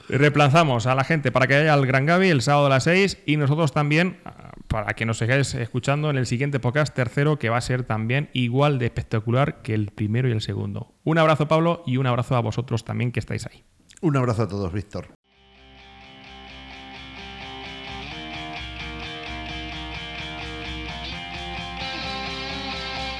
Reemplazamos 0.09 0.87
a 0.87 0.95
la 0.95 1.03
gente 1.03 1.31
para 1.31 1.47
que 1.47 1.55
haya 1.55 1.73
el 1.73 1.85
Gran 1.85 2.05
Gaby 2.05 2.29
el 2.29 2.41
sábado 2.41 2.67
a 2.67 2.69
las 2.69 2.85
6 2.85 3.23
y 3.25 3.37
nosotros 3.37 3.73
también 3.73 4.19
para 4.67 4.93
que 4.93 5.05
nos 5.05 5.17
sigáis 5.17 5.53
escuchando 5.53 6.09
en 6.09 6.17
el 6.17 6.25
siguiente 6.25 6.59
podcast 6.59 6.95
tercero 6.95 7.37
que 7.37 7.49
va 7.49 7.57
a 7.57 7.61
ser 7.61 7.83
también 7.83 8.29
igual 8.33 8.79
de 8.79 8.85
espectacular 8.85 9.61
que 9.61 9.73
el 9.73 9.91
primero 9.91 10.29
y 10.29 10.31
el 10.31 10.41
segundo. 10.41 10.93
Un 11.03 11.17
abrazo 11.17 11.47
Pablo 11.47 11.83
y 11.85 11.97
un 11.97 12.07
abrazo 12.07 12.35
a 12.35 12.39
vosotros 12.39 12.85
también 12.85 13.11
que 13.11 13.19
estáis 13.19 13.45
ahí. 13.45 13.63
Un 14.01 14.17
abrazo 14.17 14.43
a 14.43 14.47
todos, 14.47 14.71
Víctor. 14.73 15.07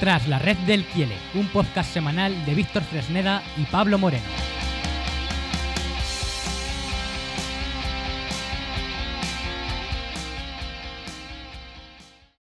Tras 0.04 0.28
la 0.28 0.38
red 0.38 0.58
del 0.68 0.84
Kiele, 0.84 1.16
un 1.34 1.48
podcast 1.48 1.94
semanal 1.94 2.46
de 2.46 2.54
Víctor 2.54 2.84
Fresneda 2.84 3.42
y 3.56 3.64
Pablo 3.64 3.98
Moreno. 3.98 4.53